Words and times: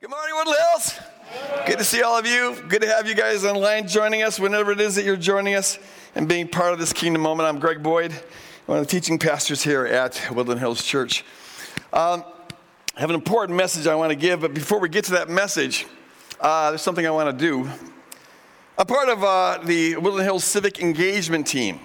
Good 0.00 0.10
morning, 0.10 0.36
Woodland 0.36 0.58
Hills. 0.70 1.00
Good 1.66 1.78
to 1.78 1.84
see 1.84 2.02
all 2.02 2.16
of 2.16 2.24
you. 2.24 2.54
Good 2.68 2.82
to 2.82 2.86
have 2.86 3.08
you 3.08 3.16
guys 3.16 3.44
online 3.44 3.88
joining 3.88 4.22
us 4.22 4.38
whenever 4.38 4.70
it 4.70 4.80
is 4.80 4.94
that 4.94 5.04
you're 5.04 5.16
joining 5.16 5.56
us 5.56 5.76
and 6.14 6.28
being 6.28 6.46
part 6.46 6.72
of 6.72 6.78
this 6.78 6.92
kingdom 6.92 7.20
moment. 7.20 7.48
I'm 7.48 7.58
Greg 7.58 7.82
Boyd, 7.82 8.12
one 8.66 8.78
of 8.78 8.86
the 8.86 8.88
teaching 8.88 9.18
pastors 9.18 9.60
here 9.60 9.86
at 9.86 10.24
Woodland 10.30 10.60
Hills 10.60 10.84
Church. 10.84 11.24
Um, 11.92 12.22
I 12.96 13.00
have 13.00 13.10
an 13.10 13.16
important 13.16 13.56
message 13.56 13.88
I 13.88 13.96
want 13.96 14.10
to 14.10 14.14
give, 14.16 14.42
but 14.42 14.54
before 14.54 14.78
we 14.78 14.88
get 14.88 15.04
to 15.06 15.12
that 15.14 15.28
message, 15.28 15.84
uh, 16.40 16.70
there's 16.70 16.82
something 16.82 17.04
I 17.04 17.10
want 17.10 17.36
to 17.36 17.44
do. 17.44 17.68
I'm 18.78 18.86
part 18.86 19.08
of 19.08 19.24
uh, 19.24 19.58
the 19.64 19.96
Woodland 19.96 20.22
Hills 20.22 20.44
Civic 20.44 20.78
Engagement 20.78 21.44
Team, 21.44 21.80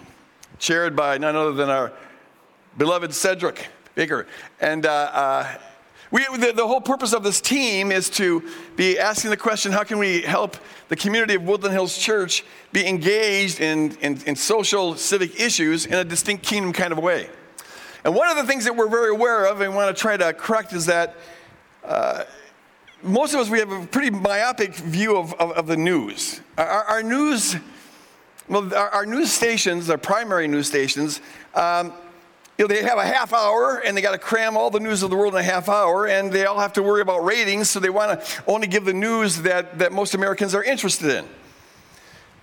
chaired 0.59 0.95
by 0.95 1.17
none 1.17 1.35
other 1.35 1.53
than 1.53 1.71
our 1.71 1.91
beloved 2.77 3.11
Cedric 3.11 3.69
Baker. 3.95 4.27
And 4.61 4.85
uh, 4.85 4.91
uh, 4.91 5.57
we, 6.13 6.23
the, 6.37 6.53
the, 6.53 6.67
whole 6.67 6.79
purpose 6.79 7.11
of 7.11 7.23
this 7.23 7.41
team 7.41 7.91
is 7.91 8.07
to 8.11 8.47
be 8.75 8.99
asking 8.99 9.31
the 9.31 9.37
question 9.37 9.71
how 9.71 9.83
can 9.83 9.97
we 9.97 10.21
help 10.21 10.55
the 10.87 10.95
community 10.95 11.33
of 11.33 11.41
Woodland 11.41 11.73
Hills 11.73 11.97
Church 11.97 12.45
be 12.71 12.85
engaged 12.85 13.59
in, 13.59 13.97
in, 13.97 14.21
in 14.27 14.35
social, 14.35 14.95
civic 14.95 15.39
issues 15.41 15.87
in 15.87 15.95
a 15.95 16.03
distinct 16.03 16.45
kingdom 16.45 16.71
kind 16.71 16.91
of 16.91 16.99
way? 16.99 17.27
And 18.05 18.13
one 18.13 18.29
of 18.29 18.37
the 18.37 18.43
things 18.43 18.63
that 18.65 18.75
we're 18.75 18.89
very 18.89 19.09
aware 19.09 19.45
of 19.45 19.61
and 19.61 19.73
want 19.73 19.95
to 19.95 19.99
try 19.99 20.15
to 20.15 20.33
correct 20.33 20.71
is 20.73 20.85
that 20.85 21.15
uh, 21.83 22.25
most 23.01 23.33
of 23.33 23.39
us, 23.39 23.49
we 23.49 23.57
have 23.57 23.71
a 23.71 23.83
pretty 23.87 24.11
myopic 24.11 24.75
view 24.75 25.17
of, 25.17 25.33
of, 25.33 25.51
of 25.53 25.65
the 25.65 25.77
news. 25.77 26.41
Our, 26.59 26.83
our, 26.83 27.01
news, 27.01 27.55
well, 28.47 28.71
our, 28.75 28.89
our, 28.89 29.05
news 29.07 29.31
stations, 29.31 29.89
our 29.89 29.97
primary 29.97 30.47
news 30.47 30.67
stations, 30.67 31.21
um, 31.55 31.91
you 32.57 32.67
know, 32.67 32.67
they 32.67 32.83
have 32.83 32.99
a 32.99 33.05
half 33.05 33.33
hour 33.33 33.81
and 33.83 33.97
they 33.97 34.01
got 34.01 34.11
to 34.11 34.19
cram 34.19 34.55
all 34.55 34.69
the 34.69 34.79
news 34.79 35.01
of 35.01 35.09
the 35.09 35.15
world 35.15 35.33
in 35.33 35.39
a 35.39 35.43
half 35.43 35.67
hour 35.69 36.07
and 36.07 36.31
they 36.31 36.45
all 36.45 36.59
have 36.59 36.73
to 36.73 36.83
worry 36.83 37.01
about 37.01 37.23
ratings, 37.23 37.69
so 37.69 37.79
they 37.79 37.89
want 37.89 38.21
to 38.21 38.43
only 38.45 38.67
give 38.67 38.85
the 38.85 38.93
news 38.93 39.41
that, 39.41 39.79
that 39.79 39.91
most 39.91 40.13
Americans 40.13 40.53
are 40.53 40.63
interested 40.63 41.09
in. 41.09 41.25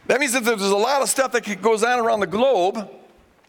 That 0.06 0.18
means 0.18 0.32
that 0.32 0.44
there's 0.44 0.62
a 0.62 0.76
lot 0.76 1.02
of 1.02 1.08
stuff 1.08 1.30
that 1.32 1.62
goes 1.62 1.84
on 1.84 2.00
around 2.00 2.20
the 2.20 2.26
globe 2.26 2.90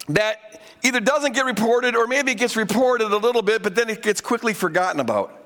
that 0.08 0.62
either 0.84 1.00
doesn't 1.00 1.34
get 1.34 1.44
reported 1.44 1.96
or 1.96 2.06
maybe 2.06 2.32
it 2.32 2.38
gets 2.38 2.56
reported 2.56 3.12
a 3.12 3.16
little 3.16 3.42
bit, 3.42 3.62
but 3.64 3.74
then 3.74 3.88
it 3.88 4.02
gets 4.02 4.20
quickly 4.20 4.52
forgotten 4.52 5.00
about. 5.00 5.38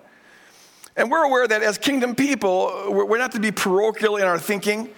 And 0.96 1.10
we're 1.10 1.24
aware 1.24 1.46
that 1.46 1.62
as 1.62 1.78
kingdom 1.78 2.14
people, 2.14 2.88
we're 2.90 3.18
not 3.18 3.32
to 3.32 3.40
be 3.40 3.52
parochial 3.52 4.16
in 4.16 4.24
our 4.24 4.38
thinking, 4.38 4.90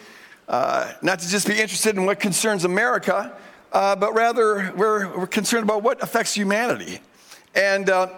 uh, 0.48 0.92
not 1.02 1.20
to 1.20 1.28
just 1.28 1.46
be 1.46 1.60
interested 1.60 1.96
in 1.96 2.06
what 2.06 2.18
concerns 2.18 2.64
America 2.64 3.36
uh, 3.72 3.96
but 3.96 4.14
rather 4.14 4.72
we're, 4.76 5.18
we're, 5.18 5.26
concerned 5.26 5.64
about 5.64 5.82
what 5.82 6.02
affects 6.02 6.34
humanity. 6.34 7.00
And, 7.54 7.90
uh, 7.90 8.08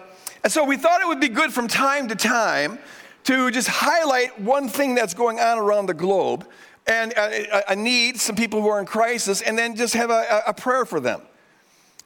and 0.43 0.51
so 0.51 0.63
we 0.63 0.77
thought 0.77 1.01
it 1.01 1.07
would 1.07 1.19
be 1.19 1.29
good 1.29 1.51
from 1.51 1.67
time 1.67 2.07
to 2.07 2.15
time 2.15 2.79
to 3.25 3.51
just 3.51 3.67
highlight 3.67 4.39
one 4.39 4.67
thing 4.67 4.95
that's 4.95 5.13
going 5.13 5.39
on 5.39 5.57
around 5.57 5.85
the 5.85 5.93
globe 5.93 6.47
and 6.87 7.13
a, 7.13 7.71
a 7.71 7.75
need, 7.75 8.19
some 8.19 8.35
people 8.35 8.61
who 8.61 8.67
are 8.67 8.79
in 8.79 8.85
crisis, 8.85 9.41
and 9.41 9.57
then 9.57 9.75
just 9.75 9.93
have 9.93 10.09
a, 10.09 10.43
a 10.47 10.53
prayer 10.53 10.85
for 10.85 10.99
them. 10.99 11.21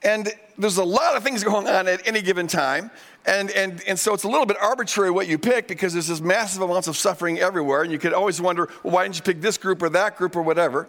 And 0.03 0.31
there's 0.57 0.77
a 0.77 0.83
lot 0.83 1.15
of 1.15 1.23
things 1.23 1.43
going 1.51 1.67
on 1.67 1.87
at 1.87 2.07
any 2.07 2.21
given 2.21 2.47
time. 2.47 2.91
And, 3.25 3.49
and, 3.51 3.81
and 3.87 3.99
so 3.99 4.13
it's 4.13 4.23
a 4.23 4.27
little 4.27 4.45
bit 4.45 4.57
arbitrary 4.61 5.09
what 5.09 5.27
you 5.27 5.39
pick 5.39 5.67
because 5.67 5.93
there's 5.93 6.07
this 6.07 6.21
massive 6.21 6.61
amounts 6.61 6.87
of 6.87 6.95
suffering 6.95 7.39
everywhere. 7.39 7.81
And 7.81 7.91
you 7.91 7.97
could 7.97 8.13
always 8.13 8.39
wonder, 8.39 8.69
well, 8.83 8.93
why 8.93 9.03
didn't 9.03 9.15
you 9.15 9.23
pick 9.23 9.41
this 9.41 9.57
group 9.57 9.81
or 9.81 9.89
that 9.89 10.15
group 10.17 10.35
or 10.35 10.43
whatever? 10.43 10.87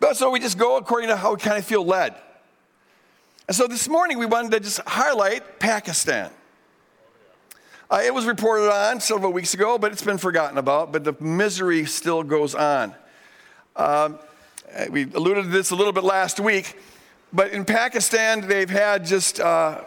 But 0.00 0.16
so 0.16 0.30
we 0.30 0.40
just 0.40 0.58
go 0.58 0.78
according 0.78 1.10
to 1.10 1.16
how 1.16 1.34
we 1.34 1.38
kind 1.38 1.58
of 1.58 1.64
feel 1.64 1.84
led. 1.84 2.14
And 3.46 3.56
so 3.56 3.66
this 3.66 3.86
morning 3.88 4.18
we 4.18 4.26
wanted 4.26 4.50
to 4.52 4.60
just 4.60 4.80
highlight 4.80 5.60
Pakistan. 5.60 6.30
Uh, 7.90 8.00
it 8.02 8.14
was 8.14 8.24
reported 8.24 8.72
on 8.72 9.00
several 9.00 9.32
weeks 9.32 9.52
ago, 9.52 9.76
but 9.76 9.92
it's 9.92 10.04
been 10.04 10.16
forgotten 10.16 10.56
about, 10.56 10.92
but 10.92 11.04
the 11.04 11.14
misery 11.20 11.84
still 11.84 12.22
goes 12.22 12.54
on. 12.54 12.94
Um, 13.76 14.18
we 14.90 15.02
alluded 15.12 15.44
to 15.44 15.50
this 15.50 15.70
a 15.70 15.74
little 15.74 15.92
bit 15.92 16.04
last 16.04 16.40
week, 16.40 16.78
but 17.32 17.50
in 17.50 17.64
Pakistan, 17.64 18.46
they've 18.46 18.70
had 18.70 19.04
just, 19.04 19.40
uh, 19.40 19.82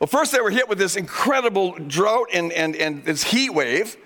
well, 0.00 0.08
first 0.08 0.32
they 0.32 0.40
were 0.40 0.50
hit 0.50 0.68
with 0.68 0.78
this 0.78 0.96
incredible 0.96 1.78
drought 1.78 2.28
and, 2.32 2.52
and, 2.52 2.74
and 2.76 3.04
this 3.04 3.22
heat 3.22 3.50
wave. 3.50 3.96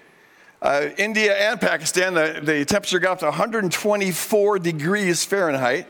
Uh, 0.60 0.88
India 0.96 1.36
and 1.36 1.60
Pakistan, 1.60 2.14
the, 2.14 2.40
the 2.42 2.64
temperature 2.64 2.98
got 2.98 3.12
up 3.12 3.18
to 3.20 3.26
124 3.26 4.58
degrees 4.58 5.24
Fahrenheit. 5.24 5.86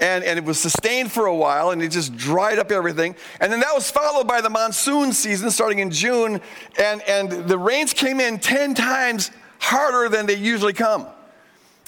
And, 0.00 0.22
and, 0.22 0.38
it 0.38 0.44
was 0.44 0.60
sustained 0.60 1.10
for 1.10 1.26
a 1.26 1.34
while 1.34 1.72
and 1.72 1.82
it 1.82 1.88
just 1.88 2.16
dried 2.16 2.60
up 2.60 2.70
everything. 2.70 3.16
And 3.40 3.52
then 3.52 3.58
that 3.60 3.74
was 3.74 3.90
followed 3.90 4.28
by 4.28 4.40
the 4.40 4.48
monsoon 4.48 5.12
season 5.12 5.50
starting 5.50 5.80
in 5.80 5.90
June, 5.90 6.40
and, 6.78 7.02
and 7.02 7.48
the 7.48 7.58
rains 7.58 7.92
came 7.92 8.20
in 8.20 8.38
10 8.38 8.74
times 8.74 9.32
harder 9.58 10.08
than 10.08 10.26
they 10.26 10.36
usually 10.36 10.72
come. 10.72 11.08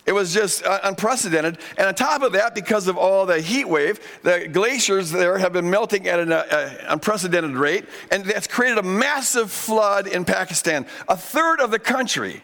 It 0.06 0.12
was 0.12 0.32
just 0.32 0.64
uh, 0.64 0.80
unprecedented. 0.84 1.58
And 1.76 1.86
on 1.86 1.94
top 1.94 2.22
of 2.22 2.32
that, 2.32 2.54
because 2.54 2.88
of 2.88 2.96
all 2.96 3.26
the 3.26 3.40
heat 3.40 3.68
wave, 3.68 4.00
the 4.22 4.48
glaciers 4.50 5.10
there 5.10 5.38
have 5.38 5.52
been 5.52 5.68
melting 5.68 6.08
at 6.08 6.18
an 6.18 6.32
uh, 6.32 6.46
uh, 6.50 6.70
unprecedented 6.88 7.52
rate. 7.52 7.84
And 8.10 8.24
that's 8.24 8.46
created 8.46 8.78
a 8.78 8.82
massive 8.82 9.50
flood 9.50 10.06
in 10.06 10.24
Pakistan. 10.24 10.86
A 11.08 11.16
third 11.16 11.60
of 11.60 11.70
the 11.70 11.78
country 11.78 12.42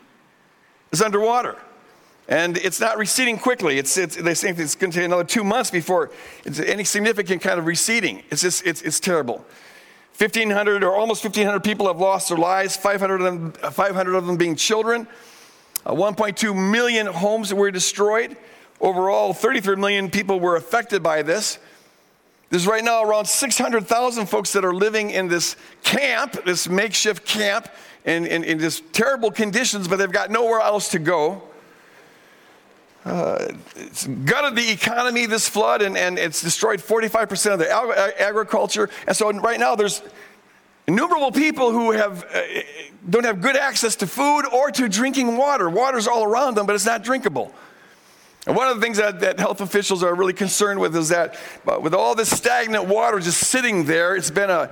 is 0.92 1.00
underwater. 1.00 1.56
And 2.28 2.56
it's 2.56 2.80
not 2.80 2.98
receding 2.98 3.38
quickly. 3.38 3.78
It's, 3.78 3.96
it's, 3.96 4.16
they 4.16 4.34
think 4.34 4.58
it's 4.58 4.74
going 4.74 4.90
to 4.90 4.98
take 4.98 5.04
another 5.04 5.24
two 5.24 5.44
months 5.44 5.70
before 5.70 6.10
it's 6.44 6.58
any 6.58 6.84
significant 6.84 7.40
kind 7.40 7.58
of 7.58 7.66
receding. 7.66 8.22
It's 8.30 8.42
just, 8.42 8.66
it's, 8.66 8.82
it's 8.82 8.98
terrible. 8.98 9.44
1,500 10.18 10.82
or 10.82 10.96
almost 10.96 11.22
1,500 11.22 11.62
people 11.62 11.86
have 11.86 11.98
lost 12.00 12.28
their 12.28 12.38
lives, 12.38 12.76
500 12.76 13.20
of 13.20 13.22
them, 13.22 13.52
500 13.52 14.14
of 14.14 14.26
them 14.26 14.36
being 14.36 14.56
children. 14.56 15.06
Uh, 15.86 15.92
1.2 15.92 16.54
million 16.70 17.06
homes 17.06 17.54
were 17.54 17.70
destroyed. 17.70 18.36
Overall, 18.80 19.32
33 19.32 19.76
million 19.76 20.10
people 20.10 20.40
were 20.40 20.56
affected 20.56 21.00
by 21.00 21.22
this. 21.22 21.58
There's 22.50 22.66
right 22.66 22.82
now 22.82 23.04
around 23.04 23.26
600,000 23.26 24.26
folks 24.26 24.52
that 24.52 24.64
are 24.64 24.74
living 24.74 25.10
in 25.10 25.28
this 25.28 25.56
camp, 25.84 26.44
this 26.44 26.68
makeshift 26.68 27.24
camp, 27.24 27.68
in, 28.04 28.26
in, 28.26 28.44
in 28.44 28.58
just 28.58 28.92
terrible 28.92 29.30
conditions, 29.30 29.88
but 29.88 29.96
they've 29.96 30.10
got 30.10 30.30
nowhere 30.30 30.60
else 30.60 30.88
to 30.90 30.98
go. 30.98 31.42
Uh, 33.04 33.52
it's 33.76 34.06
gutted 34.06 34.56
the 34.56 34.68
economy, 34.70 35.26
this 35.26 35.48
flood, 35.48 35.82
and, 35.82 35.96
and 35.96 36.18
it's 36.18 36.42
destroyed 36.42 36.80
45% 36.80 37.52
of 37.52 37.58
the 37.60 37.70
ag- 37.70 38.14
agriculture. 38.18 38.90
And 39.06 39.16
so 39.16 39.30
right 39.30 39.60
now 39.60 39.76
there's 39.76 40.02
innumerable 40.86 41.32
people 41.32 41.72
who 41.72 41.92
have, 41.92 42.24
uh, 42.24 42.42
don't 43.08 43.24
have 43.24 43.40
good 43.40 43.56
access 43.56 43.96
to 43.96 44.06
food 44.06 44.46
or 44.46 44.70
to 44.70 44.88
drinking 44.88 45.36
water. 45.36 45.68
Water's 45.68 46.06
all 46.06 46.24
around 46.24 46.56
them, 46.56 46.66
but 46.66 46.74
it's 46.74 46.86
not 46.86 47.02
drinkable. 47.02 47.52
And 48.46 48.56
one 48.56 48.68
of 48.68 48.76
the 48.76 48.82
things 48.82 48.96
that, 48.98 49.20
that 49.20 49.40
health 49.40 49.60
officials 49.60 50.04
are 50.04 50.14
really 50.14 50.32
concerned 50.32 50.78
with 50.78 50.94
is 50.96 51.08
that 51.08 51.36
uh, 51.66 51.80
with 51.80 51.94
all 51.94 52.14
this 52.14 52.34
stagnant 52.34 52.86
water 52.86 53.18
just 53.18 53.40
sitting 53.40 53.84
there, 53.84 54.14
it's 54.14 54.30
been 54.30 54.50
a, 54.50 54.70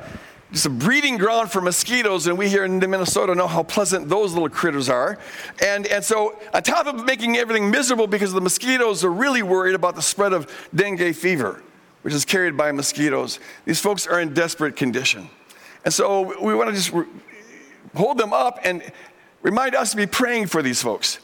just 0.52 0.66
a 0.66 0.70
breeding 0.70 1.18
ground 1.18 1.50
for 1.50 1.60
mosquitoes, 1.60 2.28
and 2.28 2.38
we 2.38 2.48
here 2.48 2.64
in 2.64 2.78
Minnesota 2.78 3.34
know 3.34 3.48
how 3.48 3.64
pleasant 3.64 4.08
those 4.08 4.32
little 4.32 4.48
critters 4.48 4.88
are. 4.88 5.18
And, 5.60 5.88
and 5.88 6.04
so, 6.04 6.38
on 6.54 6.62
top 6.62 6.86
of 6.86 7.04
making 7.04 7.36
everything 7.36 7.68
miserable 7.68 8.06
because 8.06 8.32
the 8.32 8.40
mosquitoes 8.40 9.04
are 9.04 9.10
really 9.10 9.42
worried 9.42 9.74
about 9.74 9.96
the 9.96 10.02
spread 10.02 10.32
of 10.32 10.48
dengue 10.72 11.12
fever, 11.16 11.60
which 12.02 12.14
is 12.14 12.24
carried 12.24 12.56
by 12.56 12.70
mosquitoes, 12.70 13.40
these 13.64 13.80
folks 13.80 14.06
are 14.06 14.20
in 14.20 14.32
desperate 14.32 14.76
condition. 14.76 15.28
And 15.84 15.92
so 15.92 16.40
we 16.42 16.54
want 16.54 16.70
to 16.70 16.74
just 16.74 16.92
hold 17.94 18.18
them 18.18 18.32
up 18.32 18.58
and 18.64 18.82
remind 19.42 19.74
us 19.74 19.90
to 19.90 19.96
be 19.96 20.06
praying 20.06 20.46
for 20.46 20.62
these 20.62 20.82
folks. 20.82 21.18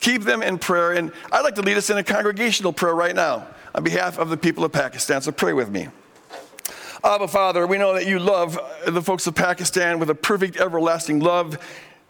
Keep 0.00 0.22
them 0.22 0.42
in 0.42 0.58
prayer. 0.58 0.92
And 0.92 1.12
I'd 1.32 1.42
like 1.42 1.56
to 1.56 1.62
lead 1.62 1.76
us 1.76 1.90
in 1.90 1.98
a 1.98 2.04
congregational 2.04 2.72
prayer 2.72 2.94
right 2.94 3.14
now 3.14 3.46
on 3.74 3.82
behalf 3.82 4.18
of 4.18 4.28
the 4.30 4.36
people 4.36 4.64
of 4.64 4.72
Pakistan. 4.72 5.22
So 5.22 5.32
pray 5.32 5.52
with 5.52 5.70
me. 5.70 5.88
Abba, 7.04 7.28
Father, 7.28 7.66
we 7.66 7.78
know 7.78 7.94
that 7.94 8.06
you 8.06 8.18
love 8.18 8.58
the 8.86 9.02
folks 9.02 9.26
of 9.26 9.34
Pakistan 9.34 9.98
with 9.98 10.10
a 10.10 10.14
perfect, 10.14 10.56
everlasting 10.56 11.20
love, 11.20 11.58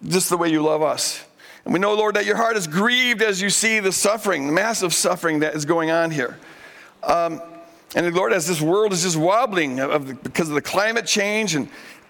just 0.06 0.30
the 0.30 0.36
way 0.36 0.48
you 0.48 0.62
love 0.62 0.82
us. 0.82 1.24
And 1.64 1.74
we 1.74 1.80
know, 1.80 1.94
Lord, 1.94 2.14
that 2.14 2.24
your 2.24 2.36
heart 2.36 2.56
is 2.56 2.66
grieved 2.66 3.22
as 3.22 3.42
you 3.42 3.50
see 3.50 3.80
the 3.80 3.92
suffering, 3.92 4.46
the 4.46 4.52
massive 4.52 4.94
suffering 4.94 5.40
that 5.40 5.54
is 5.54 5.64
going 5.64 5.90
on 5.90 6.12
here. 6.12 6.38
Um, 7.02 7.42
and 7.96 8.14
Lord, 8.14 8.34
as 8.34 8.46
this 8.46 8.60
world 8.60 8.92
is 8.92 9.02
just 9.02 9.16
wobbling 9.16 9.80
of 9.80 10.06
the, 10.06 10.14
because 10.14 10.50
of 10.50 10.54
the 10.54 10.60
climate 10.60 11.06
change 11.06 11.54
and 11.54 11.68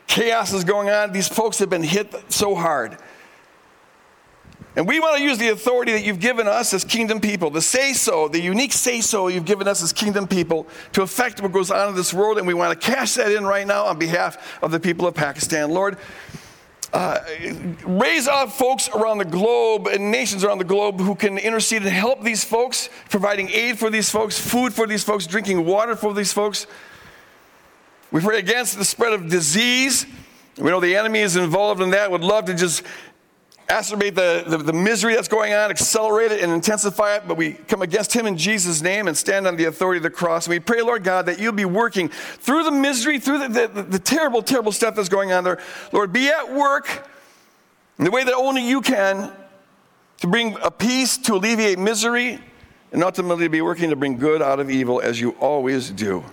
chaos 0.09 0.53
is 0.53 0.65
going 0.65 0.91
on, 0.91 1.13
these 1.13 1.29
folks 1.29 1.61
have 1.61 1.71
been 1.71 1.85
hit 1.85 2.13
so 2.29 2.57
hard. 2.57 2.99
And 4.75 4.87
we 4.87 4.99
want 4.99 5.17
to 5.17 5.23
use 5.23 5.39
the 5.39 5.49
authority 5.49 5.93
that 5.93 6.05
you've 6.05 6.19
given 6.19 6.49
us 6.49 6.75
as 6.75 6.85
kingdom 6.85 7.21
people, 7.21 7.51
the 7.51 7.63
say 7.63 7.93
so, 7.93 8.27
the 8.27 8.41
unique 8.41 8.73
say 8.73 9.01
so 9.01 9.29
you've 9.29 9.45
given 9.45 9.69
us 9.69 9.81
as 9.81 9.93
kingdom 9.93 10.27
people 10.27 10.67
to 10.93 11.03
affect 11.03 11.41
what 11.41 11.53
goes 11.53 11.71
on 11.71 11.91
in 11.91 11.95
this 11.95 12.13
world. 12.13 12.37
And 12.37 12.49
we 12.49 12.53
want 12.53 12.79
to 12.79 12.87
cash 12.87 13.15
that 13.15 13.31
in 13.31 13.47
right 13.47 13.67
now 13.67 13.85
on 13.85 13.97
behalf 13.99 14.61
of 14.63 14.73
the 14.73 14.81
people 14.81 15.07
of 15.07 15.15
Pakistan. 15.15 15.71
Lord, 15.71 15.99
uh, 16.93 17.19
raise 17.85 18.29
up 18.29 18.51
folks 18.53 18.89
around 18.89 19.19
the 19.19 19.25
globe 19.25 19.87
and 19.87 20.11
nations 20.11 20.45
around 20.45 20.59
the 20.59 20.65
globe 20.65 21.01
who 21.01 21.15
can 21.15 21.39
intercede 21.39 21.83
and 21.83 21.91
help 21.91 22.23
these 22.23 22.45
folks, 22.45 22.89
providing 23.11 23.49
aid 23.51 23.79
for 23.79 23.91
these 23.91 24.09
folks, 24.09 24.39
food 24.39 24.73
for 24.73 24.87
these 24.87 25.05
folks, 25.05 25.27
drinking 25.27 25.65
water 25.65 25.97
for 25.97 26.15
these 26.15 26.33
folks. 26.33 26.67
We 28.13 28.21
pray 28.21 28.39
against 28.39 28.79
the 28.79 28.85
spread 28.85 29.13
of 29.13 29.29
disease. 29.29 30.07
We 30.59 30.71
know 30.71 30.81
the 30.81 30.97
enemy 30.97 31.21
is 31.21 31.37
involved 31.37 31.83
in 31.83 31.91
that, 31.91 32.11
would 32.11 32.23
love 32.23 32.47
to 32.47 32.55
just 32.55 32.83
exacerbate 33.69 34.15
the, 34.15 34.45
the, 34.47 34.59
the, 34.59 34.73
misery 34.73 35.15
that's 35.15 35.29
going 35.29 35.53
on, 35.53 35.71
accelerate 35.71 36.31
it 36.31 36.41
and 36.41 36.53
intensify 36.53 37.17
it, 37.17 37.25
but 37.27 37.37
we 37.37 37.53
come 37.53 37.83
against 37.83 38.13
him 38.13 38.27
in 38.27 38.37
Jesus' 38.37 38.81
name 38.81 39.09
and 39.09 39.17
stand 39.17 39.47
on 39.47 39.57
the 39.57 39.65
authority 39.65 39.99
of 39.99 40.03
the 40.05 40.11
cross. 40.11 40.47
And 40.47 40.53
we 40.53 40.61
pray, 40.61 40.83
Lord 40.83 41.03
God, 41.03 41.27
that 41.27 41.41
you'll 41.41 41.53
be 41.53 41.65
working 41.65 42.09
through 42.09 42.65
the 42.65 42.71
misery, 42.71 43.19
through 43.19 43.49
the, 43.49 43.69
the, 43.69 43.83
the 43.83 43.99
terrible, 43.99 44.43
terrible 44.43 44.73
stuff 44.73 44.95
that's 44.95 45.09
going 45.09 45.33
on 45.33 45.43
there. 45.43 45.61
Lord, 45.93 46.13
be 46.13 46.29
at 46.29 46.55
work 46.55 47.09
in 47.99 48.05
the 48.05 48.11
way 48.11 48.23
that 48.25 48.35
only 48.35 48.67
you 48.67 48.81
can 48.81 49.33
to 50.19 50.27
bring 50.27 50.57
a 50.63 50.71
peace, 50.71 51.17
to 51.19 51.35
alleviate 51.35 51.79
misery, 51.79 52.41
and 52.93 53.03
ultimately 53.03 53.47
to 53.47 53.51
be 53.51 53.63
working 53.63 53.91
to 53.91 53.97
bring 53.97 54.17
good 54.17 54.43
out 54.43 54.61
of 54.61 54.71
evil 54.71 55.01
as 55.01 55.21
you 55.21 55.31
always 55.41 55.91
do. 55.91 56.25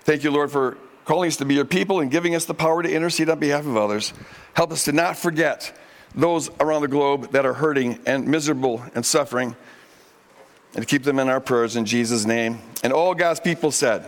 Thank 0.00 0.24
you, 0.24 0.30
Lord, 0.30 0.50
for 0.50 0.78
calling 1.04 1.28
us 1.28 1.36
to 1.36 1.44
be 1.44 1.54
your 1.54 1.64
people 1.64 2.00
and 2.00 2.10
giving 2.10 2.34
us 2.34 2.46
the 2.46 2.54
power 2.54 2.82
to 2.82 2.90
intercede 2.90 3.28
on 3.28 3.38
behalf 3.38 3.66
of 3.66 3.76
others. 3.76 4.14
Help 4.54 4.72
us 4.72 4.84
to 4.84 4.92
not 4.92 5.18
forget 5.18 5.78
those 6.14 6.50
around 6.60 6.82
the 6.82 6.88
globe 6.88 7.32
that 7.32 7.44
are 7.44 7.54
hurting 7.54 7.98
and 8.06 8.26
miserable 8.26 8.82
and 8.94 9.04
suffering, 9.04 9.56
and 10.74 10.86
keep 10.86 11.02
them 11.02 11.18
in 11.18 11.28
our 11.28 11.40
prayers 11.40 11.76
in 11.76 11.84
Jesus' 11.84 12.24
name. 12.24 12.58
And 12.82 12.92
all 12.92 13.14
God's 13.14 13.40
people 13.40 13.70
said, 13.70 14.06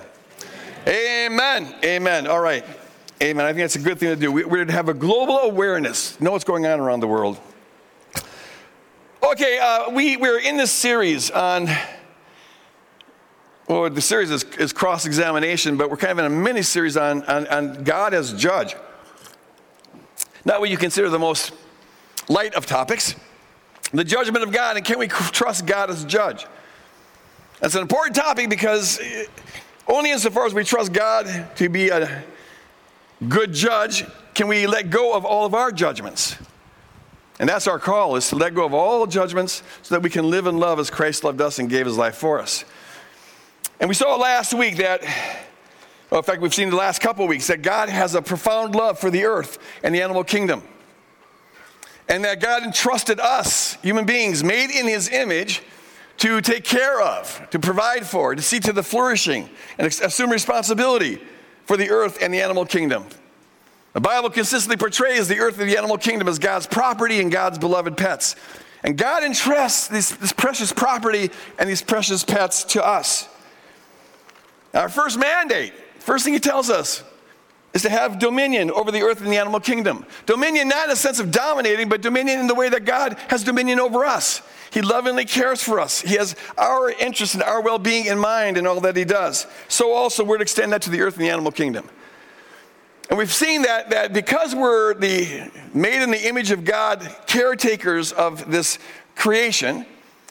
Amen. 0.86 1.74
Amen. 1.84 2.26
All 2.26 2.40
right. 2.40 2.64
Amen. 3.22 3.44
I 3.44 3.48
think 3.48 3.62
that's 3.62 3.76
a 3.76 3.80
good 3.80 3.98
thing 3.98 4.10
to 4.10 4.16
do. 4.16 4.30
We're 4.30 4.64
to 4.64 4.72
have 4.72 4.88
a 4.88 4.94
global 4.94 5.38
awareness, 5.38 6.20
know 6.20 6.32
what's 6.32 6.44
going 6.44 6.66
on 6.66 6.78
around 6.78 7.00
the 7.00 7.06
world. 7.06 7.40
Okay, 9.22 9.58
uh, 9.58 9.90
we, 9.90 10.16
we're 10.16 10.38
in 10.38 10.56
this 10.56 10.70
series 10.70 11.30
on, 11.32 11.68
well, 13.66 13.90
the 13.90 14.00
series 14.00 14.30
is, 14.30 14.44
is 14.58 14.72
cross 14.72 15.06
examination, 15.06 15.76
but 15.76 15.90
we're 15.90 15.96
kind 15.96 16.12
of 16.12 16.18
in 16.20 16.26
a 16.26 16.30
mini 16.30 16.62
series 16.62 16.96
on, 16.96 17.24
on, 17.24 17.46
on 17.48 17.82
God 17.82 18.14
as 18.14 18.32
judge. 18.34 18.76
Not 20.44 20.60
what 20.60 20.70
you 20.70 20.76
consider 20.76 21.08
the 21.08 21.18
most 21.18 21.52
light 22.28 22.54
of 22.54 22.66
topics 22.66 23.14
the 23.92 24.04
judgment 24.04 24.44
of 24.44 24.52
God, 24.52 24.76
and 24.76 24.84
can 24.84 24.98
we 24.98 25.08
trust 25.08 25.66
God 25.66 25.90
as 25.90 26.04
judge? 26.04 26.46
That's 27.60 27.74
an 27.74 27.82
important 27.82 28.16
topic 28.16 28.50
because 28.50 29.00
only 29.86 30.10
insofar 30.10 30.46
as 30.46 30.54
we 30.54 30.64
trust 30.64 30.92
God 30.92 31.56
to 31.56 31.68
be 31.68 31.88
a 31.88 32.24
good 33.28 33.52
judge 33.52 34.04
can 34.34 34.48
we 34.48 34.66
let 34.66 34.90
go 34.90 35.14
of 35.14 35.24
all 35.24 35.46
of 35.46 35.54
our 35.54 35.72
judgments. 35.72 36.36
And 37.38 37.48
that's 37.48 37.66
our 37.66 37.78
call, 37.78 38.16
is 38.16 38.28
to 38.30 38.36
let 38.36 38.54
go 38.54 38.64
of 38.64 38.74
all 38.74 39.06
judgments 39.06 39.62
so 39.82 39.94
that 39.94 40.02
we 40.02 40.10
can 40.10 40.28
live 40.30 40.46
and 40.46 40.58
love 40.58 40.78
as 40.78 40.90
Christ 40.90 41.22
loved 41.22 41.40
us 41.40 41.58
and 41.58 41.68
gave 41.68 41.86
his 41.86 41.96
life 41.96 42.16
for 42.16 42.40
us. 42.40 42.64
And 43.78 43.88
we 43.88 43.94
saw 43.94 44.16
last 44.16 44.54
week 44.54 44.78
that, 44.78 45.02
well, 46.10 46.20
in 46.20 46.24
fact, 46.24 46.40
we've 46.40 46.54
seen 46.54 46.70
the 46.70 46.76
last 46.76 47.00
couple 47.00 47.24
of 47.24 47.28
weeks, 47.28 47.46
that 47.48 47.62
God 47.62 47.88
has 47.88 48.14
a 48.14 48.22
profound 48.22 48.74
love 48.74 48.98
for 48.98 49.10
the 49.10 49.24
earth 49.24 49.58
and 49.82 49.94
the 49.94 50.02
animal 50.02 50.24
kingdom 50.24 50.62
and 52.08 52.24
that 52.24 52.40
God 52.40 52.62
entrusted 52.62 53.18
us, 53.20 53.74
human 53.82 54.04
beings 54.04 54.44
made 54.44 54.70
in 54.70 54.86
His 54.86 55.08
image, 55.08 55.62
to 56.18 56.40
take 56.40 56.64
care 56.64 57.00
of, 57.00 57.46
to 57.50 57.58
provide 57.58 58.06
for, 58.06 58.34
to 58.34 58.42
see 58.42 58.58
to 58.60 58.72
the 58.72 58.82
flourishing, 58.82 59.50
and 59.78 59.86
assume 59.86 60.30
responsibility 60.30 61.20
for 61.64 61.76
the 61.76 61.90
earth 61.90 62.18
and 62.22 62.32
the 62.32 62.40
animal 62.40 62.64
kingdom. 62.64 63.04
The 63.92 64.00
Bible 64.00 64.30
consistently 64.30 64.76
portrays 64.76 65.28
the 65.28 65.38
earth 65.38 65.58
and 65.58 65.68
the 65.68 65.76
animal 65.76 65.98
kingdom 65.98 66.28
as 66.28 66.38
God's 66.38 66.66
property 66.66 67.20
and 67.20 67.32
God's 67.32 67.58
beloved 67.58 67.96
pets. 67.96 68.36
And 68.84 68.96
God 68.96 69.24
entrusts 69.24 69.88
this, 69.88 70.10
this 70.10 70.32
precious 70.32 70.72
property 70.72 71.30
and 71.58 71.68
these 71.68 71.82
precious 71.82 72.22
pets 72.22 72.64
to 72.64 72.86
us. 72.86 73.28
Our 74.74 74.88
first 74.88 75.18
mandate, 75.18 75.72
first 75.98 76.24
thing 76.24 76.34
He 76.34 76.40
tells 76.40 76.70
us, 76.70 77.02
is 77.76 77.82
to 77.82 77.90
have 77.90 78.18
dominion 78.18 78.70
over 78.70 78.90
the 78.90 79.02
earth 79.02 79.20
and 79.20 79.30
the 79.30 79.36
animal 79.36 79.60
kingdom. 79.60 80.06
Dominion, 80.24 80.66
not 80.66 80.86
in 80.86 80.92
a 80.92 80.96
sense 80.96 81.20
of 81.20 81.30
dominating, 81.30 81.90
but 81.90 82.00
dominion 82.00 82.40
in 82.40 82.46
the 82.46 82.54
way 82.54 82.70
that 82.70 82.86
God 82.86 83.18
has 83.28 83.44
dominion 83.44 83.78
over 83.78 84.06
us. 84.06 84.40
He 84.70 84.80
lovingly 84.80 85.26
cares 85.26 85.62
for 85.62 85.78
us. 85.78 86.00
He 86.00 86.14
has 86.14 86.36
our 86.56 86.90
interest 86.90 87.34
and 87.34 87.42
our 87.42 87.60
well 87.60 87.78
being 87.78 88.06
in 88.06 88.18
mind 88.18 88.56
in 88.56 88.66
all 88.66 88.80
that 88.80 88.96
He 88.96 89.04
does. 89.04 89.46
So, 89.68 89.92
also, 89.92 90.24
we're 90.24 90.38
to 90.38 90.42
extend 90.42 90.72
that 90.72 90.80
to 90.82 90.90
the 90.90 91.02
earth 91.02 91.16
and 91.16 91.24
the 91.26 91.28
animal 91.28 91.52
kingdom. 91.52 91.86
And 93.10 93.18
we've 93.18 93.32
seen 93.32 93.60
that, 93.62 93.90
that 93.90 94.14
because 94.14 94.54
we're 94.54 94.94
the 94.94 95.50
made 95.74 96.02
in 96.02 96.10
the 96.10 96.26
image 96.26 96.52
of 96.52 96.64
God, 96.64 97.06
caretakers 97.26 98.10
of 98.10 98.50
this 98.50 98.78
creation, 99.16 99.84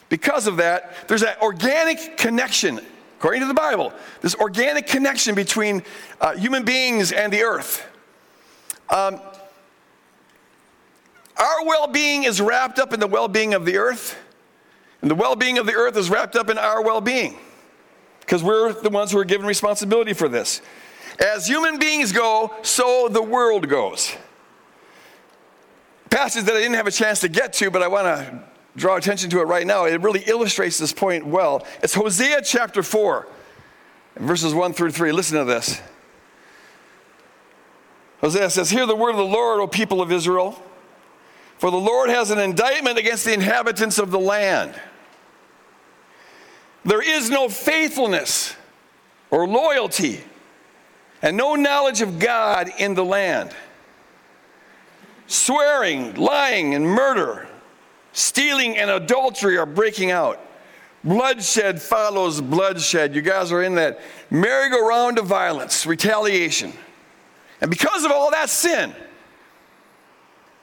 because 0.08 0.48
of 0.48 0.56
that, 0.56 1.06
there's 1.06 1.20
that 1.20 1.40
organic 1.40 2.18
connection 2.18 2.80
according 3.18 3.40
to 3.40 3.46
the 3.46 3.54
Bible, 3.54 3.92
this 4.20 4.34
organic 4.34 4.86
connection 4.86 5.34
between 5.34 5.82
uh, 6.20 6.34
human 6.34 6.64
beings 6.64 7.12
and 7.12 7.32
the 7.32 7.42
earth. 7.42 7.86
Um, 8.88 9.20
our 11.36 11.64
well 11.64 11.86
being 11.86 12.24
is 12.24 12.40
wrapped 12.40 12.78
up 12.78 12.92
in 12.92 13.00
the 13.00 13.06
well 13.06 13.28
being 13.28 13.54
of 13.54 13.64
the 13.64 13.78
earth, 13.78 14.16
and 15.02 15.10
the 15.10 15.14
well 15.14 15.36
being 15.36 15.58
of 15.58 15.66
the 15.66 15.74
earth 15.74 15.96
is 15.96 16.10
wrapped 16.10 16.36
up 16.36 16.50
in 16.50 16.58
our 16.58 16.82
well 16.82 17.00
being 17.00 17.36
because 18.20 18.42
we're 18.42 18.72
the 18.72 18.90
ones 18.90 19.12
who 19.12 19.18
are 19.18 19.24
given 19.24 19.46
responsibility 19.46 20.12
for 20.12 20.28
this. 20.28 20.60
As 21.18 21.46
human 21.46 21.78
beings 21.78 22.12
go, 22.12 22.54
so 22.62 23.08
the 23.08 23.22
world 23.22 23.68
goes. 23.68 24.14
Passage 26.10 26.44
that 26.44 26.54
I 26.54 26.60
didn't 26.60 26.74
have 26.74 26.86
a 26.86 26.92
chance 26.92 27.20
to 27.20 27.28
get 27.28 27.52
to, 27.54 27.70
but 27.70 27.82
I 27.82 27.88
want 27.88 28.06
to 28.06 28.44
draw 28.76 28.96
attention 28.96 29.30
to 29.30 29.40
it 29.40 29.44
right 29.44 29.66
now. 29.66 29.86
It 29.86 30.00
really 30.02 30.22
illustrates 30.26 30.78
this 30.78 30.92
point 30.92 31.26
well. 31.26 31.66
It's 31.82 31.94
Hosea 31.94 32.42
chapter 32.42 32.82
4, 32.82 33.26
verses 34.16 34.54
1 34.54 34.72
through 34.74 34.92
3. 34.92 35.12
Listen 35.12 35.38
to 35.38 35.44
this. 35.44 35.80
Hosea 38.20 38.50
says, 38.50 38.70
Hear 38.70 38.86
the 38.86 38.96
word 38.96 39.10
of 39.10 39.16
the 39.16 39.24
Lord, 39.24 39.60
O 39.60 39.66
people 39.66 40.00
of 40.00 40.12
Israel. 40.12 40.62
For 41.58 41.70
the 41.70 41.78
Lord 41.78 42.10
has 42.10 42.30
an 42.30 42.38
indictment 42.38 42.98
against 42.98 43.24
the 43.24 43.32
inhabitants 43.32 43.98
of 43.98 44.10
the 44.10 44.18
land. 44.18 44.78
There 46.84 47.02
is 47.02 47.30
no 47.30 47.48
faithfulness 47.48 48.54
or 49.30 49.48
loyalty 49.48 50.20
and 51.22 51.36
no 51.36 51.54
knowledge 51.54 52.02
of 52.02 52.18
God 52.18 52.70
in 52.78 52.94
the 52.94 53.04
land. 53.04 53.54
Swearing, 55.26 56.14
lying, 56.14 56.74
and 56.74 56.86
murder 56.86 57.48
Stealing 58.16 58.78
and 58.78 58.88
adultery 58.88 59.58
are 59.58 59.66
breaking 59.66 60.10
out. 60.10 60.40
Bloodshed 61.04 61.82
follows 61.82 62.40
bloodshed. 62.40 63.14
You 63.14 63.20
guys 63.20 63.52
are 63.52 63.62
in 63.62 63.74
that 63.74 64.00
merry-go-round 64.30 65.18
of 65.18 65.26
violence, 65.26 65.84
retaliation. 65.84 66.72
And 67.60 67.70
because 67.70 68.06
of 68.06 68.10
all 68.10 68.30
that 68.30 68.48
sin, 68.48 68.94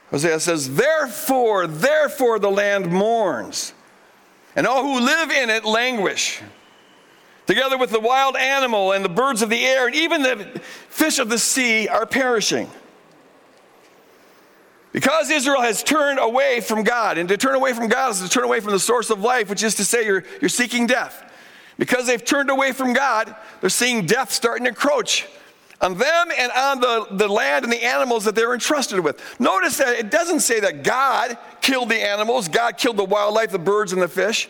Hosea 0.09 0.39
says, 0.39 0.73
Therefore, 0.73 1.67
therefore 1.67 2.39
the 2.39 2.49
land 2.49 2.91
mourns, 2.91 3.75
and 4.55 4.65
all 4.65 4.81
who 4.81 5.05
live 5.05 5.29
in 5.29 5.51
it 5.51 5.63
languish. 5.63 6.41
Together 7.45 7.77
with 7.77 7.91
the 7.91 7.99
wild 7.99 8.35
animal 8.35 8.93
and 8.93 9.05
the 9.05 9.09
birds 9.09 9.43
of 9.43 9.51
the 9.51 9.63
air, 9.63 9.85
and 9.85 9.95
even 9.95 10.23
the 10.23 10.59
fish 10.89 11.19
of 11.19 11.29
the 11.29 11.37
sea 11.37 11.87
are 11.87 12.07
perishing. 12.07 12.67
Because 14.93 15.31
Israel 15.31 15.61
has 15.61 15.83
turned 15.83 16.19
away 16.19 16.61
from 16.61 16.83
God, 16.83 17.17
and 17.17 17.27
to 17.27 17.35
turn 17.35 17.55
away 17.55 17.73
from 17.73 17.87
God 17.87 18.11
is 18.11 18.21
to 18.21 18.29
turn 18.29 18.43
away 18.43 18.59
from 18.59 18.71
the 18.71 18.79
source 18.79 19.09
of 19.09 19.19
life, 19.19 19.49
which 19.49 19.63
is 19.63 19.75
to 19.75 19.83
say 19.83 20.05
you're, 20.05 20.23
you're 20.39 20.49
seeking 20.49 20.87
death. 20.87 21.31
Because 21.77 22.05
they've 22.05 22.23
turned 22.23 22.51
away 22.51 22.71
from 22.71 22.93
God, 22.93 23.35
they're 23.59 23.71
seeing 23.71 24.05
death 24.05 24.31
starting 24.31 24.65
to 24.65 24.69
encroach 24.69 25.27
on 25.81 25.97
them 25.97 26.27
and 26.37 26.51
on 26.51 26.79
the, 26.79 27.07
the 27.11 27.27
land 27.27 27.65
and 27.65 27.73
the 27.73 27.83
animals 27.83 28.23
that 28.25 28.35
they're 28.35 28.53
entrusted 28.53 28.99
with. 28.99 29.19
Notice 29.39 29.77
that 29.77 29.97
it 29.97 30.11
doesn't 30.11 30.41
say 30.41 30.59
that 30.59 30.83
God 30.83 31.37
killed 31.59 31.89
the 31.89 32.01
animals, 32.01 32.47
God 32.47 32.77
killed 32.77 32.97
the 32.97 33.03
wildlife, 33.03 33.51
the 33.51 33.59
birds, 33.59 33.93
and 33.93 34.01
the 34.01 34.07
fish. 34.07 34.47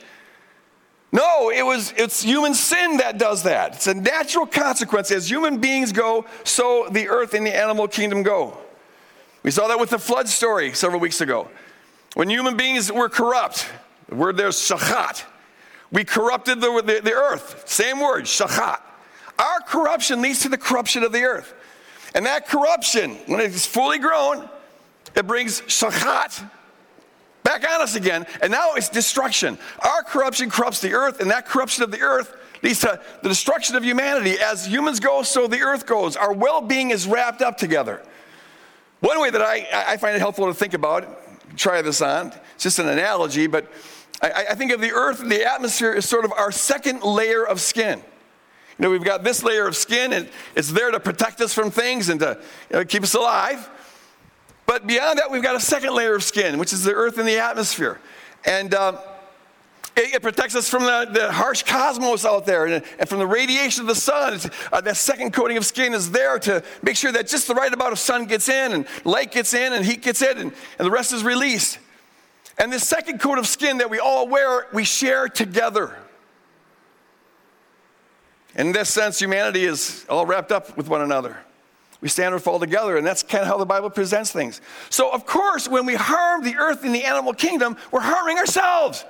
No, 1.14 1.52
it 1.52 1.64
was 1.64 1.94
it's 1.96 2.22
human 2.22 2.54
sin 2.54 2.98
that 2.98 3.18
does 3.18 3.44
that. 3.44 3.76
It's 3.76 3.88
a 3.88 3.94
natural 3.94 4.46
consequence. 4.46 5.12
As 5.12 5.30
human 5.30 5.60
beings 5.60 5.92
go, 5.92 6.26
so 6.44 6.88
the 6.92 7.08
earth 7.08 7.34
and 7.34 7.46
the 7.46 7.56
animal 7.56 7.88
kingdom 7.88 8.24
go. 8.24 8.58
We 9.44 9.52
saw 9.52 9.68
that 9.68 9.80
with 9.80 9.90
the 9.90 10.00
flood 10.00 10.30
story 10.30 10.74
several 10.74 11.02
weeks 11.02 11.22
ago. 11.22 11.50
When 12.16 12.30
human 12.30 12.56
beings 12.56 12.92
were 12.92 13.10
corrupt, 13.10 13.70
the 14.08 14.16
word 14.16 14.38
there's 14.38 14.56
shachat. 14.56 15.24
We 15.92 16.06
corrupted 16.06 16.62
the, 16.62 16.82
the, 16.82 17.02
the 17.02 17.14
earth. 17.14 17.64
Same 17.68 18.00
word, 18.00 18.26
shachat. 18.26 18.80
Our 19.38 19.60
corruption 19.68 20.22
leads 20.22 20.40
to 20.42 20.50
the 20.50 20.58
corruption 20.58 21.04
of 21.04 21.12
the 21.12 21.24
earth. 21.24 21.54
And 22.16 22.26
that 22.26 22.48
corruption, 22.48 23.16
when 23.26 23.42
it's 23.42 23.66
fully 23.66 24.00
grown, 24.00 24.48
it 25.16 25.28
brings 25.28 25.62
shachat 25.62 26.50
back 27.44 27.68
on 27.70 27.82
us 27.82 27.96
again. 27.96 28.26
And 28.42 28.52
now 28.52 28.74
it's 28.76 28.90
destruction. 28.90 29.58
Our 29.80 30.04
corruption 30.04 30.50
corrupts 30.50 30.80
the 30.80 30.94
earth, 30.94 31.20
and 31.20 31.30
that 31.32 31.46
corruption 31.46 31.84
of 31.84 31.92
the 31.92 32.02
earth 32.02 32.36
leads 32.62 32.80
to 32.80 33.02
the 33.22 33.30
destruction 33.30 33.76
of 33.76 33.84
humanity. 33.84 34.40
As 34.40 34.66
humans 34.66 35.00
go, 35.00 35.24
so 35.24 35.48
the 35.48 35.62
earth 35.62 35.86
goes. 35.86 36.16
Our 36.16 36.32
well 36.32 36.62
being 36.62 36.92
is 36.92 37.06
wrapped 37.06 37.42
up 37.42 37.58
together. 37.58 38.02
One 39.04 39.20
way 39.20 39.30
that 39.32 39.42
I, 39.42 39.68
I 39.74 39.98
find 39.98 40.16
it 40.16 40.20
helpful 40.20 40.48
to 40.48 40.54
think 40.54 40.74
about, 40.74 41.58
try 41.58 41.82
this 41.82 42.02
on, 42.02 42.28
it's 42.56 42.64
just 42.64 42.80
an 42.80 42.88
analogy, 42.88 43.48
but 43.48 43.70
I, 44.22 44.46
I 44.52 44.56
think 44.56 44.72
of 44.72 44.80
the 44.80 44.94
earth 44.94 45.20
and 45.20 45.30
the 45.30 45.44
atmosphere 45.44 45.92
as 45.92 46.08
sort 46.08 46.24
of 46.24 46.32
our 46.32 46.54
second 46.54 47.04
layer 47.04 47.46
of 47.46 47.60
skin. 47.60 48.00
You 48.00 48.04
know, 48.80 48.90
we've 48.90 49.04
got 49.04 49.26
this 49.26 49.44
layer 49.44 49.68
of 49.68 49.76
skin, 49.76 50.14
and 50.14 50.30
it's 50.56 50.72
there 50.72 50.90
to 50.90 51.02
protect 51.02 51.42
us 51.42 51.54
from 51.54 51.70
things 51.70 52.08
and 52.08 52.22
to 52.22 52.40
you 52.70 52.78
know, 52.78 52.86
keep 52.86 53.04
us 53.04 53.14
alive. 53.14 53.70
But 54.66 54.88
beyond 54.88 55.20
that, 55.20 55.30
we've 55.30 55.44
got 55.44 55.58
a 55.58 55.60
second 55.60 55.94
layer 55.96 56.16
of 56.16 56.24
skin, 56.24 56.58
which 56.58 56.72
is 56.72 56.86
the 56.86 56.94
earth 56.94 57.18
and 57.18 57.28
the 57.28 57.40
atmosphere. 57.40 58.00
And 58.46 58.74
uh, 58.74 59.02
it, 59.96 60.16
it, 60.16 60.22
protects 60.22 60.56
us 60.56 60.70
from 60.70 60.84
the, 60.84 61.10
the, 61.12 61.32
harsh 61.32 61.64
cosmos 61.64 62.26
out 62.26 62.46
there 62.46 62.66
and, 62.66 62.84
and, 62.98 63.08
from 63.08 63.20
the 63.20 63.28
radiation 63.28 63.82
of 63.82 63.88
the 63.88 63.96
sun. 63.96 64.40
Uh, 64.72 64.82
that 64.82 64.98
second 64.98 65.34
coating 65.34 65.58
of 65.58 65.66
skin 65.66 65.94
is 65.94 66.12
there 66.12 66.40
to 66.40 66.64
make 66.82 66.96
sure 66.96 67.12
that 67.12 67.28
just 67.28 67.48
the 67.48 67.54
right 67.54 67.72
amount 67.72 67.92
of 67.92 68.00
sun 68.00 68.26
gets 68.26 68.50
in 68.50 68.72
and 68.72 68.88
light 69.04 69.32
gets 69.32 69.54
in 69.54 69.74
and 69.74 69.86
heat 69.86 70.02
gets 70.02 70.22
in 70.22 70.38
and, 70.38 70.54
and 70.80 70.86
the 70.86 70.92
rest 70.92 71.14
is 71.14 71.24
released. 71.24 71.80
And 72.58 72.72
this 72.72 72.88
second 72.88 73.20
coat 73.20 73.38
of 73.38 73.48
skin 73.48 73.80
that 73.80 73.90
we 73.90 74.00
all 74.00 74.28
wear, 74.28 74.68
we 74.74 74.84
share 74.84 75.28
together. 75.28 75.96
In 78.56 78.72
this 78.72 78.90
sense, 78.90 79.20
humanity 79.20 79.66
is 79.66 80.06
all 80.10 80.26
wrapped 80.26 80.52
up 80.52 80.78
with 80.78 80.88
one 80.88 81.02
another. 81.02 81.38
We 82.02 82.10
stand 82.10 82.36
or 82.36 82.40
fall 82.40 82.60
together, 82.60 82.98
and 82.98 83.08
that's 83.08 83.24
kind 83.24 83.42
of 83.44 83.48
how 83.48 83.58
the 83.58 83.66
Bible 83.66 83.90
presents 83.90 84.32
things. 84.32 84.60
So, 84.90 85.10
of 85.10 85.26
course, 85.26 85.70
when 85.70 85.86
we 85.86 85.96
harm 85.96 86.44
the 86.44 86.58
earth 86.58 86.84
and 86.84 86.94
the 86.94 87.06
animal 87.06 87.34
kingdom, 87.34 87.78
we're 87.92 88.02
harming 88.02 88.38
ourselves. 88.38 89.06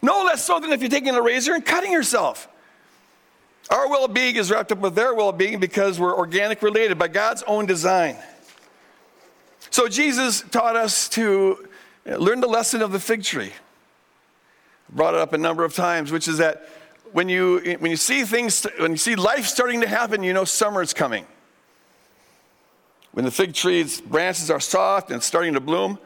No 0.00 0.24
less 0.24 0.44
so 0.44 0.60
than 0.60 0.72
if 0.72 0.80
you're 0.80 0.90
taking 0.90 1.14
a 1.14 1.22
razor 1.22 1.54
and 1.54 1.64
cutting 1.64 1.92
yourself. 1.92 2.48
Our 3.70 3.88
well 3.88 4.08
being 4.08 4.36
is 4.36 4.50
wrapped 4.50 4.72
up 4.72 4.78
with 4.78 4.94
their 4.94 5.14
well 5.14 5.32
being 5.32 5.60
because 5.60 5.98
we're 6.00 6.16
organic 6.16 6.62
related 6.62 6.98
by 6.98 7.08
God's 7.08 7.42
own 7.46 7.66
design. 7.66 8.16
So, 9.70 9.88
Jesus 9.88 10.42
taught 10.50 10.76
us 10.76 11.08
to 11.10 11.68
uh, 12.08 12.16
learn 12.16 12.40
the 12.40 12.46
lesson 12.46 12.80
of 12.80 12.92
the 12.92 13.00
fig 13.00 13.22
tree. 13.22 13.52
Brought 14.88 15.14
it 15.14 15.20
up 15.20 15.34
a 15.34 15.38
number 15.38 15.64
of 15.64 15.74
times, 15.74 16.10
which 16.10 16.28
is 16.28 16.38
that 16.38 16.66
when 17.12 17.28
you, 17.28 17.76
when 17.78 17.90
you 17.90 17.96
see 17.96 18.24
things, 18.24 18.66
when 18.78 18.92
you 18.92 18.96
see 18.96 19.16
life 19.16 19.46
starting 19.46 19.82
to 19.82 19.88
happen, 19.88 20.22
you 20.22 20.32
know 20.32 20.44
summer 20.44 20.80
is 20.80 20.94
coming. 20.94 21.26
When 23.12 23.24
the 23.24 23.30
fig 23.30 23.52
tree's 23.52 24.00
branches 24.00 24.50
are 24.50 24.60
soft 24.60 25.10
and 25.10 25.22
starting 25.22 25.54
to 25.54 25.60
bloom, 25.60 25.98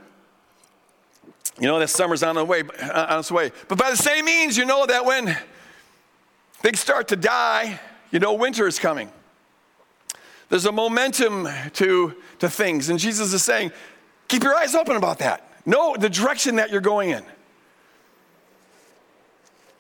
you 1.60 1.66
know 1.66 1.78
that 1.78 1.88
summer's 1.88 2.22
on, 2.22 2.34
the 2.34 2.44
way, 2.44 2.62
on 2.62 3.18
its 3.18 3.30
way. 3.30 3.52
But 3.68 3.78
by 3.78 3.90
the 3.90 3.96
same 3.96 4.24
means, 4.24 4.56
you 4.56 4.64
know 4.64 4.86
that 4.86 5.04
when 5.04 5.36
things 6.54 6.80
start 6.80 7.08
to 7.08 7.16
die, 7.16 7.78
you 8.10 8.18
know 8.18 8.34
winter 8.34 8.66
is 8.66 8.78
coming. 8.78 9.10
There's 10.48 10.66
a 10.66 10.72
momentum 10.72 11.48
to, 11.74 12.14
to 12.40 12.50
things. 12.50 12.90
And 12.90 12.98
Jesus 12.98 13.32
is 13.32 13.42
saying, 13.42 13.72
keep 14.28 14.42
your 14.42 14.54
eyes 14.54 14.74
open 14.74 14.96
about 14.96 15.18
that. 15.20 15.48
Know 15.64 15.96
the 15.98 16.10
direction 16.10 16.56
that 16.56 16.70
you're 16.70 16.82
going 16.82 17.10
in. 17.10 17.24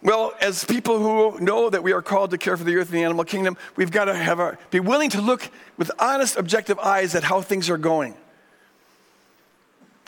Well, 0.02 0.32
as 0.40 0.64
people 0.64 0.98
who 0.98 1.38
know 1.40 1.70
that 1.70 1.82
we 1.82 1.92
are 1.92 2.02
called 2.02 2.30
to 2.30 2.38
care 2.38 2.56
for 2.56 2.64
the 2.64 2.76
earth 2.76 2.88
and 2.88 2.96
the 2.96 3.04
animal 3.04 3.24
kingdom, 3.24 3.56
we've 3.76 3.90
got 3.90 4.06
to 4.06 4.14
have 4.14 4.40
our, 4.40 4.58
be 4.70 4.80
willing 4.80 5.10
to 5.10 5.20
look 5.20 5.48
with 5.76 5.90
honest, 5.98 6.36
objective 6.36 6.78
eyes 6.78 7.14
at 7.14 7.22
how 7.22 7.42
things 7.42 7.70
are 7.70 7.78
going. 7.78 8.14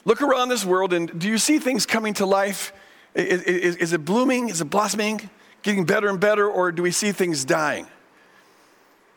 Look 0.04 0.20
around 0.20 0.48
this 0.48 0.64
world, 0.64 0.92
and 0.92 1.18
do 1.18 1.28
you 1.28 1.38
see 1.38 1.58
things 1.58 1.86
coming 1.86 2.14
to 2.14 2.26
life? 2.26 2.72
Is, 3.14 3.42
is, 3.42 3.76
is 3.76 3.92
it 3.92 4.04
blooming? 4.04 4.48
Is 4.48 4.60
it 4.60 4.66
blossoming? 4.66 5.30
Getting 5.62 5.84
better 5.84 6.08
and 6.08 6.20
better? 6.20 6.48
Or 6.48 6.72
do 6.72 6.82
we 6.82 6.90
see 6.90 7.12
things 7.12 7.44
dying? 7.44 7.86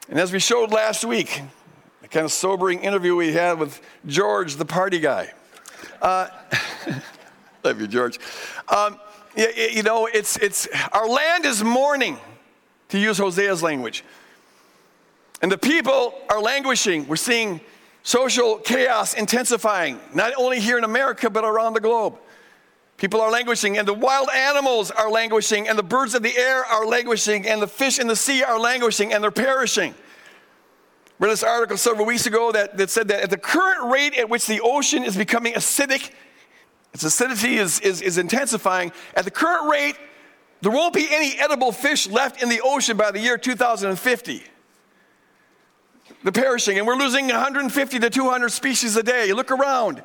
And 0.10 0.20
as 0.20 0.32
we 0.32 0.40
showed 0.40 0.72
last 0.72 1.04
week, 1.04 1.42
a 2.04 2.08
kind 2.08 2.24
of 2.24 2.32
sobering 2.32 2.80
interview 2.80 3.16
we 3.16 3.34
had 3.34 3.60
with 3.60 3.82
George, 4.06 4.56
the 4.56 4.66
party 4.66 5.00
guy. 5.00 5.34
Uh, 6.02 6.30
love 7.64 7.82
you, 7.82 7.88
George. 7.88 8.20
Um, 8.70 8.98
you 9.36 9.84
know, 9.84 10.06
it's, 10.06 10.38
it's, 10.38 10.68
our 10.94 11.08
land 11.08 11.46
is 11.46 11.64
mourning, 11.64 12.18
to 12.90 12.98
use 12.98 13.20
Hosea's 13.20 13.62
language. 13.62 14.06
And 15.42 15.52
the 15.52 15.58
people 15.58 16.14
are 16.30 16.42
languishing. 16.42 17.08
We're 17.08 17.18
seeing 17.18 17.60
social 18.08 18.58
chaos 18.60 19.14
intensifying, 19.14 20.00
not 20.14 20.32
only 20.38 20.62
here 20.62 20.78
in 20.78 20.86
America, 20.86 21.30
but 21.30 21.44
around 21.44 21.74
the 21.74 21.82
globe. 21.82 22.18
People 22.96 23.20
are 23.20 23.30
languishing, 23.30 23.78
and 23.78 23.86
the 23.86 23.94
wild 23.94 24.30
animals 24.34 24.92
are 24.92 25.12
languishing, 25.12 25.68
and 25.68 25.78
the 25.78 25.84
birds 25.84 26.16
of 26.16 26.24
the 26.24 26.38
air 26.38 26.64
are 26.64 26.86
languishing, 26.86 27.46
and 27.46 27.62
the 27.62 27.68
fish 27.68 28.00
in 28.00 28.08
the 28.08 28.16
sea 28.16 28.44
are 28.44 28.58
languishing, 28.58 29.12
and 29.12 29.22
they're 29.22 29.30
perishing. 29.30 29.94
Read 31.20 31.32
this 31.32 31.44
article 31.44 31.76
several 31.76 32.06
weeks 32.06 32.26
ago 32.26 32.54
that, 32.54 32.78
that 32.78 32.90
said 32.90 33.10
that 33.10 33.24
at 33.24 33.30
the 33.30 33.38
current 33.38 33.92
rate 33.92 34.18
at 34.18 34.30
which 34.30 34.48
the 34.48 34.62
ocean 34.62 35.04
is 35.04 35.18
becoming 35.18 35.52
acidic 35.52 36.12
its 36.94 37.04
acidity 37.04 37.58
is, 37.58 37.82
is, 37.82 38.02
is 38.02 38.18
intensifying. 38.18 38.94
At 39.16 39.26
the 39.26 39.32
current 39.32 39.70
rate, 39.70 39.98
there 40.62 40.72
won't 40.72 40.94
be 40.94 41.08
any 41.12 41.38
edible 41.38 41.74
fish 41.74 42.08
left 42.08 42.42
in 42.42 42.48
the 42.48 42.62
ocean 42.64 42.96
by 42.96 43.12
the 43.12 43.20
year 43.20 43.38
2050. 43.38 44.44
They're 46.24 46.32
perishing, 46.32 46.78
and 46.78 46.88
we're 46.88 46.96
losing 46.96 47.28
150 47.28 48.00
to 48.00 48.10
200 48.10 48.50
species 48.50 48.96
a 48.96 49.04
day. 49.04 49.28
You 49.28 49.36
look 49.36 49.52
around, 49.52 50.02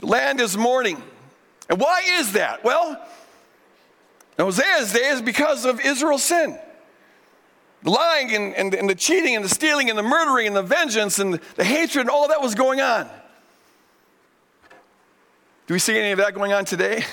the 0.00 0.06
land 0.06 0.40
is 0.40 0.56
mourning. 0.56 1.02
And 1.68 1.80
why 1.80 2.02
is 2.18 2.32
that? 2.32 2.64
Well, 2.64 3.00
Hosea's 4.38 4.92
day 4.92 5.08
is 5.08 5.22
because 5.22 5.64
of 5.64 5.80
Israel's 5.80 6.24
sin. 6.24 6.58
The 7.82 7.90
lying 7.90 8.34
and, 8.34 8.54
and, 8.54 8.74
and 8.74 8.90
the 8.90 8.94
cheating 8.94 9.36
and 9.36 9.44
the 9.44 9.48
stealing 9.48 9.88
and 9.88 9.98
the 9.98 10.02
murdering 10.02 10.48
and 10.48 10.56
the 10.56 10.62
vengeance 10.62 11.18
and 11.18 11.34
the 11.56 11.64
hatred 11.64 12.02
and 12.02 12.10
all 12.10 12.28
that 12.28 12.40
was 12.40 12.54
going 12.54 12.80
on. 12.80 13.08
Do 15.66 15.74
we 15.74 15.78
see 15.78 15.96
any 15.96 16.12
of 16.12 16.18
that 16.18 16.34
going 16.34 16.52
on 16.52 16.64
today? 16.64 17.04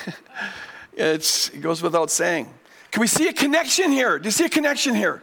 it 0.96 1.50
goes 1.60 1.82
without 1.82 2.10
saying. 2.10 2.52
Can 2.90 3.00
we 3.00 3.06
see 3.06 3.28
a 3.28 3.32
connection 3.32 3.92
here? 3.92 4.18
Do 4.18 4.26
you 4.26 4.30
see 4.32 4.46
a 4.46 4.48
connection 4.48 4.94
here? 4.94 5.22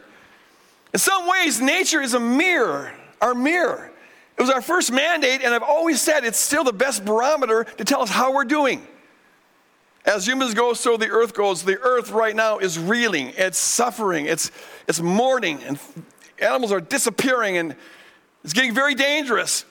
In 0.94 1.00
some 1.00 1.28
ways, 1.28 1.60
nature 1.60 2.00
is 2.00 2.14
a 2.14 2.20
mirror, 2.20 2.92
our 3.20 3.34
mirror. 3.34 3.90
It 4.38 4.40
was 4.40 4.50
our 4.50 4.62
first 4.62 4.92
mandate, 4.92 5.42
and 5.42 5.52
I've 5.52 5.64
always 5.64 6.00
said 6.00 6.24
it's 6.24 6.38
still 6.38 6.62
the 6.62 6.72
best 6.72 7.04
barometer 7.04 7.64
to 7.64 7.84
tell 7.84 8.00
us 8.00 8.10
how 8.10 8.32
we're 8.32 8.44
doing. 8.44 8.86
As 10.06 10.26
humans 10.26 10.54
go, 10.54 10.72
so 10.72 10.96
the 10.96 11.08
earth 11.08 11.34
goes. 11.34 11.64
The 11.64 11.80
earth 11.80 12.12
right 12.12 12.36
now 12.36 12.58
is 12.58 12.78
reeling, 12.78 13.32
it's 13.36 13.58
suffering, 13.58 14.26
it's, 14.26 14.52
it's 14.86 15.00
mourning, 15.00 15.60
and 15.64 15.80
animals 16.38 16.70
are 16.70 16.80
disappearing, 16.80 17.56
and 17.56 17.74
it's 18.44 18.52
getting 18.52 18.72
very 18.72 18.94
dangerous. 18.94 19.64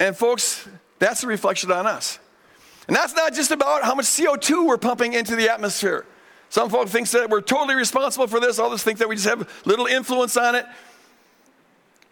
And, 0.00 0.16
folks, 0.16 0.66
that's 0.98 1.22
a 1.22 1.26
reflection 1.26 1.70
on 1.70 1.86
us. 1.86 2.18
And 2.86 2.96
that's 2.96 3.14
not 3.14 3.34
just 3.34 3.50
about 3.50 3.82
how 3.82 3.94
much 3.94 4.06
CO2 4.06 4.66
we're 4.66 4.78
pumping 4.78 5.12
into 5.12 5.36
the 5.36 5.52
atmosphere. 5.52 6.06
Some 6.52 6.68
folks 6.68 6.90
think 6.90 7.08
that 7.12 7.30
we're 7.30 7.40
totally 7.40 7.74
responsible 7.74 8.26
for 8.26 8.38
this, 8.38 8.58
others 8.58 8.82
think 8.82 8.98
that 8.98 9.08
we 9.08 9.14
just 9.16 9.26
have 9.26 9.50
little 9.64 9.86
influence 9.86 10.36
on 10.36 10.54
it. 10.54 10.66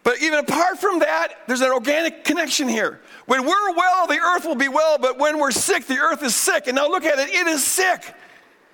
But 0.02 0.22
even 0.22 0.38
apart 0.38 0.78
from 0.78 1.00
that, 1.00 1.34
there's 1.46 1.60
an 1.60 1.70
organic 1.70 2.24
connection 2.24 2.66
here. 2.66 3.02
When 3.26 3.44
we're 3.44 3.74
well, 3.74 4.06
the 4.06 4.16
earth 4.16 4.46
will 4.46 4.54
be 4.54 4.68
well, 4.68 4.96
but 4.96 5.18
when 5.18 5.38
we're 5.38 5.50
sick, 5.50 5.84
the 5.86 5.98
earth 5.98 6.22
is 6.22 6.34
sick. 6.34 6.68
And 6.68 6.76
now 6.76 6.88
look 6.88 7.04
at 7.04 7.18
it, 7.18 7.28
it 7.28 7.46
is 7.48 7.62
sick. 7.62 8.14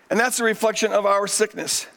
And 0.09 0.21
that's 0.21 0.39
a 0.39 0.45
reflection 0.45 0.93
of 0.93 1.05
our 1.05 1.27
sickness. 1.27 1.89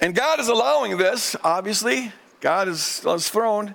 And 0.00 0.14
God 0.14 0.40
is 0.40 0.48
allowing 0.48 0.96
this, 0.96 1.36
obviously. 1.44 2.10
God 2.40 2.68
is 2.68 3.04
on 3.04 3.16
his 3.16 3.28
throne. 3.28 3.74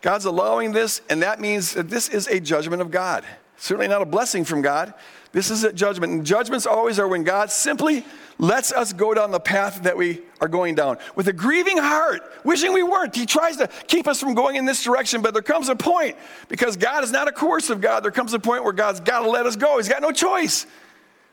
God's 0.00 0.24
allowing 0.24 0.72
this, 0.72 1.02
and 1.10 1.20
that 1.20 1.40
means 1.40 1.74
that 1.74 1.90
this 1.90 2.08
is 2.08 2.26
a 2.26 2.40
judgment 2.40 2.80
of 2.80 2.90
God. 2.90 3.26
Certainly 3.62 3.86
not 3.86 4.02
a 4.02 4.06
blessing 4.06 4.44
from 4.44 4.60
God. 4.60 4.92
This 5.30 5.48
is 5.48 5.62
a 5.62 5.72
judgment. 5.72 6.12
And 6.12 6.26
judgments 6.26 6.66
always 6.66 6.98
are 6.98 7.06
when 7.06 7.22
God 7.22 7.48
simply 7.48 8.04
lets 8.36 8.72
us 8.72 8.92
go 8.92 9.14
down 9.14 9.30
the 9.30 9.38
path 9.38 9.84
that 9.84 9.96
we 9.96 10.20
are 10.40 10.48
going 10.48 10.74
down 10.74 10.98
with 11.14 11.28
a 11.28 11.32
grieving 11.32 11.78
heart, 11.78 12.22
wishing 12.42 12.72
we 12.72 12.82
weren't. 12.82 13.14
He 13.14 13.24
tries 13.24 13.58
to 13.58 13.68
keep 13.86 14.08
us 14.08 14.18
from 14.18 14.34
going 14.34 14.56
in 14.56 14.64
this 14.64 14.82
direction, 14.82 15.22
but 15.22 15.32
there 15.32 15.44
comes 15.44 15.68
a 15.68 15.76
point 15.76 16.16
because 16.48 16.76
God 16.76 17.04
is 17.04 17.12
not 17.12 17.28
a 17.28 17.32
coercive 17.32 17.80
God. 17.80 18.02
There 18.02 18.10
comes 18.10 18.34
a 18.34 18.40
point 18.40 18.64
where 18.64 18.72
God's 18.72 18.98
got 18.98 19.20
to 19.20 19.30
let 19.30 19.46
us 19.46 19.54
go. 19.54 19.76
He's 19.76 19.88
got 19.88 20.02
no 20.02 20.10
choice 20.10 20.66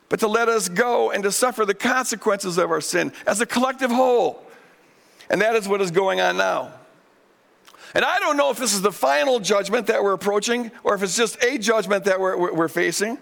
but 0.07 0.19
to 0.19 0.27
let 0.27 0.49
us 0.49 0.69
go 0.69 1.09
and 1.09 1.23
to 1.23 1.31
suffer 1.31 1.65
the 1.65 1.73
consequences 1.73 2.59
of 2.59 2.69
our 2.69 2.79
sin 2.79 3.11
as 3.25 3.41
a 3.41 3.45
collective 3.47 3.89
whole. 3.89 4.43
And 5.31 5.41
that 5.41 5.55
is 5.55 5.67
what 5.67 5.81
is 5.81 5.89
going 5.89 6.21
on 6.21 6.37
now. 6.37 6.73
And 7.95 8.05
I 8.05 8.19
don't 8.19 8.37
know 8.37 8.51
if 8.51 8.57
this 8.57 8.73
is 8.73 8.81
the 8.81 8.91
final 8.91 9.39
judgment 9.39 9.87
that 9.87 10.03
we're 10.03 10.13
approaching 10.13 10.71
or 10.83 10.95
if 10.95 11.03
it's 11.03 11.15
just 11.15 11.43
a 11.43 11.57
judgment 11.57 12.05
that 12.05 12.19
we're, 12.19 12.53
we're 12.53 12.67
facing. 12.67 13.17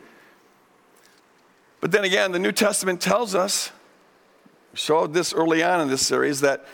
But 1.79 1.91
then 1.91 2.03
again, 2.03 2.31
the 2.31 2.39
New 2.39 2.51
Testament 2.51 2.99
tells 2.99 3.35
us, 3.35 3.71
showed 4.73 5.13
this 5.13 5.33
early 5.33 5.63
on 5.63 5.81
in 5.81 5.87
this 5.87 6.05
series, 6.05 6.41
that 6.41 6.65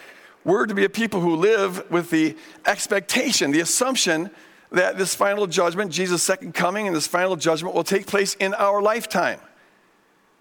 we're 0.44 0.66
to 0.66 0.74
be 0.74 0.86
a 0.86 0.90
people 0.90 1.22
who 1.22 1.36
live 1.36 1.90
with 1.92 2.10
the 2.10 2.36
expectation, 2.66 3.52
the 3.52 3.60
assumption 3.60 4.30
that 4.72 4.98
this 4.98 5.14
final 5.14 5.46
judgment, 5.46 5.92
Jesus' 5.92 6.24
second 6.24 6.54
coming, 6.54 6.88
and 6.88 6.96
this 6.96 7.08
final 7.08 7.36
judgment 7.36 7.76
will 7.76 7.84
take 7.84 8.08
place 8.08 8.34
in 8.36 8.54
our 8.56 8.82
lifetime. 8.82 9.40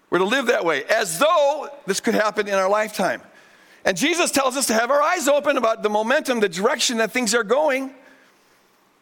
We're 0.09 0.19
to 0.19 0.25
live 0.25 0.47
that 0.47 0.65
way, 0.65 0.83
as 0.85 1.19
though 1.19 1.69
this 1.85 1.99
could 1.99 2.15
happen 2.15 2.47
in 2.47 2.55
our 2.55 2.69
lifetime. 2.69 3.21
And 3.85 3.97
Jesus 3.97 4.31
tells 4.31 4.55
us 4.55 4.67
to 4.67 4.73
have 4.73 4.91
our 4.91 5.01
eyes 5.01 5.27
open 5.27 5.57
about 5.57 5.83
the 5.83 5.89
momentum, 5.89 6.39
the 6.39 6.49
direction 6.49 6.97
that 6.97 7.11
things 7.11 7.35
are 7.35 7.43
going. 7.43 7.93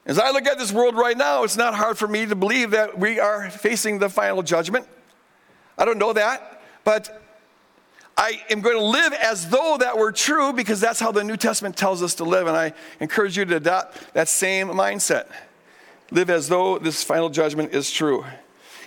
As 0.06 0.18
I 0.18 0.32
look 0.32 0.48
at 0.48 0.58
this 0.58 0.72
world 0.72 0.96
right 0.96 1.16
now, 1.16 1.44
it's 1.44 1.58
not 1.58 1.76
hard 1.76 1.98
for 1.98 2.08
me 2.08 2.26
to 2.26 2.36
believe 2.36 2.72
that 2.72 2.98
we 2.98 3.20
are 3.20 3.50
facing 3.52 4.00
the 4.00 4.10
final 4.10 4.42
judgment. 4.42 4.88
I 5.78 5.86
don't 5.86 6.00
know 6.00 6.14
that, 6.14 6.64
but 6.84 7.22
I 8.18 8.42
am 8.50 8.62
going 8.62 8.78
to 8.78 8.84
live 8.84 9.14
as 9.14 9.50
though 9.50 9.78
that 9.80 9.98
were 9.98 10.12
true 10.12 10.54
because 10.54 10.80
that's 10.80 11.00
how 11.00 11.12
the 11.12 11.24
New 11.24 11.38
Testament 11.38 11.78
tells 11.78 12.02
us 12.02 12.16
to 12.16 12.24
live. 12.24 12.48
And 12.48 12.58
I 12.58 12.74
encourage 13.00 13.38
you 13.38 13.46
to 13.46 13.56
adopt 13.58 14.14
that 14.14 14.28
same 14.28 14.68
mindset. 14.70 15.28
Live 16.10 16.30
as 16.30 16.50
though 16.50 16.80
this 16.80 17.04
final 17.04 17.30
judgment 17.30 17.74
is 17.74 17.90
true. 17.90 18.26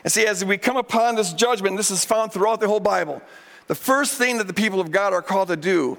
And 0.03 0.13
see, 0.13 0.27
as 0.27 0.45
we 0.45 0.59
come 0.59 0.77
upon 0.77 1.15
this 1.15 1.33
judgment, 1.33 1.77
this 1.77 1.91
is 1.91 2.05
found 2.05 2.33
throughout 2.33 2.61
the 2.61 2.69
whole 2.69 2.81
Bible. 2.81 3.23
The 3.67 3.75
first 3.75 4.15
thing 4.15 4.39
that 4.39 4.47
the 4.47 4.55
people 4.55 4.81
of 4.81 4.91
God 4.91 5.13
are 5.13 5.23
called 5.23 5.49
to 5.49 5.57
do, 5.57 5.99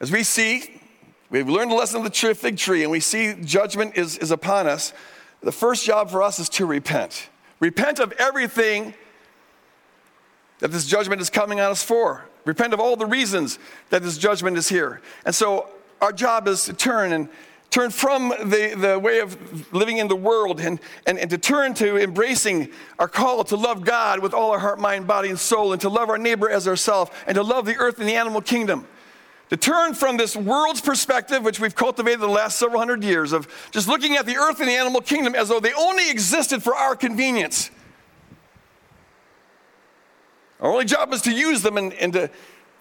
as 0.00 0.12
we 0.12 0.22
see, 0.22 0.80
we've 1.30 1.48
learned 1.48 1.70
the 1.70 1.74
lesson 1.74 2.04
of 2.04 2.04
the 2.04 2.34
fig 2.34 2.56
tree, 2.56 2.82
and 2.82 2.90
we 2.90 3.00
see 3.00 3.34
judgment 3.42 3.96
is, 3.96 4.18
is 4.18 4.30
upon 4.30 4.66
us. 4.66 4.92
The 5.42 5.52
first 5.52 5.84
job 5.84 6.10
for 6.10 6.22
us 6.22 6.38
is 6.38 6.48
to 6.50 6.66
repent. 6.66 7.28
Repent 7.60 7.98
of 7.98 8.12
everything 8.12 8.94
that 10.60 10.70
this 10.70 10.86
judgment 10.86 11.20
is 11.20 11.28
coming 11.28 11.60
on 11.60 11.70
us 11.70 11.82
for. 11.82 12.24
Repent 12.44 12.72
of 12.72 12.80
all 12.80 12.96
the 12.96 13.06
reasons 13.06 13.58
that 13.90 14.02
this 14.02 14.16
judgment 14.16 14.56
is 14.56 14.68
here. 14.68 15.00
And 15.24 15.34
so 15.34 15.68
our 16.00 16.12
job 16.12 16.46
is 16.46 16.64
to 16.64 16.72
turn 16.72 17.12
and 17.12 17.28
turn 17.74 17.90
from 17.90 18.28
the, 18.28 18.72
the 18.76 18.96
way 19.00 19.18
of 19.18 19.74
living 19.74 19.98
in 19.98 20.06
the 20.06 20.14
world 20.14 20.60
and, 20.60 20.78
and, 21.08 21.18
and 21.18 21.28
to 21.28 21.36
turn 21.36 21.74
to 21.74 22.00
embracing 22.00 22.70
our 23.00 23.08
call 23.08 23.42
to 23.42 23.56
love 23.56 23.84
God 23.84 24.20
with 24.20 24.32
all 24.32 24.52
our 24.52 24.60
heart, 24.60 24.78
mind, 24.78 25.08
body, 25.08 25.28
and 25.28 25.36
soul, 25.36 25.72
and 25.72 25.80
to 25.80 25.88
love 25.88 26.08
our 26.08 26.16
neighbor 26.16 26.48
as 26.48 26.68
ourselves, 26.68 27.10
and 27.26 27.34
to 27.34 27.42
love 27.42 27.66
the 27.66 27.74
earth 27.76 27.98
and 27.98 28.08
the 28.08 28.14
animal 28.14 28.40
kingdom. 28.40 28.86
To 29.50 29.56
turn 29.56 29.94
from 29.94 30.16
this 30.16 30.36
world's 30.36 30.80
perspective, 30.80 31.42
which 31.42 31.58
we've 31.58 31.74
cultivated 31.74 32.20
the 32.20 32.28
last 32.28 32.60
several 32.60 32.78
hundred 32.78 33.02
years, 33.02 33.32
of 33.32 33.48
just 33.72 33.88
looking 33.88 34.14
at 34.14 34.24
the 34.24 34.36
earth 34.36 34.60
and 34.60 34.68
the 34.68 34.76
animal 34.76 35.00
kingdom 35.00 35.34
as 35.34 35.48
though 35.48 35.58
they 35.58 35.72
only 35.74 36.12
existed 36.12 36.62
for 36.62 36.76
our 36.76 36.94
convenience. 36.94 37.72
Our 40.60 40.70
only 40.70 40.84
job 40.84 41.12
is 41.12 41.22
to 41.22 41.32
use 41.32 41.62
them 41.62 41.76
and, 41.76 41.92
and 41.94 42.12
to 42.12 42.30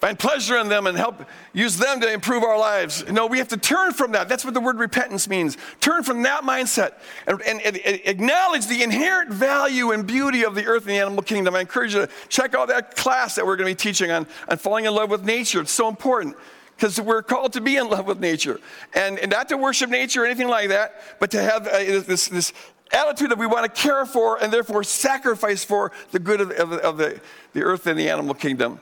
find 0.03 0.19
pleasure 0.19 0.57
in 0.57 0.67
them 0.67 0.86
and 0.86 0.98
help 0.98 1.24
use 1.53 1.77
them 1.77 2.01
to 2.01 2.12
improve 2.12 2.43
our 2.43 2.57
lives. 2.57 3.10
No, 3.10 3.25
we 3.25 3.38
have 3.38 3.48
to 3.48 3.57
turn 3.57 3.93
from 3.93 4.12
that. 4.12 4.27
That's 4.27 4.43
what 4.43 4.53
the 4.53 4.60
word 4.60 4.77
repentance 4.77 5.29
means. 5.29 5.55
Turn 5.79 6.03
from 6.03 6.24
that 6.24 6.43
mindset 6.43 6.95
and, 7.25 7.41
and, 7.43 7.62
and, 7.62 7.77
acknowledge 8.03 8.67
the 8.67 8.83
inherent 8.83 9.31
value 9.31 9.91
and 9.91 10.05
beauty 10.05 10.43
of 10.43 10.55
the 10.55 10.65
earth 10.65 10.81
and 10.81 10.89
the 10.91 10.98
animal 10.98 11.24
kingdom. 11.24 11.55
I 11.55 11.62
encourage 11.62 11.93
you 11.95 12.05
to 12.05 12.12
check 12.27 12.53
out 12.53 12.67
that 12.67 12.98
class 12.98 13.36
that 13.36 13.45
we're 13.45 13.55
going 13.55 13.69
to 13.69 13.72
be 13.72 13.81
teaching 13.81 14.12
on, 14.12 14.27
on 14.50 14.57
falling 14.57 14.83
in 14.83 14.93
love 14.93 15.10
with 15.10 15.24
nature. 15.24 15.62
It's 15.62 15.72
so 15.72 15.88
important 15.88 16.36
because 16.75 17.00
we're 17.00 17.24
called 17.24 17.53
to 17.53 17.62
be 17.62 17.77
in 17.77 17.89
love 17.89 18.05
with 18.05 18.19
nature 18.19 18.60
and, 18.93 19.17
and 19.19 19.31
not 19.31 19.48
to 19.50 19.57
worship 19.57 19.89
nature 19.89 20.24
or 20.24 20.25
anything 20.25 20.50
like 20.50 20.67
that, 20.67 21.01
but 21.22 21.31
to 21.31 21.41
have 21.41 21.65
uh, 21.65 21.77
this, 21.77 22.27
this 22.27 22.51
attitude 22.91 23.31
that 23.31 23.38
we 23.38 23.48
want 23.48 23.74
to 23.74 23.81
care 23.81 24.05
for 24.05 24.43
and 24.43 24.51
therefore 24.51 24.83
sacrifice 24.83 25.63
for 25.63 25.93
the 26.12 26.19
good 26.19 26.41
of, 26.41 26.51
of, 26.51 26.74
of 26.74 26.98
the, 26.98 27.22
the 27.53 27.63
earth 27.63 27.88
and 27.88 27.98
the 27.98 28.10
animal 28.10 28.33
kingdom. 28.33 28.81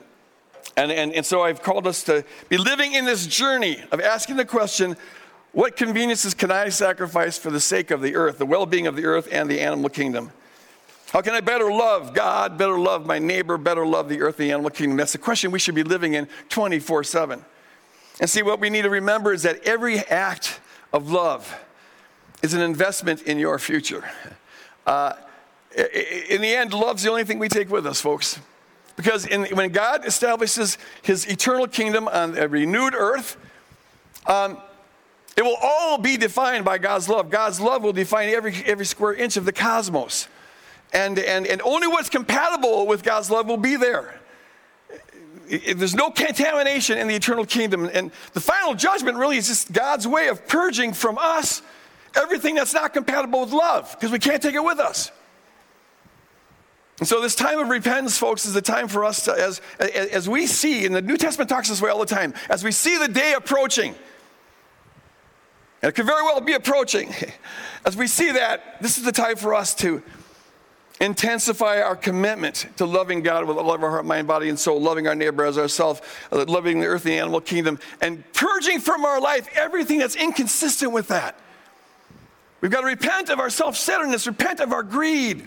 And, 0.76 0.90
and, 0.90 1.12
and 1.12 1.26
so 1.26 1.42
I've 1.42 1.62
called 1.62 1.86
us 1.86 2.02
to 2.04 2.24
be 2.48 2.56
living 2.56 2.94
in 2.94 3.04
this 3.04 3.26
journey 3.26 3.82
of 3.90 4.00
asking 4.00 4.36
the 4.36 4.44
question 4.44 4.96
what 5.52 5.76
conveniences 5.76 6.32
can 6.32 6.50
I 6.50 6.70
sacrifice 6.70 7.36
for 7.36 7.50
the 7.50 7.60
sake 7.60 7.90
of 7.90 8.00
the 8.00 8.16
earth, 8.16 8.38
the 8.38 8.46
well 8.46 8.64
being 8.64 8.86
of 8.86 8.96
the 8.96 9.04
earth 9.04 9.28
and 9.30 9.50
the 9.50 9.60
animal 9.60 9.90
kingdom? 9.90 10.32
How 11.10 11.20
can 11.20 11.34
I 11.34 11.40
better 11.40 11.70
love 11.70 12.14
God, 12.14 12.56
better 12.56 12.78
love 12.78 13.04
my 13.04 13.18
neighbor, 13.18 13.58
better 13.58 13.84
love 13.84 14.08
the 14.08 14.22
earth 14.22 14.40
and 14.40 14.48
the 14.48 14.52
animal 14.52 14.70
kingdom? 14.70 14.96
That's 14.96 15.12
the 15.12 15.18
question 15.18 15.50
we 15.50 15.58
should 15.58 15.74
be 15.74 15.82
living 15.82 16.14
in 16.14 16.26
24 16.48 17.04
7. 17.04 17.44
And 18.18 18.30
see, 18.30 18.42
what 18.42 18.60
we 18.60 18.70
need 18.70 18.82
to 18.82 18.90
remember 18.90 19.32
is 19.34 19.42
that 19.42 19.62
every 19.64 19.98
act 19.98 20.58
of 20.90 21.10
love 21.10 21.54
is 22.42 22.54
an 22.54 22.62
investment 22.62 23.22
in 23.22 23.38
your 23.38 23.58
future. 23.58 24.04
Uh, 24.86 25.12
in 25.76 26.40
the 26.40 26.54
end, 26.54 26.72
love's 26.72 27.02
the 27.02 27.10
only 27.10 27.24
thing 27.24 27.38
we 27.38 27.48
take 27.48 27.70
with 27.70 27.86
us, 27.86 28.00
folks. 28.00 28.40
Because 28.96 29.26
in, 29.26 29.44
when 29.56 29.70
God 29.70 30.06
establishes 30.06 30.78
his 31.02 31.26
eternal 31.26 31.66
kingdom 31.66 32.08
on 32.08 32.36
a 32.36 32.48
renewed 32.48 32.94
earth, 32.94 33.36
um, 34.26 34.58
it 35.36 35.42
will 35.42 35.56
all 35.62 35.98
be 35.98 36.16
defined 36.16 36.64
by 36.64 36.78
God's 36.78 37.08
love. 37.08 37.30
God's 37.30 37.60
love 37.60 37.82
will 37.82 37.92
define 37.92 38.28
every, 38.28 38.54
every 38.66 38.84
square 38.84 39.14
inch 39.14 39.36
of 39.36 39.44
the 39.44 39.52
cosmos. 39.52 40.28
And, 40.92 41.18
and, 41.18 41.46
and 41.46 41.62
only 41.62 41.86
what's 41.86 42.10
compatible 42.10 42.86
with 42.86 43.02
God's 43.02 43.30
love 43.30 43.46
will 43.46 43.56
be 43.56 43.76
there. 43.76 44.20
There's 45.48 45.94
no 45.94 46.10
contamination 46.10 46.98
in 46.98 47.08
the 47.08 47.14
eternal 47.14 47.44
kingdom. 47.46 47.90
And 47.92 48.10
the 48.34 48.40
final 48.40 48.74
judgment 48.74 49.16
really 49.16 49.38
is 49.38 49.48
just 49.48 49.72
God's 49.72 50.06
way 50.06 50.28
of 50.28 50.46
purging 50.46 50.92
from 50.92 51.18
us 51.18 51.62
everything 52.14 52.54
that's 52.54 52.74
not 52.74 52.92
compatible 52.92 53.40
with 53.40 53.52
love 53.52 53.90
because 53.92 54.12
we 54.12 54.18
can't 54.18 54.42
take 54.42 54.54
it 54.54 54.62
with 54.62 54.78
us. 54.78 55.10
And 57.02 57.08
so, 57.08 57.20
this 57.20 57.34
time 57.34 57.58
of 57.58 57.68
repentance, 57.68 58.16
folks, 58.16 58.46
is 58.46 58.54
the 58.54 58.62
time 58.62 58.86
for 58.86 59.04
us 59.04 59.24
to, 59.24 59.32
as, 59.32 59.60
as 59.80 60.28
we 60.28 60.46
see, 60.46 60.86
and 60.86 60.94
the 60.94 61.02
New 61.02 61.16
Testament 61.16 61.50
talks 61.50 61.68
this 61.68 61.82
way 61.82 61.90
all 61.90 61.98
the 61.98 62.06
time, 62.06 62.32
as 62.48 62.62
we 62.62 62.70
see 62.70 62.96
the 62.96 63.08
day 63.08 63.34
approaching, 63.36 63.96
and 65.82 65.88
it 65.88 65.96
could 65.96 66.06
very 66.06 66.22
well 66.22 66.40
be 66.40 66.52
approaching, 66.52 67.12
as 67.84 67.96
we 67.96 68.06
see 68.06 68.30
that, 68.30 68.80
this 68.80 68.98
is 68.98 69.04
the 69.04 69.10
time 69.10 69.34
for 69.34 69.52
us 69.52 69.74
to 69.74 70.00
intensify 71.00 71.82
our 71.82 71.96
commitment 71.96 72.68
to 72.76 72.86
loving 72.86 73.20
God 73.20 73.46
with 73.46 73.56
all 73.56 73.74
of 73.74 73.82
our 73.82 73.90
heart, 73.90 74.04
mind, 74.04 74.28
body, 74.28 74.48
and 74.48 74.56
soul, 74.56 74.80
loving 74.80 75.08
our 75.08 75.16
neighbor 75.16 75.44
as 75.44 75.58
ourselves, 75.58 76.00
uh, 76.30 76.44
loving 76.46 76.78
the 76.78 76.86
earth 76.86 77.04
and 77.04 77.14
the 77.14 77.18
animal 77.18 77.40
kingdom, 77.40 77.80
and 78.00 78.22
purging 78.32 78.78
from 78.78 79.04
our 79.04 79.20
life 79.20 79.48
everything 79.56 79.98
that's 79.98 80.14
inconsistent 80.14 80.92
with 80.92 81.08
that. 81.08 81.36
We've 82.60 82.70
got 82.70 82.82
to 82.82 82.86
repent 82.86 83.28
of 83.28 83.40
our 83.40 83.50
self 83.50 83.76
centeredness, 83.76 84.24
repent 84.24 84.60
of 84.60 84.72
our 84.72 84.84
greed. 84.84 85.44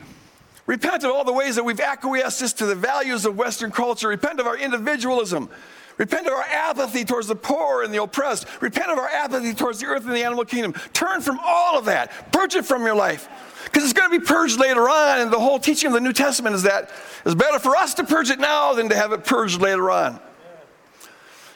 Repent 0.65 1.03
of 1.03 1.11
all 1.11 1.23
the 1.23 1.33
ways 1.33 1.55
that 1.55 1.63
we've 1.63 1.79
acquiesced 1.79 2.57
to 2.57 2.65
the 2.65 2.75
values 2.75 3.25
of 3.25 3.37
Western 3.37 3.71
culture. 3.71 4.07
Repent 4.07 4.39
of 4.39 4.47
our 4.47 4.57
individualism. 4.57 5.49
Repent 5.97 6.27
of 6.27 6.33
our 6.33 6.43
apathy 6.43 7.05
towards 7.05 7.27
the 7.27 7.35
poor 7.35 7.83
and 7.83 7.93
the 7.93 8.01
oppressed. 8.01 8.47
Repent 8.61 8.91
of 8.91 8.97
our 8.97 9.07
apathy 9.07 9.53
towards 9.53 9.79
the 9.79 9.85
earth 9.85 10.05
and 10.05 10.13
the 10.13 10.23
animal 10.23 10.43
kingdom. 10.43 10.73
Turn 10.91 11.21
from 11.21 11.39
all 11.43 11.77
of 11.77 11.85
that. 11.85 12.31
Purge 12.33 12.55
it 12.55 12.65
from 12.65 12.83
your 12.83 12.95
life. 12.95 13.29
Because 13.65 13.83
it's 13.83 13.93
going 13.93 14.11
to 14.11 14.19
be 14.19 14.25
purged 14.25 14.59
later 14.59 14.89
on. 14.89 15.21
And 15.21 15.31
the 15.31 15.39
whole 15.39 15.59
teaching 15.59 15.87
of 15.87 15.93
the 15.93 16.01
New 16.01 16.13
Testament 16.13 16.55
is 16.55 16.63
that 16.63 16.89
it's 17.25 17.35
better 17.35 17.59
for 17.59 17.75
us 17.75 17.93
to 17.95 18.03
purge 18.03 18.29
it 18.29 18.39
now 18.39 18.73
than 18.73 18.89
to 18.89 18.95
have 18.95 19.13
it 19.13 19.23
purged 19.23 19.61
later 19.61 19.89
on. 19.91 20.19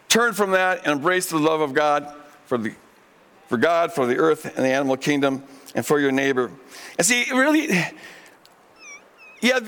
Turn 0.08 0.34
from 0.34 0.52
that 0.52 0.80
and 0.86 0.94
embrace 0.94 1.30
the 1.30 1.38
love 1.38 1.62
of 1.62 1.74
God 1.74 2.14
for, 2.46 2.58
the, 2.58 2.74
for 3.48 3.58
God, 3.58 3.92
for 3.92 4.06
the 4.06 4.18
earth 4.18 4.46
and 4.46 4.66
the 4.66 4.70
animal 4.70 4.98
kingdom, 4.98 5.44
and 5.76 5.86
for 5.86 6.00
your 6.00 6.12
neighbor. 6.12 6.52
And 6.98 7.06
see, 7.06 7.26
really 7.32 7.70
yeah, 9.42 9.60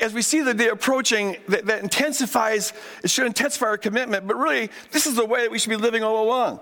as 0.00 0.12
we 0.12 0.22
see 0.22 0.40
that 0.40 0.56
the 0.56 0.64
day 0.64 0.68
approaching, 0.68 1.36
that, 1.48 1.66
that, 1.66 1.82
intensifies, 1.82 2.72
it 3.04 3.10
should 3.10 3.26
intensify 3.26 3.66
our 3.66 3.78
commitment, 3.78 4.26
but 4.26 4.36
really, 4.36 4.70
this 4.90 5.06
is 5.06 5.14
the 5.14 5.24
way 5.24 5.42
that 5.42 5.50
we 5.50 5.58
should 5.58 5.70
be 5.70 5.76
living 5.76 6.02
all 6.02 6.24
along. 6.24 6.60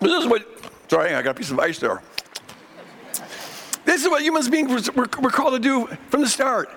This 0.00 0.22
is 0.22 0.26
what, 0.26 0.46
sorry, 0.88 1.14
I 1.14 1.22
got 1.22 1.30
a 1.30 1.34
piece 1.34 1.50
of 1.50 1.58
ice 1.58 1.78
there. 1.78 2.00
This 3.84 4.02
is 4.02 4.08
what 4.08 4.22
humans 4.22 4.48
beings 4.48 4.90
we're, 4.92 5.06
we're 5.20 5.30
called 5.30 5.54
to 5.54 5.58
do 5.58 5.86
from 6.10 6.20
the 6.20 6.28
start. 6.28 6.68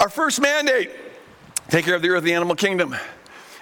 Our 0.00 0.08
first 0.08 0.40
mandate 0.40 0.90
take 1.68 1.84
care 1.84 1.94
of 1.94 2.02
the 2.02 2.10
earth, 2.10 2.24
the 2.24 2.34
animal 2.34 2.56
kingdom. 2.56 2.96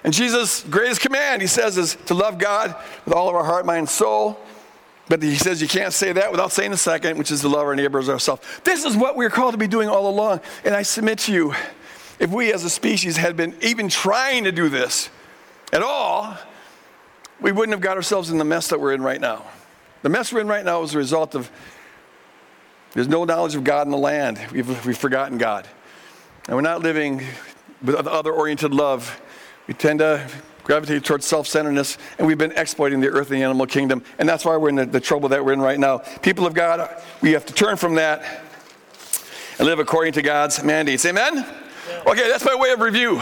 And 0.03 0.13
Jesus' 0.13 0.63
greatest 0.63 1.01
command, 1.01 1.41
he 1.41 1.47
says, 1.47 1.77
is 1.77 1.97
to 2.05 2.13
love 2.13 2.37
God 2.37 2.75
with 3.05 3.13
all 3.13 3.27
of 3.27 3.35
our 3.35 3.43
heart, 3.43 3.65
mind, 3.65 3.89
soul, 3.89 4.39
but 5.07 5.21
he 5.21 5.35
says 5.35 5.61
you 5.61 5.67
can't 5.67 5.93
say 5.93 6.11
that 6.13 6.31
without 6.31 6.51
saying 6.51 6.71
the 6.71 6.77
second, 6.77 7.17
which 7.17 7.31
is 7.31 7.41
to 7.41 7.49
love 7.49 7.67
our 7.67 7.75
neighbors 7.75 8.09
ourselves. 8.09 8.41
This 8.63 8.85
is 8.85 8.97
what 8.97 9.15
we're 9.15 9.29
called 9.29 9.53
to 9.53 9.57
be 9.57 9.67
doing 9.67 9.87
all 9.87 10.09
along. 10.09 10.41
And 10.63 10.73
I 10.73 10.81
submit 10.81 11.19
to 11.19 11.33
you, 11.33 11.53
if 12.19 12.31
we 12.31 12.51
as 12.51 12.63
a 12.63 12.69
species 12.69 13.17
had 13.17 13.37
been 13.37 13.55
even 13.61 13.87
trying 13.89 14.45
to 14.45 14.51
do 14.51 14.69
this 14.69 15.09
at 15.71 15.83
all, 15.83 16.37
we 17.39 17.51
wouldn't 17.51 17.73
have 17.73 17.81
got 17.81 17.97
ourselves 17.97 18.31
in 18.31 18.37
the 18.37 18.45
mess 18.45 18.69
that 18.69 18.79
we're 18.79 18.93
in 18.93 19.01
right 19.01 19.21
now. 19.21 19.45
The 20.01 20.09
mess 20.09 20.31
we're 20.31 20.41
in 20.41 20.47
right 20.47 20.63
now 20.63 20.81
is 20.83 20.95
a 20.95 20.97
result 20.97 21.35
of 21.35 21.51
there's 22.93 23.07
no 23.07 23.25
knowledge 23.25 23.55
of 23.55 23.63
God 23.63 23.85
in 23.85 23.91
the 23.91 23.97
land. 23.97 24.39
We've, 24.51 24.85
we've 24.85 24.97
forgotten 24.97 25.37
God. 25.37 25.67
And 26.47 26.55
we're 26.55 26.61
not 26.61 26.81
living 26.81 27.21
with 27.83 28.07
other 28.07 28.31
oriented 28.31 28.73
love. 28.73 29.21
We 29.67 29.73
tend 29.73 29.99
to 29.99 30.25
gravitated 30.65 31.05
towards 31.05 31.25
self 31.25 31.47
centeredness, 31.47 31.97
and 32.17 32.27
we've 32.27 32.37
been 32.37 32.51
exploiting 32.57 32.99
the 32.99 33.07
earth 33.07 33.31
and 33.31 33.39
the 33.39 33.43
animal 33.43 33.65
kingdom. 33.65 34.03
And 34.19 34.27
that's 34.27 34.43
why 34.43 34.57
we're 34.57 34.69
in 34.69 34.75
the, 34.75 34.85
the 34.85 34.99
trouble 34.99 35.29
that 35.29 35.45
we're 35.45 35.53
in 35.53 35.61
right 35.61 35.79
now. 35.79 35.99
People 36.21 36.45
of 36.45 36.53
God, 36.53 37.01
we 37.21 37.31
have 37.31 37.45
to 37.45 37.53
turn 37.53 37.77
from 37.77 37.95
that 37.95 38.43
and 39.57 39.67
live 39.67 39.79
according 39.79 40.13
to 40.13 40.21
God's 40.21 40.61
mandates. 40.63 41.05
Amen? 41.05 41.35
Yeah. 41.37 42.03
Okay, 42.07 42.27
that's 42.27 42.43
my 42.43 42.55
way 42.55 42.71
of 42.71 42.81
review. 42.81 43.21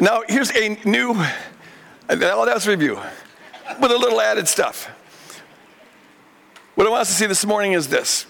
Now, 0.00 0.22
here's 0.26 0.50
a 0.56 0.76
new, 0.84 1.12
well, 2.08 2.46
that's 2.46 2.66
review, 2.66 2.98
with 3.80 3.92
a 3.92 3.96
little 3.98 4.20
added 4.20 4.48
stuff. 4.48 4.90
What 6.74 6.86
I 6.88 6.90
want 6.90 7.02
us 7.02 7.08
to 7.08 7.14
see 7.14 7.26
this 7.26 7.46
morning 7.46 7.72
is 7.72 7.88
this. 7.88 8.26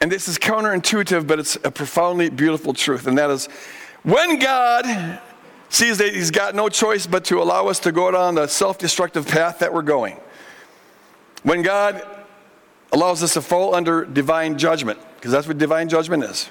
And 0.00 0.10
this 0.10 0.26
is 0.26 0.36
counterintuitive, 0.36 1.26
but 1.28 1.38
it's 1.38 1.56
a 1.62 1.70
profoundly 1.70 2.28
beautiful 2.28 2.74
truth. 2.74 3.06
And 3.06 3.16
that 3.16 3.30
is 3.30 3.46
when 4.02 4.40
God 4.40 5.20
sees 5.72 5.98
that 5.98 6.14
he's 6.14 6.30
got 6.30 6.54
no 6.54 6.68
choice 6.68 7.06
but 7.06 7.24
to 7.24 7.40
allow 7.40 7.66
us 7.66 7.80
to 7.80 7.92
go 7.92 8.10
down 8.10 8.34
the 8.34 8.46
self 8.46 8.76
destructive 8.78 9.26
path 9.26 9.60
that 9.60 9.72
we're 9.72 9.82
going. 9.82 10.20
When 11.42 11.62
God 11.62 12.06
allows 12.92 13.22
us 13.22 13.32
to 13.34 13.40
fall 13.40 13.74
under 13.74 14.04
divine 14.04 14.58
judgment, 14.58 14.98
because 15.16 15.32
that's 15.32 15.48
what 15.48 15.56
divine 15.56 15.88
judgment 15.88 16.24
is. 16.24 16.50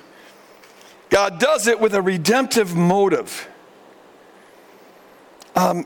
God 1.09 1.39
does 1.39 1.67
it 1.67 1.79
with 1.79 1.93
a 1.93 2.01
redemptive 2.01 2.75
motive. 2.75 3.47
Um, 5.55 5.85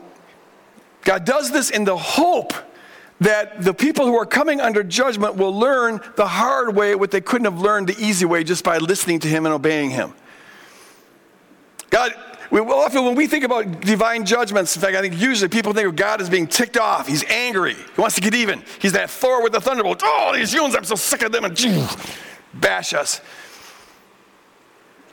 God 1.02 1.24
does 1.24 1.50
this 1.50 1.68
in 1.70 1.84
the 1.84 1.96
hope 1.96 2.54
that 3.20 3.62
the 3.62 3.74
people 3.74 4.06
who 4.06 4.16
are 4.16 4.26
coming 4.26 4.60
under 4.60 4.82
judgment 4.82 5.36
will 5.36 5.54
learn 5.56 6.00
the 6.16 6.26
hard 6.26 6.74
way 6.74 6.94
what 6.94 7.10
they 7.10 7.20
couldn't 7.20 7.44
have 7.44 7.60
learned 7.60 7.88
the 7.88 7.96
easy 8.02 8.24
way 8.24 8.44
just 8.44 8.64
by 8.64 8.78
listening 8.78 9.18
to 9.20 9.28
Him 9.28 9.44
and 9.44 9.54
obeying 9.54 9.90
Him. 9.90 10.14
God, 11.90 12.14
we, 12.50 12.60
often 12.60 13.04
when 13.04 13.14
we 13.14 13.26
think 13.26 13.44
about 13.44 13.80
divine 13.80 14.24
judgments, 14.24 14.74
in 14.76 14.82
fact, 14.82 14.96
I 14.96 15.00
think 15.00 15.20
usually 15.20 15.48
people 15.48 15.72
think 15.72 15.88
of 15.88 15.96
God 15.96 16.20
as 16.20 16.30
being 16.30 16.46
ticked 16.46 16.76
off. 16.76 17.06
He's 17.06 17.24
angry. 17.24 17.74
He 17.74 18.00
wants 18.00 18.14
to 18.16 18.20
get 18.20 18.34
even. 18.34 18.62
He's 18.80 18.92
that 18.92 19.10
Thor 19.10 19.42
with 19.42 19.52
the 19.52 19.60
thunderbolt. 19.60 20.00
Oh, 20.04 20.32
these 20.34 20.52
humans, 20.52 20.76
I'm 20.76 20.84
so 20.84 20.94
sick 20.94 21.22
of 21.22 21.32
them, 21.32 21.44
and 21.44 21.56
bash 22.54 22.94
us. 22.94 23.20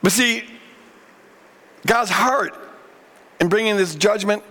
But 0.02 0.12
see, 0.12 0.43
God's 1.86 2.10
heart 2.10 2.56
in 3.39 3.50
bringing 3.50 3.78
this 3.78 3.96
judgment 3.96 4.43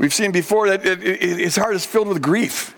We've 0.00 0.14
seen 0.14 0.32
before 0.32 0.68
that 0.68 0.86
it, 0.86 1.02
it, 1.02 1.38
his 1.38 1.56
heart 1.56 1.74
is 1.74 1.84
filled 1.84 2.08
with 2.08 2.22
grief. 2.22 2.74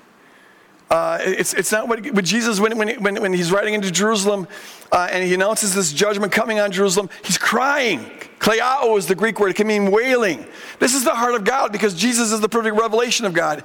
Uh, 0.92 1.16
it's, 1.22 1.55
it's 1.55 1.72
not 1.72 1.88
what, 1.88 2.05
what 2.12 2.22
Jesus, 2.22 2.61
when, 2.61 2.76
when, 2.76 3.02
when, 3.02 3.22
when, 3.22 3.33
he's 3.33 3.50
riding 3.50 3.72
into 3.72 3.90
Jerusalem 3.90 4.46
uh, 4.92 5.09
and 5.11 5.24
he 5.24 5.33
announces 5.33 5.74
this 5.74 5.90
judgment 5.90 6.33
coming 6.33 6.61
on 6.61 6.70
Jerusalem, 6.70 7.09
he's 7.24 7.38
crying. 7.38 8.00
Klaio 8.38 8.98
is 8.98 9.07
the 9.07 9.14
Greek 9.14 9.40
word, 9.40 9.48
it 9.48 9.57
can 9.57 9.66
mean 9.66 9.90
wailing. 9.90 10.44
This 10.81 10.94
is 10.94 11.02
the 11.02 11.14
heart 11.14 11.35
of 11.35 11.44
God 11.44 11.72
because 11.72 11.94
Jesus 11.94 12.31
is 12.31 12.40
the 12.40 12.48
perfect 12.48 12.76
revelation 12.76 13.24
of 13.24 13.33
God. 13.33 13.64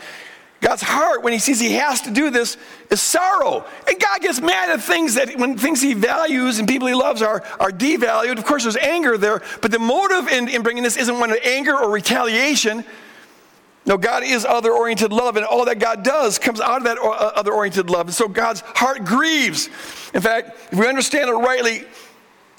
God's 0.61 0.81
heart, 0.81 1.21
when 1.21 1.33
he 1.33 1.39
sees 1.39 1.59
he 1.59 1.73
has 1.73 1.99
to 2.03 2.11
do 2.11 2.29
this, 2.29 2.55
is 2.89 3.01
sorrow. 3.01 3.65
And 3.89 3.99
God 3.99 4.21
gets 4.21 4.39
mad 4.39 4.69
at 4.69 4.81
things 4.81 5.15
that, 5.15 5.37
when 5.37 5.57
things 5.57 5.81
he 5.81 5.95
values 5.95 6.59
and 6.59 6.67
people 6.67 6.87
he 6.87 6.95
loves 6.95 7.21
are, 7.21 7.43
are 7.59 7.71
devalued. 7.71 8.37
Of 8.37 8.45
course, 8.45 8.63
there's 8.63 8.77
anger 8.77 9.17
there, 9.17 9.41
but 9.61 9.71
the 9.71 9.79
motive 9.79 10.29
in, 10.29 10.47
in 10.47 10.63
bringing 10.63 10.81
this 10.81 10.95
isn't 10.95 11.19
one 11.19 11.31
of 11.31 11.39
anger 11.43 11.75
or 11.75 11.91
retaliation. 11.91 12.85
No, 13.87 13.97
God 13.97 14.23
is 14.23 14.43
other 14.43 14.73
oriented 14.73 15.13
love, 15.13 15.37
and 15.37 15.45
all 15.45 15.63
that 15.63 15.79
God 15.79 16.03
does 16.03 16.37
comes 16.37 16.59
out 16.59 16.79
of 16.79 16.83
that 16.83 16.97
uh, 16.97 17.31
other 17.35 17.53
oriented 17.53 17.89
love. 17.89 18.07
And 18.07 18.13
so 18.13 18.27
God's 18.27 18.59
heart 18.75 19.05
grieves. 19.05 19.69
In 20.13 20.19
fact, 20.19 20.57
if 20.73 20.77
we 20.77 20.85
understand 20.87 21.29
it 21.29 21.33
rightly, 21.33 21.85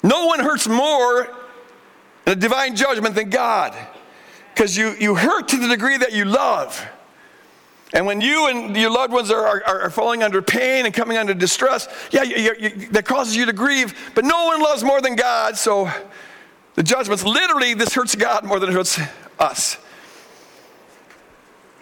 no 0.01 0.25
one 0.25 0.39
hurts 0.39 0.67
more 0.67 1.25
in 2.25 2.33
a 2.33 2.35
divine 2.35 2.75
judgment 2.75 3.13
than 3.13 3.29
God. 3.29 3.75
Because 4.55 4.75
you, 4.75 4.95
you 4.99 5.13
hurt 5.13 5.49
to 5.49 5.57
the 5.57 5.67
degree 5.67 5.97
that 5.97 6.13
you 6.13 6.25
love. 6.25 6.83
And 7.93 8.07
when 8.07 8.21
you 8.21 8.47
and 8.47 8.75
your 8.75 8.91
loved 8.91 9.13
ones 9.13 9.29
are, 9.29 9.45
are, 9.45 9.81
are 9.81 9.89
falling 9.91 10.23
under 10.23 10.41
pain 10.41 10.85
and 10.85 10.93
coming 10.93 11.15
under 11.15 11.35
distress, 11.35 11.87
yeah, 12.09 12.23
you, 12.23 12.55
you, 12.59 12.69
that 12.89 13.05
causes 13.05 13.35
you 13.35 13.45
to 13.45 13.53
grieve. 13.53 14.11
But 14.15 14.25
no 14.25 14.45
one 14.45 14.61
loves 14.61 14.83
more 14.83 14.99
than 14.99 15.15
God. 15.15 15.57
So 15.57 15.91
the 16.73 16.81
judgments 16.81 17.23
literally, 17.23 17.75
this 17.75 17.93
hurts 17.93 18.15
God 18.15 18.45
more 18.45 18.59
than 18.59 18.69
it 18.69 18.73
hurts 18.73 18.99
us. 19.37 19.77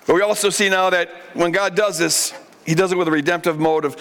But 0.07 0.15
we 0.15 0.21
also 0.21 0.49
see 0.49 0.69
now 0.69 0.89
that 0.89 1.09
when 1.33 1.51
God 1.51 1.75
does 1.75 1.97
this, 1.97 2.33
he 2.65 2.73
does 2.73 2.91
it 2.91 2.97
with 2.97 3.09
a 3.09 3.11
redemptive 3.11 3.59
motive. 3.59 3.95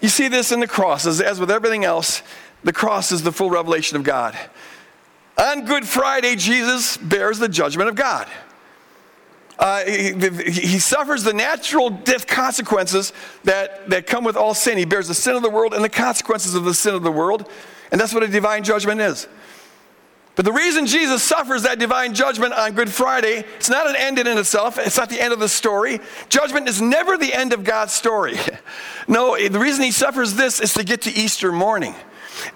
You 0.00 0.08
see 0.08 0.28
this 0.28 0.52
in 0.52 0.60
the 0.60 0.68
cross, 0.68 1.06
as, 1.06 1.20
as 1.20 1.40
with 1.40 1.50
everything 1.50 1.84
else, 1.84 2.22
the 2.62 2.72
cross 2.72 3.10
is 3.10 3.22
the 3.22 3.32
full 3.32 3.50
revelation 3.50 3.96
of 3.96 4.02
God. 4.02 4.38
On 5.38 5.64
Good 5.64 5.86
Friday, 5.86 6.36
Jesus 6.36 6.98
bears 6.98 7.38
the 7.38 7.48
judgment 7.48 7.88
of 7.88 7.94
God. 7.94 8.28
Uh, 9.58 9.84
he, 9.84 10.12
he, 10.50 10.78
suffers 10.78 11.22
the 11.22 11.34
natural 11.34 11.90
death 11.90 12.26
consequences 12.26 13.12
that, 13.44 13.90
that 13.90 14.06
come 14.06 14.24
with 14.24 14.34
all 14.34 14.54
sin. 14.54 14.78
He 14.78 14.86
bears 14.86 15.08
the 15.08 15.14
sin 15.14 15.36
of 15.36 15.42
the 15.42 15.50
world 15.50 15.74
and 15.74 15.84
the 15.84 15.90
consequences 15.90 16.54
of 16.54 16.64
the 16.64 16.72
sin 16.72 16.94
of 16.94 17.02
the 17.02 17.12
world. 17.12 17.46
And 17.92 18.00
that's 18.00 18.14
what 18.14 18.22
a 18.22 18.28
divine 18.28 18.64
judgment 18.64 19.02
is. 19.02 19.28
But 20.40 20.46
the 20.46 20.52
reason 20.52 20.86
Jesus 20.86 21.22
suffers 21.22 21.64
that 21.64 21.78
divine 21.78 22.14
judgment 22.14 22.54
on 22.54 22.72
Good 22.72 22.88
Friday, 22.88 23.44
it's 23.56 23.68
not 23.68 23.86
an 23.86 23.94
end 23.94 24.18
in 24.18 24.26
itself. 24.38 24.78
It's 24.78 24.96
not 24.96 25.10
the 25.10 25.20
end 25.20 25.34
of 25.34 25.38
the 25.38 25.50
story. 25.50 26.00
Judgment 26.30 26.66
is 26.66 26.80
never 26.80 27.18
the 27.18 27.34
end 27.34 27.52
of 27.52 27.62
God's 27.62 27.92
story. 27.92 28.38
no, 29.06 29.36
the 29.36 29.58
reason 29.58 29.84
he 29.84 29.90
suffers 29.90 30.36
this 30.36 30.58
is 30.58 30.72
to 30.72 30.82
get 30.82 31.02
to 31.02 31.12
Easter 31.12 31.52
morning. 31.52 31.94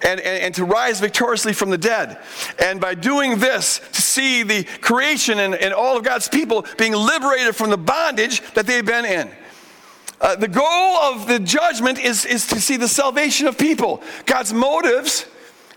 And, 0.03 0.19
and, 0.19 0.45
and, 0.45 0.55
to 0.55 0.65
rise 0.65 0.99
victoriously 0.99 1.53
from 1.53 1.69
the 1.69 1.77
dead. 1.77 2.17
And 2.59 2.81
by 2.81 2.95
doing 2.95 3.39
this, 3.39 3.81
to 3.93 4.01
see 4.01 4.43
the 4.43 4.65
creation 4.81 5.39
and, 5.39 5.55
and 5.55 5.75
all 5.75 5.99
of 5.99 6.05
God's 6.05 6.27
people 6.27 6.65
being 6.79 6.95
liberated 6.95 7.55
from 7.55 7.69
the 7.69 7.77
bondage 7.77 8.41
that 8.55 8.67
they've 8.67 8.87
been 8.87 9.05
in. 9.05 9.31
Uh, 10.23 10.37
the 10.37 10.49
goal 10.49 10.97
of 10.97 11.27
the 11.27 11.39
judgment 11.39 11.99
is, 11.99 12.25
is 12.25 12.47
to 12.47 12.63
see 12.63 12.79
the 12.79 12.89
salvation 12.89 13.47
of 13.47 13.59
people. 13.59 14.03
God's 14.25 14.55
motives 14.55 15.27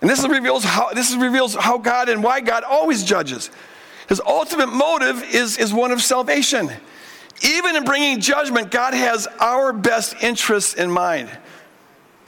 and 0.02 0.10
this 0.10 0.28
reveals 0.28 0.64
how, 0.64 0.94
this 0.94 1.16
reveals 1.16 1.56
how 1.56 1.78
God 1.78 2.10
and 2.10 2.24
why 2.24 2.42
God 2.42 2.64
always 2.64 3.04
judges. 3.04 3.50
His 4.08 4.22
ultimate 4.26 4.68
motive 4.68 5.24
is, 5.24 5.58
is 5.58 5.74
one 5.74 5.92
of 5.92 6.02
salvation. 6.02 6.70
Even 7.44 7.76
in 7.76 7.84
bringing 7.84 8.20
judgment, 8.20 8.72
God 8.72 8.94
has 8.94 9.28
our 9.40 9.74
best 9.74 10.16
interests 10.22 10.74
in 10.74 10.90
mind. 10.90 11.30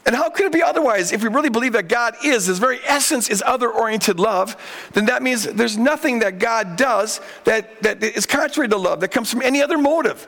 And 0.05 0.15
how 0.15 0.29
could 0.29 0.47
it 0.47 0.51
be 0.51 0.63
otherwise? 0.63 1.11
If 1.11 1.21
we 1.21 1.29
really 1.29 1.49
believe 1.49 1.73
that 1.73 1.87
God 1.87 2.15
is, 2.23 2.47
his 2.47 2.57
very 2.57 2.79
essence 2.85 3.29
is 3.29 3.43
other 3.45 3.69
oriented 3.69 4.19
love, 4.19 4.55
then 4.93 5.05
that 5.05 5.21
means 5.21 5.43
there's 5.43 5.77
nothing 5.77 6.19
that 6.19 6.39
God 6.39 6.77
does 6.77 7.21
that, 7.43 7.81
that 7.83 8.03
is 8.03 8.25
contrary 8.25 8.67
to 8.69 8.77
love, 8.77 9.01
that 9.01 9.09
comes 9.09 9.29
from 9.29 9.41
any 9.41 9.61
other 9.61 9.77
motive. 9.77 10.27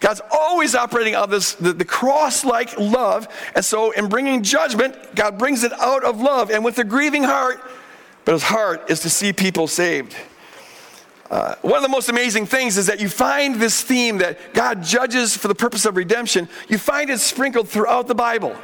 God's 0.00 0.20
always 0.30 0.74
operating 0.74 1.14
out 1.14 1.24
of 1.24 1.30
this, 1.30 1.54
the, 1.54 1.72
the 1.72 1.84
cross 1.84 2.44
like 2.44 2.78
love. 2.78 3.28
And 3.54 3.64
so, 3.64 3.92
in 3.92 4.08
bringing 4.08 4.42
judgment, 4.42 4.96
God 5.14 5.38
brings 5.38 5.64
it 5.64 5.72
out 5.72 6.04
of 6.04 6.20
love 6.20 6.50
and 6.50 6.64
with 6.64 6.78
a 6.78 6.84
grieving 6.84 7.24
heart. 7.24 7.60
But 8.24 8.32
his 8.32 8.42
heart 8.42 8.90
is 8.90 9.00
to 9.00 9.10
see 9.10 9.32
people 9.32 9.68
saved. 9.68 10.16
Uh, 11.30 11.54
one 11.62 11.76
of 11.76 11.82
the 11.82 11.88
most 11.88 12.08
amazing 12.08 12.46
things 12.46 12.76
is 12.76 12.86
that 12.86 13.00
you 13.00 13.08
find 13.08 13.56
this 13.56 13.82
theme 13.82 14.18
that 14.18 14.54
God 14.54 14.82
judges 14.82 15.36
for 15.36 15.48
the 15.48 15.54
purpose 15.54 15.84
of 15.84 15.96
redemption, 15.96 16.48
you 16.68 16.78
find 16.78 17.10
it 17.10 17.18
sprinkled 17.18 17.68
throughout 17.68 18.06
the 18.06 18.14
Bible. 18.14 18.54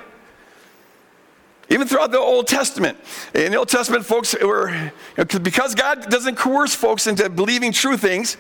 Even 1.69 1.89
throughout 1.89 2.13
the 2.13 2.19
Old 2.19 2.47
Testament. 2.47 2.99
In 3.35 3.51
the 3.51 3.59
Old 3.59 3.69
Testament, 3.69 4.05
folks 4.05 4.37
were, 4.41 4.71
you 4.71 4.93
know, 5.17 5.39
because 5.41 5.75
God 5.75 6.11
doesn't 6.11 6.37
coerce 6.37 6.75
folks 6.75 7.07
into 7.07 7.29
believing 7.31 7.73
true 7.73 7.97
things, 7.97 8.37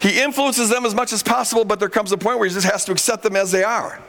he 0.00 0.20
influences 0.20 0.68
them 0.68 0.84
as 0.84 0.94
much 0.94 1.12
as 1.12 1.22
possible, 1.22 1.64
but 1.64 1.78
there 1.78 1.88
comes 1.88 2.12
a 2.12 2.18
point 2.18 2.38
where 2.38 2.48
he 2.48 2.54
just 2.54 2.70
has 2.70 2.84
to 2.86 2.92
accept 2.92 3.22
them 3.22 3.36
as 3.36 3.52
they 3.52 3.64
are. 3.64 4.00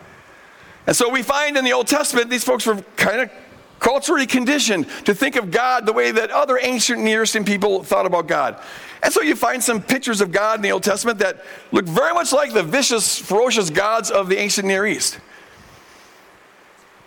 And 0.88 0.96
so 0.96 1.10
we 1.10 1.24
find 1.24 1.58
in 1.58 1.66
the 1.66 1.74
Old 1.74 1.88
Testament, 1.88 2.30
these 2.30 2.44
folks 2.44 2.66
were 2.66 2.76
kind 2.96 3.22
of 3.22 3.32
culturally 3.80 4.26
conditioned 4.26 4.88
to 5.06 5.14
think 5.14 5.36
of 5.36 5.52
God 5.52 5.86
the 5.86 5.94
way 5.94 6.12
that 6.12 6.32
other 6.32 6.60
ancient 6.62 7.02
Near 7.02 7.24
Eastern 7.24 7.44
people 7.44 7.84
thought 7.84 8.06
about 8.06 8.28
God. 8.28 8.62
And 9.04 9.14
so 9.14 9.22
you 9.22 9.36
find 9.36 9.64
some 9.64 9.82
pictures 9.82 10.22
of 10.22 10.32
God 10.32 10.60
in 10.60 10.62
the 10.62 10.72
Old 10.72 10.84
Testament 10.84 11.20
that 11.20 11.44
look 11.72 11.86
very 11.86 12.14
much 12.14 12.34
like 12.34 12.54
the 12.54 12.64
vicious, 12.64 13.20
ferocious 13.20 13.70
gods 13.70 14.10
of 14.10 14.30
the 14.30 14.38
ancient 14.38 14.68
Near 14.68 14.86
East. 14.86 15.20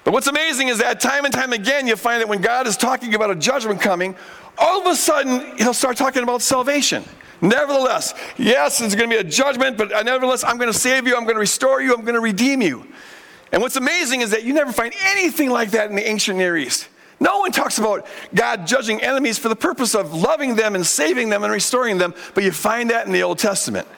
But 0.04 0.12
what's 0.12 0.26
amazing 0.26 0.68
is 0.68 0.78
that 0.78 1.00
time 1.00 1.24
and 1.24 1.34
time 1.34 1.52
again, 1.52 1.86
you 1.86 1.96
find 1.96 2.20
that 2.20 2.28
when 2.28 2.40
God 2.40 2.66
is 2.66 2.76
talking 2.76 3.14
about 3.14 3.30
a 3.30 3.34
judgment 3.34 3.80
coming, 3.80 4.16
all 4.56 4.80
of 4.80 4.86
a 4.86 4.96
sudden 4.96 5.56
he'll 5.58 5.74
start 5.74 5.96
talking 5.96 6.22
about 6.22 6.42
salvation. 6.42 7.04
Nevertheless, 7.40 8.14
yes, 8.36 8.80
it's 8.80 8.94
going 8.94 9.10
to 9.10 9.16
be 9.16 9.20
a 9.20 9.24
judgment, 9.24 9.76
but 9.76 9.92
uh, 9.92 10.02
nevertheless, 10.02 10.42
I'm 10.42 10.56
going 10.56 10.72
to 10.72 10.78
save 10.78 11.06
you, 11.06 11.16
I'm 11.16 11.22
going 11.22 11.36
to 11.36 11.40
restore 11.40 11.80
you, 11.80 11.94
I'm 11.94 12.02
going 12.02 12.14
to 12.14 12.20
redeem 12.20 12.62
you. 12.62 12.86
And 13.52 13.62
what's 13.62 13.76
amazing 13.76 14.22
is 14.22 14.30
that 14.30 14.44
you 14.44 14.52
never 14.52 14.72
find 14.72 14.92
anything 15.06 15.50
like 15.50 15.70
that 15.70 15.88
in 15.88 15.96
the 15.96 16.06
ancient 16.06 16.38
Near 16.38 16.56
East. 16.56 16.88
No 17.20 17.38
one 17.38 17.52
talks 17.52 17.78
about 17.78 18.06
God 18.34 18.66
judging 18.66 19.02
enemies 19.02 19.38
for 19.38 19.48
the 19.48 19.56
purpose 19.56 19.94
of 19.94 20.14
loving 20.14 20.54
them 20.54 20.74
and 20.74 20.86
saving 20.86 21.30
them 21.30 21.42
and 21.42 21.52
restoring 21.52 21.98
them, 21.98 22.14
but 22.34 22.44
you 22.44 22.52
find 22.52 22.90
that 22.90 23.06
in 23.06 23.12
the 23.12 23.22
Old 23.22 23.38
Testament. 23.38 23.88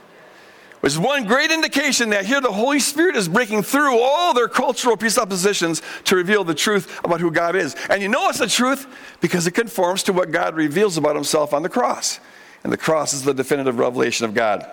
Which 0.80 0.94
is 0.94 0.98
one 0.98 1.26
great 1.26 1.50
indication 1.50 2.10
that 2.10 2.24
here 2.24 2.40
the 2.40 2.52
Holy 2.52 2.80
Spirit 2.80 3.14
is 3.14 3.28
breaking 3.28 3.62
through 3.64 4.00
all 4.00 4.32
their 4.32 4.48
cultural 4.48 4.96
presuppositions 4.96 5.82
to 6.04 6.16
reveal 6.16 6.42
the 6.42 6.54
truth 6.54 7.00
about 7.04 7.20
who 7.20 7.30
God 7.30 7.54
is. 7.54 7.76
And 7.90 8.00
you 8.00 8.08
know 8.08 8.30
it's 8.30 8.38
the 8.38 8.46
truth 8.46 8.86
because 9.20 9.46
it 9.46 9.50
conforms 9.50 10.02
to 10.04 10.14
what 10.14 10.30
God 10.30 10.56
reveals 10.56 10.96
about 10.96 11.16
himself 11.16 11.52
on 11.52 11.62
the 11.62 11.68
cross 11.68 12.18
and 12.62 12.72
the 12.72 12.76
cross 12.76 13.12
is 13.12 13.22
the 13.22 13.34
definitive 13.34 13.78
revelation 13.78 14.24
of 14.26 14.34
God. 14.34 14.66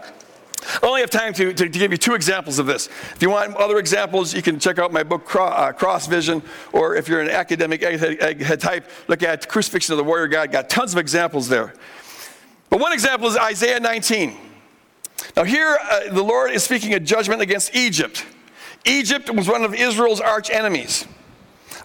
I 0.81 0.87
only 0.87 1.01
have 1.01 1.09
time 1.09 1.33
to, 1.33 1.53
to, 1.53 1.69
to, 1.69 1.79
give 1.79 1.91
you 1.91 1.97
two 1.97 2.13
examples 2.13 2.59
of 2.59 2.65
this. 2.65 2.87
If 2.87 3.21
you 3.21 3.29
want 3.29 3.55
other 3.55 3.77
examples, 3.77 4.33
you 4.33 4.41
can 4.41 4.59
check 4.59 4.79
out 4.79 4.91
my 4.91 5.03
book, 5.03 5.33
uh, 5.35 5.71
Cross 5.71 6.07
Vision, 6.07 6.41
or 6.73 6.95
if 6.95 7.07
you're 7.07 7.21
an 7.21 7.29
academic 7.29 7.81
egghead 7.81 8.59
type, 8.59 8.89
look 9.07 9.23
at 9.23 9.47
Crucifixion 9.47 9.93
of 9.93 9.97
the 9.97 10.03
Warrior 10.03 10.27
God. 10.27 10.51
Got 10.51 10.69
tons 10.69 10.93
of 10.93 10.99
examples 10.99 11.47
there. 11.47 11.73
But 12.69 12.79
one 12.79 12.91
example 12.91 13.27
is 13.27 13.37
Isaiah 13.37 13.79
19. 13.79 14.35
Now, 15.35 15.43
here 15.43 15.77
uh, 15.81 16.11
the 16.11 16.23
Lord 16.23 16.51
is 16.51 16.63
speaking 16.63 16.93
a 16.93 16.99
judgment 16.99 17.41
against 17.41 17.75
Egypt. 17.75 18.25
Egypt 18.85 19.29
was 19.33 19.47
one 19.47 19.63
of 19.63 19.73
Israel's 19.73 20.19
arch 20.19 20.49
enemies. 20.49 21.05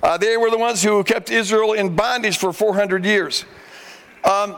Uh, 0.02 0.16
they 0.16 0.36
were 0.36 0.50
the 0.50 0.58
ones 0.58 0.82
who 0.82 1.04
kept 1.04 1.30
Israel 1.30 1.72
in 1.74 1.94
bondage 1.94 2.36
for 2.36 2.52
400 2.52 3.04
years. 3.04 3.44
Um, 4.24 4.56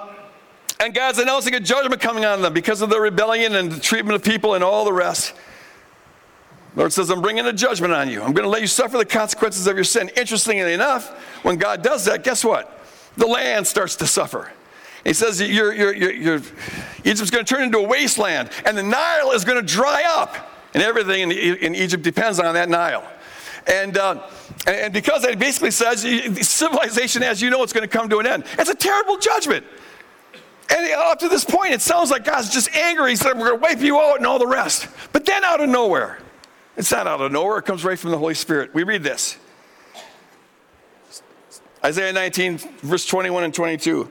and 0.80 0.94
God's 0.94 1.18
announcing 1.18 1.54
a 1.54 1.60
judgment 1.60 2.00
coming 2.00 2.24
on 2.24 2.42
them 2.42 2.52
because 2.52 2.82
of 2.82 2.90
their 2.90 3.00
rebellion 3.00 3.54
and 3.54 3.70
the 3.70 3.80
treatment 3.80 4.16
of 4.16 4.24
people 4.24 4.54
and 4.54 4.64
all 4.64 4.84
the 4.84 4.92
rest. 4.92 5.34
Lord 6.76 6.92
says, 6.92 7.10
I'm 7.10 7.22
bringing 7.22 7.46
a 7.46 7.52
judgment 7.52 7.92
on 7.92 8.10
you. 8.10 8.20
I'm 8.20 8.32
going 8.32 8.44
to 8.44 8.48
let 8.48 8.60
you 8.60 8.66
suffer 8.66 8.98
the 8.98 9.04
consequences 9.04 9.68
of 9.68 9.76
your 9.76 9.84
sin. 9.84 10.10
Interestingly 10.16 10.72
enough, 10.72 11.08
when 11.44 11.56
God 11.56 11.82
does 11.82 12.04
that, 12.06 12.24
guess 12.24 12.44
what? 12.44 12.74
the 13.16 13.26
land 13.26 13.66
starts 13.66 13.96
to 13.96 14.06
suffer. 14.06 14.50
He 15.04 15.12
says 15.12 15.40
you're, 15.40 15.72
you're, 15.72 15.94
you're, 15.94 16.40
Egypt's 17.04 17.30
going 17.30 17.44
to 17.44 17.54
turn 17.54 17.62
into 17.62 17.78
a 17.78 17.86
wasteland, 17.86 18.50
and 18.64 18.76
the 18.76 18.82
Nile 18.82 19.32
is 19.32 19.44
going 19.44 19.64
to 19.64 19.66
dry 19.66 20.04
up, 20.08 20.34
and 20.72 20.82
everything 20.82 21.30
in, 21.30 21.32
in 21.32 21.74
Egypt 21.74 22.02
depends 22.02 22.40
on 22.40 22.54
that 22.54 22.68
Nile. 22.68 23.06
And, 23.66 23.96
uh, 23.96 24.28
and 24.66 24.92
because 24.92 25.24
it 25.24 25.38
basically 25.38 25.70
says 25.70 26.00
civilization 26.46 27.22
as 27.22 27.40
you 27.40 27.50
know 27.50 27.62
it's 27.62 27.72
going 27.72 27.88
to 27.88 27.88
come 27.88 28.08
to 28.10 28.18
an 28.18 28.26
end. 28.26 28.44
It's 28.58 28.70
a 28.70 28.74
terrible 28.74 29.18
judgment. 29.18 29.64
And 30.70 30.92
up 30.92 31.18
to 31.20 31.28
this 31.28 31.44
point, 31.44 31.72
it 31.72 31.82
sounds 31.82 32.10
like 32.10 32.24
God's 32.24 32.50
just 32.50 32.74
angry. 32.74 33.10
He 33.10 33.16
said, 33.16 33.34
We're 33.34 33.48
going 33.48 33.60
to 33.60 33.62
wipe 33.62 33.80
you 33.80 34.00
out 34.00 34.16
and 34.16 34.26
all 34.26 34.38
the 34.38 34.46
rest. 34.46 34.88
But 35.12 35.26
then 35.26 35.44
out 35.44 35.60
of 35.60 35.68
nowhere, 35.68 36.18
it's 36.76 36.90
not 36.90 37.06
out 37.06 37.20
of 37.20 37.30
nowhere, 37.32 37.58
it 37.58 37.62
comes 37.64 37.84
right 37.84 37.98
from 37.98 38.10
the 38.10 38.18
Holy 38.18 38.34
Spirit. 38.34 38.74
We 38.74 38.82
read 38.82 39.02
this 39.02 39.38
Isaiah 41.84 42.12
19, 42.12 42.58
verse 42.82 43.04
21 43.06 43.44
and 43.44 43.54
22. 43.54 44.10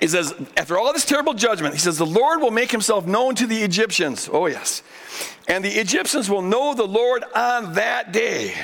He 0.00 0.08
says, 0.08 0.34
after 0.56 0.78
all 0.78 0.92
this 0.94 1.04
terrible 1.04 1.34
judgment, 1.34 1.74
he 1.74 1.78
says, 1.78 1.98
the 1.98 2.06
Lord 2.06 2.40
will 2.40 2.50
make 2.50 2.70
himself 2.70 3.06
known 3.06 3.34
to 3.34 3.46
the 3.46 3.58
Egyptians. 3.58 4.30
Oh, 4.32 4.46
yes. 4.46 4.82
And 5.46 5.62
the 5.62 5.78
Egyptians 5.78 6.30
will 6.30 6.40
know 6.40 6.74
the 6.74 6.86
Lord 6.86 7.22
on 7.34 7.74
that 7.74 8.10
day. 8.10 8.54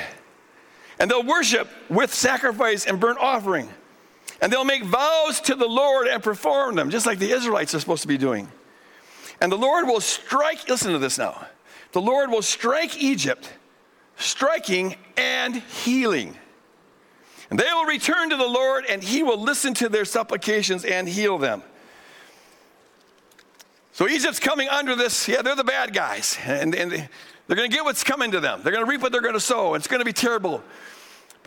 And 0.99 1.11
they'll 1.11 1.23
worship 1.23 1.69
with 1.89 2.11
sacrifice 2.11 2.87
and 2.87 2.99
burnt 2.99 3.19
offering. 3.19 3.69
And 4.41 4.53
they'll 4.53 4.63
make 4.63 4.83
vows 4.83 5.41
to 5.41 5.55
the 5.55 5.67
Lord 5.67 6.07
and 6.07 6.21
perform 6.21 6.75
them, 6.75 6.89
just 6.89 7.05
like 7.05 7.19
the 7.19 7.31
Israelites 7.31 7.73
are 7.73 7.79
supposed 7.79 8.03
to 8.03 8.07
be 8.07 8.17
doing. 8.17 8.47
And 9.41 9.51
the 9.51 9.57
Lord 9.57 9.87
will 9.87 10.01
strike, 10.01 10.67
listen 10.69 10.91
to 10.91 10.99
this 10.99 11.17
now. 11.17 11.47
The 11.91 12.01
Lord 12.01 12.29
will 12.29 12.41
strike 12.41 13.01
Egypt, 13.01 13.51
striking 14.17 14.95
and 15.15 15.55
healing. 15.55 16.37
And 17.49 17.57
they 17.57 17.71
will 17.73 17.85
return 17.85 18.29
to 18.29 18.35
the 18.35 18.47
Lord, 18.47 18.85
and 18.89 19.01
he 19.01 19.23
will 19.23 19.41
listen 19.41 19.73
to 19.75 19.89
their 19.89 20.05
supplications 20.05 20.83
and 20.83 21.07
heal 21.07 21.37
them. 21.37 21.63
So 23.93 24.07
Egypt's 24.07 24.39
coming 24.39 24.67
under 24.69 24.95
this. 24.95 25.27
Yeah, 25.27 25.41
they're 25.41 25.55
the 25.55 25.63
bad 25.63 25.93
guys. 25.93 26.37
And, 26.43 26.75
and 26.75 26.91
they're 26.91 27.55
going 27.55 27.69
to 27.69 27.75
get 27.75 27.85
what's 27.85 28.03
coming 28.03 28.31
to 28.31 28.39
them. 28.39 28.61
They're 28.61 28.73
going 28.73 28.85
to 28.85 28.89
reap 28.89 29.01
what 29.01 29.11
they're 29.11 29.21
going 29.21 29.33
to 29.33 29.39
sow. 29.39 29.73
It's 29.73 29.87
going 29.87 30.01
to 30.01 30.05
be 30.05 30.13
terrible. 30.13 30.61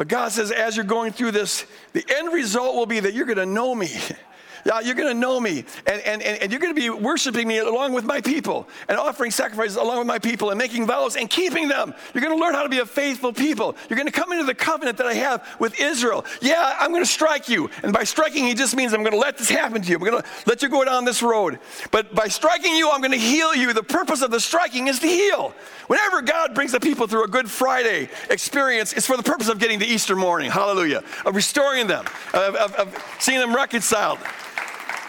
But 0.01 0.09
God 0.09 0.33
says, 0.33 0.51
as 0.51 0.79
you're 0.79 0.87
going 0.87 1.13
through 1.13 1.33
this, 1.33 1.67
the 1.93 2.03
end 2.17 2.33
result 2.33 2.75
will 2.75 2.87
be 2.87 3.01
that 3.01 3.13
you're 3.13 3.27
going 3.27 3.37
to 3.37 3.45
know 3.45 3.75
me. 3.75 3.91
Yeah, 4.65 4.81
you're 4.81 4.95
going 4.95 5.13
to 5.13 5.19
know 5.19 5.41
me, 5.41 5.65
and, 5.87 6.01
and, 6.03 6.23
and 6.23 6.51
you're 6.51 6.61
going 6.61 6.75
to 6.75 6.81
be 6.81 6.91
worshiping 6.91 7.49
me 7.49 7.59
along 7.59 7.93
with 7.93 8.05
my 8.05 8.21
people, 8.21 8.69
and 8.89 8.99
offering 8.99 9.31
sacrifices 9.31 9.77
along 9.77 9.99
with 9.99 10.07
my 10.07 10.19
people, 10.19 10.51
and 10.51 10.59
making 10.59 10.87
vows 10.87 11.17
and 11.17 11.29
keeping 11.31 11.69
them. 11.69 11.95
You're 12.15 12.23
going 12.23 12.37
to 12.37 12.41
learn 12.41 12.55
how 12.55 12.63
to 12.63 12.69
be 12.69 12.79
a 12.79 12.87
faithful 12.87 13.33
people. 13.33 13.77
You're 13.89 13.97
going 13.97 14.07
to 14.07 14.13
come 14.13 14.33
into 14.33 14.45
the 14.45 14.55
covenant 14.55 14.99
that 14.99 15.07
I 15.07 15.15
have 15.15 15.47
with 15.59 15.81
Israel. 15.81 16.25
Yeah, 16.41 16.77
I'm 16.79 16.91
going 16.91 17.03
to 17.03 17.11
strike 17.11 17.49
you. 17.49 17.71
And 17.83 17.93
by 17.93 18.05
striking, 18.05 18.45
he 18.45 18.55
just 18.55 18.77
means 18.77 18.93
I'm 18.93 19.01
going 19.01 19.13
to 19.13 19.19
let 19.19 19.39
this 19.39 19.49
happen 19.49 19.83
to 19.83 19.89
you. 19.89 19.97
I'm 19.97 20.05
going 20.05 20.23
to 20.23 20.29
let 20.47 20.63
you 20.63 20.69
go 20.69 20.85
down 20.85 21.05
this 21.05 21.23
road. 21.23 21.59
But 21.91 22.15
by 22.15 22.29
striking 22.29 22.75
you, 22.75 22.91
I'm 22.91 23.01
going 23.01 23.13
to 23.13 23.19
heal 23.19 23.55
you. 23.55 23.73
The 23.73 23.83
purpose 23.83 24.23
of 24.23 24.31
the 24.31 24.41
striking 24.41 24.89
is 24.89 24.99
to 25.01 25.07
heal. 25.07 25.55
Whenever 25.87 26.23
God 26.23 26.55
brings 26.55 26.73
the 26.73 26.81
people 26.81 27.07
through 27.07 27.25
a 27.25 27.29
Good 27.29 27.51
Friday 27.51 28.09
experience, 28.29 28.93
it's 28.93 29.07
for 29.07 29.17
the 29.17 29.23
purpose 29.23 29.49
of 29.49 29.59
getting 29.59 29.81
to 29.81 29.87
Easter 29.87 30.15
morning. 30.15 30.51
Hallelujah. 30.51 31.03
Of 31.25 31.35
restoring 31.35 31.87
them, 31.87 32.05
of, 32.35 32.55
of, 32.55 32.75
of 32.75 33.17
seeing 33.19 33.41
them 33.41 33.55
reconciled. 33.55 34.19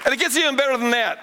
And 0.06 0.14
it 0.14 0.20
gets 0.20 0.36
even 0.38 0.56
better 0.56 0.78
than 0.78 0.92
that. 0.92 1.20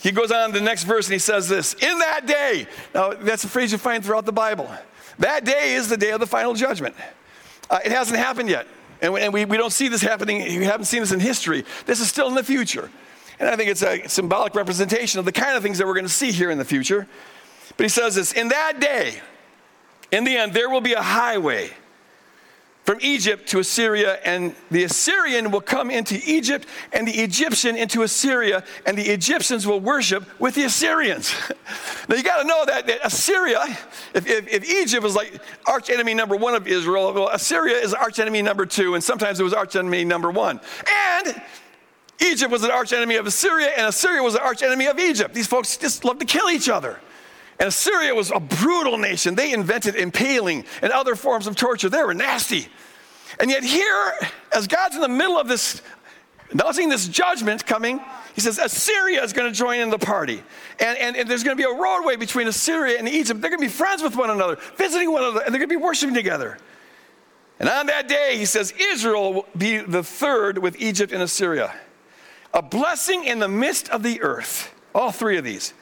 He 0.00 0.12
goes 0.12 0.30
on 0.30 0.52
to 0.52 0.58
the 0.58 0.64
next 0.64 0.84
verse 0.84 1.06
and 1.06 1.14
he 1.14 1.18
says 1.18 1.48
this 1.48 1.74
In 1.74 1.98
that 1.98 2.26
day, 2.26 2.66
now 2.94 3.14
that's 3.14 3.44
a 3.44 3.48
phrase 3.48 3.72
you 3.72 3.78
find 3.78 4.04
throughout 4.04 4.26
the 4.26 4.32
Bible. 4.32 4.70
That 5.18 5.44
day 5.44 5.74
is 5.74 5.88
the 5.88 5.96
day 5.96 6.10
of 6.10 6.20
the 6.20 6.26
final 6.26 6.54
judgment. 6.54 6.94
Uh, 7.70 7.78
it 7.84 7.92
hasn't 7.92 8.18
happened 8.18 8.48
yet. 8.48 8.66
And, 9.00 9.16
and 9.16 9.32
we, 9.32 9.44
we 9.44 9.56
don't 9.56 9.72
see 9.72 9.88
this 9.88 10.02
happening, 10.02 10.38
we 10.58 10.64
haven't 10.64 10.86
seen 10.86 11.00
this 11.00 11.12
in 11.12 11.20
history. 11.20 11.64
This 11.86 12.00
is 12.00 12.08
still 12.08 12.28
in 12.28 12.34
the 12.34 12.44
future. 12.44 12.90
And 13.40 13.48
I 13.48 13.56
think 13.56 13.70
it's 13.70 13.82
a 13.82 14.06
symbolic 14.06 14.54
representation 14.54 15.18
of 15.18 15.24
the 15.24 15.32
kind 15.32 15.56
of 15.56 15.62
things 15.62 15.78
that 15.78 15.86
we're 15.86 15.94
going 15.94 16.06
to 16.06 16.12
see 16.12 16.32
here 16.32 16.50
in 16.50 16.58
the 16.58 16.64
future. 16.64 17.06
But 17.76 17.84
he 17.84 17.88
says 17.88 18.14
this 18.14 18.32
In 18.32 18.48
that 18.48 18.80
day, 18.80 19.20
in 20.12 20.24
the 20.24 20.36
end, 20.36 20.52
there 20.52 20.68
will 20.68 20.80
be 20.80 20.92
a 20.92 21.02
highway 21.02 21.70
from 22.84 22.98
Egypt 23.00 23.48
to 23.48 23.58
Assyria, 23.58 24.18
and 24.24 24.54
the 24.70 24.84
Assyrian 24.84 25.50
will 25.50 25.62
come 25.62 25.90
into 25.90 26.20
Egypt, 26.26 26.66
and 26.92 27.08
the 27.08 27.22
Egyptian 27.22 27.76
into 27.76 28.02
Assyria, 28.02 28.62
and 28.84 28.96
the 28.96 29.10
Egyptians 29.10 29.66
will 29.66 29.80
worship 29.80 30.24
with 30.38 30.54
the 30.54 30.64
Assyrians. 30.64 31.34
now 32.08 32.16
you 32.16 32.22
got 32.22 32.42
to 32.42 32.46
know 32.46 32.64
that, 32.66 32.86
that 32.86 33.00
Assyria, 33.02 33.64
if, 34.14 34.26
if, 34.26 34.48
if, 34.52 34.64
Egypt 34.70 35.02
was 35.02 35.16
like 35.16 35.40
arch 35.66 35.88
enemy 35.88 36.12
number 36.12 36.36
one 36.36 36.54
of 36.54 36.68
Israel, 36.68 37.12
well, 37.14 37.28
Assyria 37.28 37.76
is 37.76 37.94
arch 37.94 38.18
enemy 38.18 38.42
number 38.42 38.66
two, 38.66 38.94
and 38.94 39.02
sometimes 39.02 39.40
it 39.40 39.44
was 39.44 39.54
arch 39.54 39.76
enemy 39.76 40.04
number 40.04 40.30
one. 40.30 40.60
And 41.16 41.40
Egypt 42.20 42.52
was 42.52 42.64
an 42.64 42.70
arch 42.70 42.92
enemy 42.92 43.16
of 43.16 43.26
Assyria, 43.26 43.70
and 43.76 43.86
Assyria 43.86 44.22
was 44.22 44.34
an 44.34 44.42
arch 44.42 44.62
enemy 44.62 44.86
of 44.86 44.98
Egypt. 44.98 45.32
These 45.34 45.46
folks 45.46 45.78
just 45.78 46.04
love 46.04 46.18
to 46.18 46.26
kill 46.26 46.50
each 46.50 46.68
other. 46.68 47.00
And 47.58 47.68
Assyria 47.68 48.14
was 48.14 48.30
a 48.30 48.40
brutal 48.40 48.98
nation. 48.98 49.34
They 49.34 49.52
invented 49.52 49.94
impaling 49.94 50.64
and 50.82 50.92
other 50.92 51.14
forms 51.14 51.46
of 51.46 51.56
torture. 51.56 51.88
They 51.88 52.02
were 52.02 52.14
nasty. 52.14 52.68
And 53.38 53.50
yet, 53.50 53.64
here, 53.64 54.12
as 54.52 54.66
God's 54.66 54.96
in 54.96 55.00
the 55.00 55.08
middle 55.08 55.38
of 55.38 55.48
this, 55.48 55.82
announcing 56.50 56.88
this 56.88 57.08
judgment 57.08 57.66
coming, 57.66 58.00
he 58.34 58.40
says 58.40 58.58
Assyria 58.58 59.22
is 59.22 59.32
going 59.32 59.50
to 59.50 59.56
join 59.56 59.80
in 59.80 59.90
the 59.90 59.98
party. 59.98 60.42
And, 60.80 60.98
and, 60.98 61.16
and 61.16 61.30
there's 61.30 61.44
going 61.44 61.56
to 61.56 61.62
be 61.62 61.68
a 61.68 61.80
roadway 61.80 62.16
between 62.16 62.48
Assyria 62.48 62.98
and 62.98 63.08
Egypt. 63.08 63.40
They're 63.40 63.50
going 63.50 63.60
to 63.60 63.66
be 63.66 63.72
friends 63.72 64.02
with 64.02 64.16
one 64.16 64.30
another, 64.30 64.58
visiting 64.76 65.12
one 65.12 65.22
another, 65.22 65.40
and 65.40 65.54
they're 65.54 65.60
going 65.60 65.70
to 65.70 65.78
be 65.78 65.82
worshiping 65.82 66.14
together. 66.14 66.58
And 67.60 67.68
on 67.68 67.86
that 67.86 68.08
day, 68.08 68.36
he 68.36 68.46
says, 68.46 68.74
Israel 68.76 69.32
will 69.32 69.46
be 69.56 69.78
the 69.78 70.02
third 70.02 70.58
with 70.58 70.80
Egypt 70.80 71.12
and 71.12 71.22
Assyria. 71.22 71.72
A 72.52 72.62
blessing 72.62 73.24
in 73.24 73.38
the 73.38 73.48
midst 73.48 73.88
of 73.90 74.02
the 74.02 74.20
earth. 74.22 74.74
All 74.94 75.12
three 75.12 75.38
of 75.38 75.44
these 75.44 75.72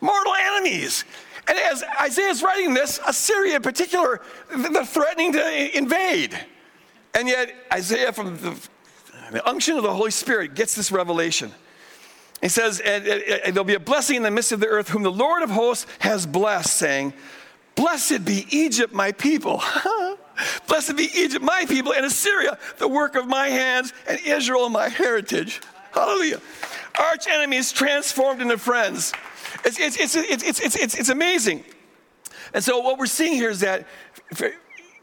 mortal 0.00 0.34
enemies. 0.34 1.04
And 1.46 1.58
as 1.58 1.82
Isaiah 2.00 2.28
is 2.28 2.42
writing 2.42 2.74
this, 2.74 3.00
Assyria 3.06 3.56
in 3.56 3.62
particular, 3.62 4.20
they're 4.54 4.84
threatening 4.84 5.32
to 5.32 5.76
invade. 5.76 6.38
And 7.14 7.26
yet, 7.26 7.54
Isaiah, 7.72 8.12
from 8.12 8.36
the, 8.36 8.68
the 9.32 9.48
unction 9.48 9.76
of 9.76 9.82
the 9.82 9.94
Holy 9.94 10.10
Spirit, 10.10 10.54
gets 10.54 10.74
this 10.74 10.92
revelation. 10.92 11.52
He 12.42 12.48
says, 12.48 12.80
and, 12.80 13.06
and 13.06 13.54
there'll 13.54 13.64
be 13.64 13.74
a 13.74 13.80
blessing 13.80 14.16
in 14.16 14.22
the 14.22 14.30
midst 14.30 14.52
of 14.52 14.60
the 14.60 14.68
earth, 14.68 14.88
whom 14.88 15.02
the 15.02 15.10
Lord 15.10 15.42
of 15.42 15.50
hosts 15.50 15.86
has 16.00 16.26
blessed, 16.26 16.72
saying, 16.72 17.14
Blessed 17.74 18.24
be 18.24 18.46
Egypt, 18.50 18.92
my 18.92 19.12
people. 19.12 19.62
Blessed 20.68 20.96
be 20.96 21.08
Egypt, 21.14 21.44
my 21.44 21.64
people, 21.68 21.92
and 21.92 22.04
Assyria, 22.04 22.58
the 22.78 22.88
work 22.88 23.16
of 23.16 23.26
my 23.26 23.48
hands, 23.48 23.92
and 24.08 24.18
Israel, 24.24 24.68
my 24.68 24.88
heritage. 24.88 25.60
Hallelujah. 25.92 26.40
Arch 26.98 27.26
enemies 27.28 27.72
transformed 27.72 28.42
into 28.42 28.58
friends. 28.58 29.12
It's, 29.64 29.78
it's, 29.78 29.96
it's, 29.98 30.14
it's, 30.16 30.60
it's, 30.60 30.76
it's, 30.76 30.94
it's 30.94 31.08
amazing. 31.08 31.64
And 32.54 32.62
so, 32.64 32.78
what 32.78 32.98
we're 32.98 33.06
seeing 33.06 33.34
here 33.34 33.50
is 33.50 33.60
that 33.60 33.86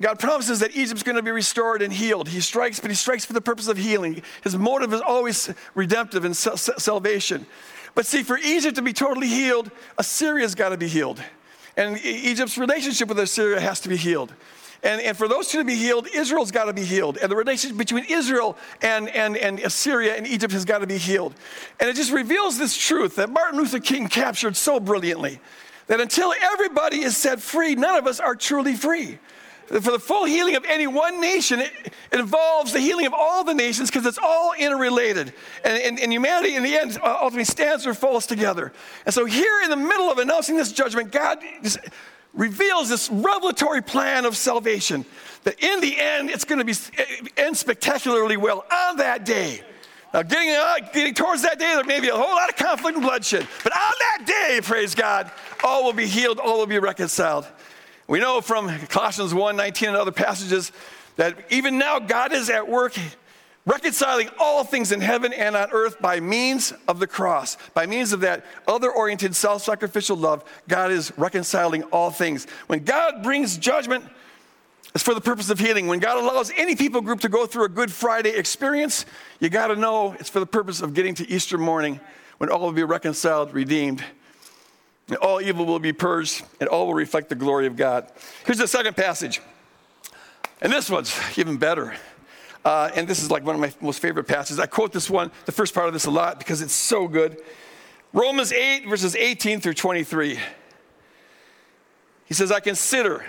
God 0.01 0.19
promises 0.19 0.59
that 0.59 0.75
Egypt's 0.75 1.03
going 1.03 1.15
to 1.15 1.21
be 1.21 1.31
restored 1.31 1.81
and 1.81 1.91
healed. 1.91 2.27
He 2.27 2.41
strikes, 2.41 2.79
but 2.79 2.89
he 2.89 2.95
strikes 2.95 3.23
for 3.23 3.33
the 3.33 3.41
purpose 3.41 3.67
of 3.67 3.77
healing. 3.77 4.21
His 4.43 4.57
motive 4.57 4.93
is 4.93 5.01
always 5.01 5.53
redemptive 5.73 6.25
and 6.25 6.35
salvation. 6.35 7.45
But 7.93 8.05
see, 8.05 8.23
for 8.23 8.37
Egypt 8.37 8.75
to 8.75 8.81
be 8.81 8.91
totally 8.91 9.27
healed, 9.27 9.71
Assyria's 9.97 10.53
got 10.53 10.69
to 10.69 10.77
be 10.77 10.87
healed. 10.87 11.23
And 11.77 11.97
Egypt's 12.03 12.57
relationship 12.57 13.07
with 13.07 13.19
Assyria 13.19 13.59
has 13.61 13.79
to 13.81 13.89
be 13.89 13.95
healed. 13.95 14.33
And, 14.83 15.01
and 15.01 15.17
for 15.17 15.27
those 15.27 15.47
two 15.47 15.59
to 15.59 15.65
be 15.65 15.75
healed, 15.75 16.07
Israel's 16.13 16.51
got 16.51 16.65
to 16.65 16.73
be 16.73 16.83
healed. 16.83 17.17
And 17.17 17.31
the 17.31 17.35
relationship 17.35 17.77
between 17.77 18.05
Israel 18.05 18.57
and, 18.81 19.09
and, 19.09 19.37
and 19.37 19.59
Assyria 19.59 20.15
and 20.15 20.27
Egypt 20.27 20.53
has 20.53 20.65
got 20.65 20.79
to 20.79 20.87
be 20.87 20.97
healed. 20.97 21.33
And 21.79 21.89
it 21.89 21.95
just 21.95 22.11
reveals 22.11 22.57
this 22.57 22.77
truth 22.77 23.15
that 23.15 23.29
Martin 23.29 23.59
Luther 23.59 23.79
King 23.79 24.07
captured 24.07 24.55
so 24.55 24.79
brilliantly 24.79 25.39
that 25.87 26.01
until 26.01 26.33
everybody 26.39 27.01
is 27.01 27.15
set 27.15 27.39
free, 27.39 27.75
none 27.75 27.95
of 27.95 28.07
us 28.07 28.19
are 28.19 28.35
truly 28.35 28.75
free. 28.75 29.19
For 29.67 29.79
the 29.79 29.99
full 29.99 30.25
healing 30.25 30.55
of 30.55 30.63
any 30.65 30.85
one 30.85 31.19
nation, 31.19 31.59
it, 31.59 31.71
involves 32.11 32.71
the 32.71 32.79
healing 32.79 33.07
of 33.07 33.13
all 33.13 33.43
the 33.43 33.53
nations 33.53 33.89
because 33.89 34.05
it's 34.05 34.19
all 34.21 34.53
interrelated. 34.53 35.33
And, 35.63 35.81
and, 35.81 35.99
and, 35.99 36.13
humanity, 36.13 36.53
in 36.55 36.61
the 36.61 36.75
end, 36.75 36.99
uh, 37.01 37.17
ultimately 37.19 37.45
stands 37.45 37.87
or 37.87 37.95
falls 37.95 38.27
together. 38.27 38.71
And 39.05 39.13
so, 39.13 39.25
here 39.25 39.61
in 39.63 39.71
the 39.71 39.75
middle 39.75 40.11
of 40.11 40.19
announcing 40.19 40.55
this 40.55 40.71
judgment, 40.71 41.11
God 41.11 41.39
reveals 42.35 42.89
this 42.89 43.09
revelatory 43.09 43.81
plan 43.81 44.25
of 44.25 44.35
salvation 44.35 45.05
that 45.43 45.61
in 45.63 45.79
the 45.79 45.99
end, 45.99 46.29
it's 46.29 46.45
going 46.45 46.59
to 46.59 46.65
be 46.65 46.73
end 47.37 47.55
spectacularly 47.55 48.37
well 48.37 48.65
on 48.71 48.97
that 48.97 49.25
day. 49.25 49.61
Now, 50.13 50.21
getting, 50.23 50.49
uh, 50.49 50.75
getting 50.93 51.13
towards 51.13 51.41
that 51.41 51.59
day, 51.59 51.73
there 51.75 51.83
may 51.83 51.99
be 51.99 52.09
a 52.09 52.15
whole 52.15 52.35
lot 52.35 52.49
of 52.49 52.55
conflict 52.55 52.95
and 52.95 53.05
bloodshed. 53.05 53.47
But 53.63 53.73
on 53.73 53.93
that 53.99 54.25
day, 54.25 54.61
praise 54.63 54.95
God, 54.95 55.29
all 55.63 55.83
will 55.83 55.93
be 55.93 56.07
healed, 56.07 56.39
all 56.39 56.59
will 56.59 56.67
be 56.67 56.79
reconciled. 56.79 57.45
We 58.07 58.19
know 58.19 58.39
from 58.41 58.69
Colossians 58.87 59.33
1 59.33 59.55
19 59.55 59.89
and 59.89 59.97
other 59.97 60.11
passages 60.11 60.71
that 61.15 61.37
even 61.49 61.77
now 61.77 61.99
God 61.99 62.33
is 62.33 62.49
at 62.49 62.67
work 62.67 62.97
reconciling 63.65 64.29
all 64.39 64.63
things 64.63 64.91
in 64.91 65.01
heaven 65.01 65.33
and 65.33 65.55
on 65.55 65.71
earth 65.71 65.99
by 65.99 66.19
means 66.19 66.73
of 66.87 66.99
the 66.99 67.07
cross. 67.07 67.57
By 67.73 67.85
means 67.85 68.13
of 68.13 68.21
that 68.21 68.45
other 68.67 68.91
oriented, 68.91 69.35
self 69.35 69.63
sacrificial 69.63 70.17
love, 70.17 70.43
God 70.67 70.91
is 70.91 71.11
reconciling 71.17 71.83
all 71.83 72.11
things. 72.11 72.45
When 72.67 72.83
God 72.83 73.23
brings 73.23 73.57
judgment, 73.57 74.05
It's 74.93 75.03
for 75.03 75.13
the 75.13 75.19
purpose 75.21 75.49
of 75.49 75.59
healing. 75.59 75.87
When 75.87 75.99
God 75.99 76.23
allows 76.23 76.51
any 76.55 76.73
people 76.73 77.01
group 77.01 77.19
to 77.19 77.29
go 77.29 77.45
through 77.45 77.65
a 77.65 77.69
Good 77.69 77.91
Friday 77.91 78.29
experience, 78.29 79.05
you 79.41 79.49
got 79.49 79.67
to 79.67 79.75
know 79.75 80.15
it's 80.19 80.29
for 80.29 80.39
the 80.39 80.45
purpose 80.45 80.81
of 80.81 80.93
getting 80.93 81.13
to 81.15 81.29
Easter 81.29 81.57
morning 81.57 81.99
when 82.37 82.49
all 82.49 82.61
will 82.61 82.71
be 82.71 82.83
reconciled, 82.83 83.53
redeemed, 83.53 84.01
and 85.09 85.17
all 85.17 85.41
evil 85.41 85.65
will 85.65 85.79
be 85.79 85.91
purged, 85.91 86.45
and 86.61 86.69
all 86.69 86.87
will 86.87 86.93
reflect 86.93 87.27
the 87.27 87.35
glory 87.35 87.67
of 87.67 87.75
God. 87.75 88.09
Here's 88.45 88.57
the 88.57 88.67
second 88.69 88.95
passage. 88.95 89.41
And 90.61 90.71
this 90.71 90.89
one's 90.89 91.13
even 91.37 91.57
better. 91.57 91.95
Uh, 92.65 92.89
and 92.95 93.07
this 93.07 93.21
is 93.21 93.29
like 93.29 93.45
one 93.45 93.53
of 93.53 93.61
my 93.61 93.71
most 93.79 94.01
favorite 94.01 94.23
passages. 94.23 94.59
I 94.59 94.65
quote 94.65 94.91
this 94.91 95.07
one, 95.07 95.31
the 95.45 95.51
first 95.51 95.75
part 95.75 95.85
of 95.85 95.93
this 95.93 96.05
a 96.05 96.11
lot 96.11 96.39
because 96.39 96.63
it's 96.63 96.73
so 96.73 97.07
good. 97.07 97.39
Romans 98.11 98.51
8, 98.51 98.87
verses 98.87 99.15
18 99.15 99.61
through 99.61 99.75
23. 99.75 100.39
He 102.25 102.33
says, 102.33 102.51
I 102.51 102.59
consider 102.59 103.23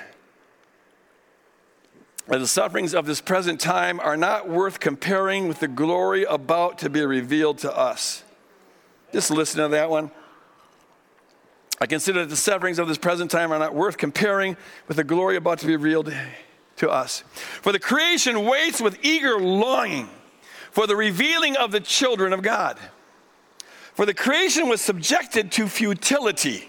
that 2.29 2.38
the 2.38 2.46
sufferings 2.46 2.94
of 2.94 3.05
this 3.05 3.20
present 3.20 3.61
time 3.61 4.01
are 4.01 4.16
not 4.16 4.49
worth 4.49 4.81
comparing 4.81 5.49
with 5.49 5.61
the 5.61 5.68
glory 5.68 6.25
about 6.25 6.79
to 6.79 6.88
be 6.88 7.05
revealed 7.05 7.59
to 7.59 7.77
us. 7.77 8.25
Just 9.12 9.31
listen 9.31 9.61
to 9.61 9.68
that 9.68 9.90
one. 9.90 10.11
I 11.79 11.85
consider 11.85 12.20
that 12.20 12.31
the 12.31 12.37
sufferings 12.37 12.79
of 12.79 12.88
this 12.88 12.96
present 12.96 13.31
time 13.31 13.53
are 13.53 13.59
not 13.59 13.75
worth 13.75 13.99
comparing 13.99 14.57
with 14.88 14.96
the 14.96 15.05
glory 15.05 15.37
about 15.37 15.59
to 15.59 15.66
be 15.66 15.77
revealed 15.77 16.11
to 16.76 16.90
us. 16.90 17.24
For 17.62 17.72
the 17.72 17.78
creation 17.78 18.44
waits 18.44 18.80
with 18.80 18.98
eager 19.02 19.38
longing 19.38 20.08
for 20.76 20.86
the 20.86 20.94
revealing 20.94 21.56
of 21.56 21.72
the 21.72 21.80
children 21.80 22.34
of 22.34 22.42
God. 22.42 22.78
For 23.94 24.04
the 24.04 24.12
creation 24.12 24.68
was 24.68 24.82
subjected 24.82 25.50
to 25.52 25.68
futility, 25.68 26.68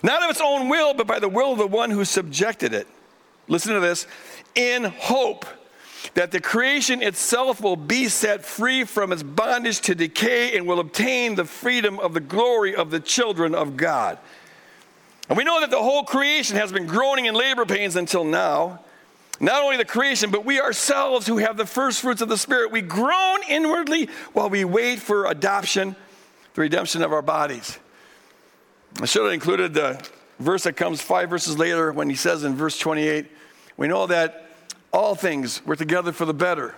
not 0.00 0.22
of 0.22 0.30
its 0.30 0.40
own 0.40 0.68
will, 0.68 0.94
but 0.94 1.08
by 1.08 1.18
the 1.18 1.28
will 1.28 1.50
of 1.50 1.58
the 1.58 1.66
one 1.66 1.90
who 1.90 2.04
subjected 2.04 2.72
it. 2.72 2.86
Listen 3.48 3.74
to 3.74 3.80
this 3.80 4.06
in 4.54 4.84
hope 4.84 5.44
that 6.14 6.30
the 6.30 6.40
creation 6.40 7.02
itself 7.02 7.60
will 7.60 7.74
be 7.74 8.06
set 8.06 8.44
free 8.44 8.84
from 8.84 9.10
its 9.10 9.24
bondage 9.24 9.80
to 9.80 9.96
decay 9.96 10.56
and 10.56 10.64
will 10.64 10.78
obtain 10.78 11.34
the 11.34 11.44
freedom 11.44 11.98
of 11.98 12.14
the 12.14 12.20
glory 12.20 12.76
of 12.76 12.92
the 12.92 13.00
children 13.00 13.56
of 13.56 13.76
God. 13.76 14.18
And 15.28 15.36
we 15.36 15.42
know 15.42 15.58
that 15.58 15.72
the 15.72 15.82
whole 15.82 16.04
creation 16.04 16.56
has 16.58 16.70
been 16.70 16.86
groaning 16.86 17.24
in 17.24 17.34
labor 17.34 17.66
pains 17.66 17.96
until 17.96 18.22
now. 18.22 18.84
Not 19.40 19.62
only 19.62 19.78
the 19.78 19.86
creation, 19.86 20.30
but 20.30 20.44
we 20.44 20.60
ourselves 20.60 21.26
who 21.26 21.38
have 21.38 21.56
the 21.56 21.66
first 21.66 22.02
fruits 22.02 22.20
of 22.20 22.28
the 22.28 22.36
Spirit, 22.36 22.70
we 22.70 22.82
groan 22.82 23.40
inwardly 23.48 24.10
while 24.34 24.50
we 24.50 24.66
wait 24.66 24.98
for 24.98 25.24
adoption, 25.26 25.96
the 26.54 26.60
redemption 26.60 27.02
of 27.02 27.12
our 27.12 27.22
bodies. 27.22 27.78
I 29.00 29.06
should 29.06 29.24
have 29.24 29.32
included 29.32 29.72
the 29.72 30.06
verse 30.38 30.64
that 30.64 30.76
comes 30.76 31.00
five 31.00 31.30
verses 31.30 31.58
later 31.58 31.90
when 31.90 32.10
he 32.10 32.16
says 32.16 32.44
in 32.44 32.54
verse 32.54 32.78
28 32.78 33.26
we 33.76 33.88
know 33.88 34.06
that 34.06 34.50
all 34.92 35.14
things 35.14 35.64
work 35.64 35.78
together 35.78 36.12
for 36.12 36.26
the 36.26 36.34
better 36.34 36.74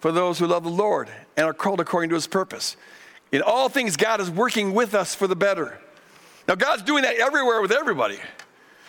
for 0.00 0.12
those 0.12 0.38
who 0.38 0.46
love 0.46 0.64
the 0.64 0.70
Lord 0.70 1.08
and 1.36 1.46
are 1.46 1.54
called 1.54 1.80
according 1.80 2.10
to 2.10 2.14
his 2.14 2.26
purpose. 2.26 2.76
In 3.32 3.40
all 3.40 3.70
things, 3.70 3.96
God 3.96 4.20
is 4.20 4.30
working 4.30 4.74
with 4.74 4.94
us 4.94 5.14
for 5.14 5.26
the 5.26 5.34
better. 5.34 5.80
Now, 6.46 6.54
God's 6.56 6.82
doing 6.82 7.04
that 7.04 7.16
everywhere 7.16 7.62
with 7.62 7.72
everybody. 7.72 8.18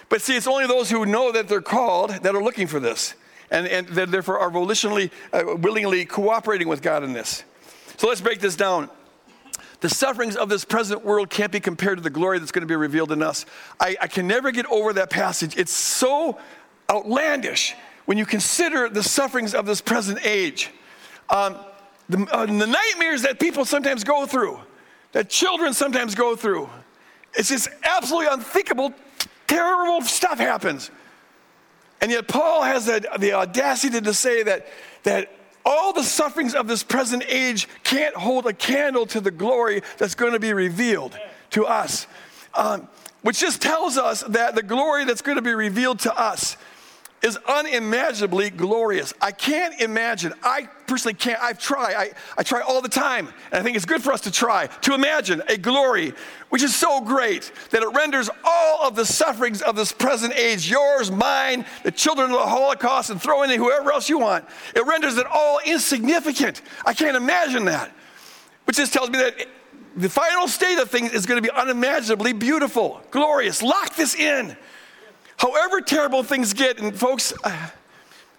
But 0.10 0.22
see, 0.22 0.36
it's 0.36 0.48
only 0.48 0.68
those 0.68 0.90
who 0.90 1.06
know 1.06 1.32
that 1.32 1.48
they're 1.48 1.62
called 1.62 2.12
that 2.12 2.36
are 2.36 2.44
looking 2.44 2.68
for 2.68 2.80
this 2.80 3.16
and, 3.50 3.68
and 3.68 3.88
that 3.90 4.12
therefore 4.12 4.40
are 4.40 4.52
volitionally, 4.52 5.12
uh, 5.34 5.56
willingly 5.58 6.06
cooperating 6.06 6.68
with 6.68 6.82
God 6.82 7.04
in 7.04 7.14
this. 7.14 7.44
So 7.98 8.08
let's 8.08 8.22
break 8.22 8.40
this 8.40 8.56
down. 8.56 8.90
The 9.82 9.90
sufferings 9.90 10.36
of 10.36 10.50
this 10.50 10.66
present 10.66 11.04
world 11.04 11.30
can't 11.30 11.52
be 11.52 11.60
compared 11.60 11.98
to 11.98 12.04
the 12.04 12.10
glory 12.10 12.40
that's 12.40 12.52
going 12.52 12.62
to 12.62 12.68
be 12.68 12.76
revealed 12.76 13.12
in 13.12 13.22
us. 13.22 13.46
I, 13.80 13.96
I 14.02 14.08
can 14.08 14.28
never 14.28 14.52
get 14.52 14.66
over 14.68 14.94
that 14.94 15.10
passage. 15.10 15.58
It's 15.58 15.72
so 15.72 16.40
outlandish 16.90 17.76
when 18.06 18.18
you 18.18 18.26
consider 18.26 18.90
the 18.90 19.04
sufferings 19.04 19.54
of 19.54 19.66
this 19.66 19.82
present 19.82 20.26
age. 20.26 20.72
Um, 21.30 21.58
the, 22.08 22.28
uh, 22.32 22.46
the 22.46 22.68
nightmares 22.68 23.24
that 23.24 23.40
people 23.40 23.66
sometimes 23.66 24.04
go 24.04 24.26
through, 24.26 24.60
that 25.12 25.30
children 25.30 25.74
sometimes 25.74 26.16
go 26.16 26.36
through. 26.36 26.70
It's 27.34 27.50
just 27.50 27.70
absolutely 27.84 28.32
unthinkable, 28.32 28.94
terrible 29.48 30.02
stuff 30.02 30.40
happens. 30.40 30.92
And 32.02 32.12
yet, 32.12 32.28
Paul 32.28 32.64
has 32.64 32.86
the, 32.86 33.08
the 33.20 33.34
audacity 33.34 34.02
to 34.02 34.14
say 34.14 34.44
that, 34.44 34.68
that 35.04 35.32
all 35.66 35.94
the 35.94 36.04
sufferings 36.04 36.54
of 36.54 36.68
this 36.68 36.84
present 36.84 37.24
age 37.28 37.68
can't 37.84 38.16
hold 38.16 38.46
a 38.46 38.54
candle 38.54 39.06
to 39.08 39.20
the 39.20 39.32
glory 39.32 39.82
that's 39.98 40.16
going 40.16 40.34
to 40.34 40.40
be 40.40 40.54
revealed 40.54 41.18
to 41.52 41.66
us. 41.66 42.06
Um, 42.54 42.88
which 43.22 43.40
just 43.40 43.62
tells 43.62 43.98
us 43.98 44.22
that 44.30 44.54
the 44.54 44.62
glory 44.62 45.04
that's 45.06 45.24
going 45.24 45.38
to 45.38 45.42
be 45.42 45.56
revealed 45.56 46.00
to 46.02 46.16
us 46.16 46.58
is 47.26 47.40
unimaginably 47.48 48.52
glorious. 48.52 49.12
I 49.20 49.32
can't 49.32 49.82
imagine. 49.82 50.32
I 50.44 50.70
personally 50.86 51.16
can't. 51.16 51.42
I've 51.42 51.58
tried. 51.58 51.96
I, 51.96 52.12
I 52.38 52.44
try 52.44 52.62
all 52.62 52.82
the 52.82 52.90
time. 52.90 53.28
And 53.52 53.60
I 53.60 53.64
think 53.64 53.76
it's 53.76 53.86
good 53.86 54.04
for 54.04 54.14
us 54.14 54.22
to 54.22 54.32
try 54.32 54.68
to 54.68 54.94
imagine 54.94 55.42
a 55.50 55.58
glory 55.58 56.14
which 56.50 56.62
is 56.62 56.76
so 56.76 57.02
great 57.02 57.52
that 57.72 57.82
it 57.82 57.90
renders 57.96 58.30
all 58.44 58.88
of 58.88 58.96
the 58.96 59.06
sufferings 59.06 59.64
of 59.64 59.76
this 59.76 59.92
present 59.92 60.36
age, 60.36 60.70
yours, 60.70 61.10
mine, 61.10 61.66
the 61.84 61.92
children 61.92 62.30
of 62.30 62.38
the 62.38 62.46
Holocaust, 62.46 63.10
and 63.10 63.20
throw 63.20 63.42
in 63.42 63.50
whoever 63.50 63.92
else 63.92 64.08
you 64.08 64.20
want, 64.20 64.46
it 64.76 64.86
renders 64.86 65.18
it 65.18 65.26
all 65.26 65.60
insignificant. 65.66 66.62
I 66.86 66.94
can't 66.94 67.18
imagine 67.18 67.66
that. 67.66 67.92
Which 68.66 68.78
just 68.78 68.94
tells 68.94 69.10
me 69.10 69.18
that 69.18 69.48
the 69.98 70.10
final 70.10 70.48
state 70.48 70.78
of 70.78 70.92
things 70.92 71.12
is 71.12 71.26
going 71.26 71.42
to 71.42 71.48
be 71.48 71.54
unimaginably 71.54 72.34
beautiful, 72.34 73.02
glorious. 73.10 73.64
Lock 73.64 73.96
this 73.96 74.14
in 74.14 74.56
however 75.38 75.82
terrible 75.82 76.24
things 76.24 76.54
get, 76.54 76.80
and 76.80 76.96
folks, 76.96 77.34
uh, 77.44 77.70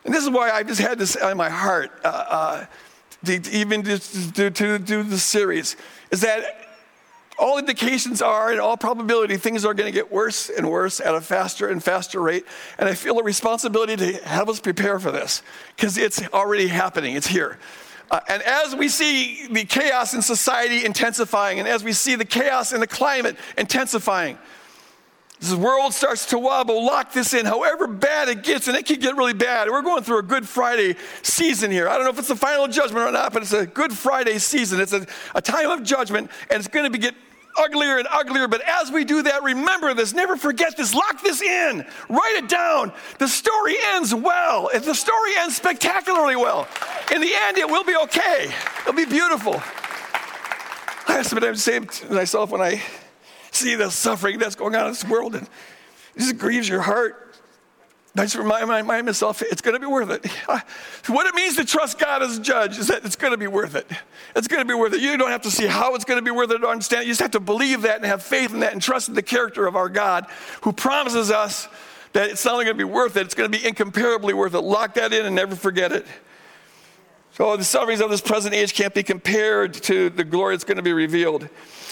and 0.05 0.15
this 0.15 0.23
is 0.23 0.31
why 0.31 0.51
I 0.51 0.63
just 0.63 0.81
had 0.81 0.99
this 0.99 1.17
on 1.17 1.37
my 1.37 1.51
heart, 1.51 1.91
uh, 2.05 2.09
uh, 2.09 2.67
to, 3.25 3.51
even 3.51 3.83
to, 3.83 3.99
to, 4.33 4.51
to 4.51 4.79
do 4.79 5.03
the 5.03 5.19
series, 5.19 5.77
is 6.11 6.21
that 6.21 6.67
all 7.39 7.59
indications 7.59 8.23
are, 8.23 8.53
in 8.53 8.61
all 8.61 8.77
probability, 8.77 9.37
things 9.37 9.65
are 9.65 9.75
going 9.75 9.93
to 9.93 9.93
get 9.93 10.11
worse 10.11 10.49
and 10.49 10.71
worse 10.71 11.01
at 11.01 11.15
a 11.15 11.21
faster 11.21 11.69
and 11.69 11.83
faster 11.83 12.21
rate. 12.21 12.47
And 12.79 12.89
I 12.89 12.95
feel 12.95 13.19
a 13.19 13.23
responsibility 13.23 13.97
to 13.97 14.13
have 14.25 14.49
us 14.49 14.61
prepare 14.61 14.99
for 14.99 15.11
this 15.11 15.43
because 15.77 15.99
it's 15.99 16.27
already 16.29 16.69
happening, 16.69 17.15
it's 17.15 17.27
here. 17.27 17.59
Uh, 18.11 18.21
and 18.29 18.43
as 18.43 18.75
we 18.75 18.89
see 18.89 19.49
the 19.49 19.65
chaos 19.65 20.15
in 20.15 20.23
society 20.23 20.85
intensifying, 20.85 21.59
and 21.59 21.69
as 21.69 21.83
we 21.83 21.93
see 21.93 22.15
the 22.15 22.25
chaos 22.25 22.73
in 22.73 22.81
the 22.81 22.87
climate 22.87 23.37
intensifying, 23.59 24.39
this 25.41 25.55
world 25.55 25.93
starts 25.93 26.27
to 26.27 26.39
wobble. 26.39 26.85
Lock 26.85 27.13
this 27.13 27.35
in, 27.35 27.45
however 27.45 27.87
bad 27.87 28.29
it 28.29 28.43
gets, 28.43 28.69
and 28.69 28.77
it 28.77 28.87
can 28.87 28.99
get 28.99 29.17
really 29.17 29.35
bad. 29.35 29.69
We're 29.69 29.83
going 29.83 30.03
through 30.03 30.19
a 30.19 30.23
Good 30.23 30.49
Friday 30.49 30.97
season 31.23 31.71
here. 31.71 31.89
I 31.89 31.97
don't 31.97 32.05
know 32.05 32.11
if 32.11 32.19
it's 32.19 32.29
the 32.29 32.37
final 32.37 32.69
judgment 32.69 33.07
or 33.07 33.13
not, 33.13 33.33
but 33.33 33.43
it's 33.43 33.53
a 33.53 33.67
Good 33.67 33.93
Friday 33.93 34.39
season. 34.39 34.81
It's 34.81 34.95
a, 34.95 35.07
a 35.35 35.43
time 35.43 35.71
of 35.71 35.83
judgment, 35.83 36.31
and 36.51 36.59
it's 36.59 36.69
going 36.69 36.91
to 36.91 36.99
get 36.99 37.15
uglier 37.59 37.99
and 37.99 38.09
uglier. 38.11 38.49
But 38.49 38.63
as 38.63 38.91
we 38.91 39.05
do 39.05 39.23
that, 39.23 39.43
remember 39.43 39.93
this. 39.93 40.15
Never 40.15 40.37
forget 40.37 40.77
this. 40.77 40.95
Lock 40.95 41.23
this 41.23 41.43
in. 41.43 41.85
Write 42.09 42.35
it 42.37 42.49
down. 42.49 42.93
The 43.19 43.29
story 43.29 43.77
ends 43.95 44.15
well. 44.15 44.71
The 44.73 44.95
story 44.95 45.33
ends 45.39 45.57
spectacularly 45.57 46.37
well, 46.37 46.67
in 47.15 47.21
the 47.21 47.33
end, 47.35 47.59
it 47.59 47.69
will 47.69 47.85
be 47.85 47.97
okay. 48.05 48.53
It'll 48.81 48.95
be 48.95 49.05
beautiful. 49.05 49.63
I 51.09 51.19
have 51.19 51.27
sometimes 51.27 51.63
say 51.63 51.79
to 51.79 52.13
myself 52.13 52.51
when 52.51 52.61
I 52.61 52.83
see 53.57 53.75
the 53.75 53.91
suffering 53.91 54.39
that's 54.39 54.55
going 54.55 54.75
on 54.75 54.87
in 54.87 54.93
this 54.93 55.05
world 55.05 55.35
and 55.35 55.45
it 56.15 56.21
just 56.21 56.39
grieves 56.39 56.69
your 56.69 56.83
heart. 56.83 57.23
I 58.19 58.23
just 58.23 58.37
remind, 58.37 58.69
remind 58.69 59.07
myself 59.07 59.43
it's 59.43 59.61
going 59.61 59.75
to 59.75 59.81
be 59.81 59.87
worth 59.87 60.11
it. 60.11 60.27
What 61.09 61.27
it 61.29 61.35
means 61.37 61.55
to 61.57 61.65
trust 61.65 62.01
God 62.01 62.23
as 62.23 62.39
a 62.39 62.41
judge 62.41 62.79
is 62.79 62.89
that 62.89 63.05
it's 63.05 63.15
going 63.15 63.31
to 63.31 63.37
be 63.39 63.47
worth 63.47 63.77
it. 63.77 63.89
It's 64.35 64.49
going 64.49 64.61
to 64.61 64.67
be 64.67 64.75
worth 64.75 64.93
it. 64.93 65.01
You 65.01 65.17
don't 65.17 65.31
have 65.31 65.43
to 65.43 65.51
see 65.53 65.67
how 65.67 65.95
it's 65.95 66.05
going 66.05 66.19
to 66.19 66.25
be 66.25 66.33
worth 66.33 66.51
it 66.51 66.65
or 66.65 66.67
understand 66.69 67.03
it. 67.03 67.07
You 67.07 67.13
just 67.13 67.21
have 67.21 67.31
to 67.33 67.41
believe 67.41 67.83
that 67.83 67.97
and 67.97 68.05
have 68.07 68.25
faith 68.25 68.53
in 68.53 68.61
that 68.61 68.73
and 68.73 68.83
trust 68.83 69.09
in 69.09 69.15
the 69.15 69.23
character 69.23 69.67
of 69.67 69.77
our 69.77 69.89
God 69.89 70.27
who 70.63 70.73
promises 70.73 71.31
us 71.31 71.69
that 72.13 72.31
it's 72.31 72.45
not 72.45 72.55
only 72.55 72.65
going 72.65 72.77
to 72.77 72.85
be 72.85 72.91
worth 72.91 73.17
it, 73.17 73.27
it's 73.27 73.35
going 73.35 73.51
to 73.51 73.57
be 73.57 73.65
incomparably 73.65 74.35
worth 74.35 74.55
it. 74.55 74.61
Lock 74.61 74.95
that 74.95 75.13
in 75.13 75.27
and 75.27 75.37
never 75.37 75.55
forget 75.55 75.93
it. 75.93 76.07
So 77.37 77.55
the 77.55 77.65
sufferings 77.65 78.01
of 78.01 78.09
this 78.09 78.23
present 78.23 78.55
age 78.55 78.73
can't 78.73 78.95
be 78.95 79.03
compared 79.03 79.75
to 79.75 80.09
the 80.09 80.25
glory 80.25 80.55
that's 80.55 80.65
going 80.65 80.79
to 80.79 80.83
be 80.83 80.95
revealed. 80.95 81.51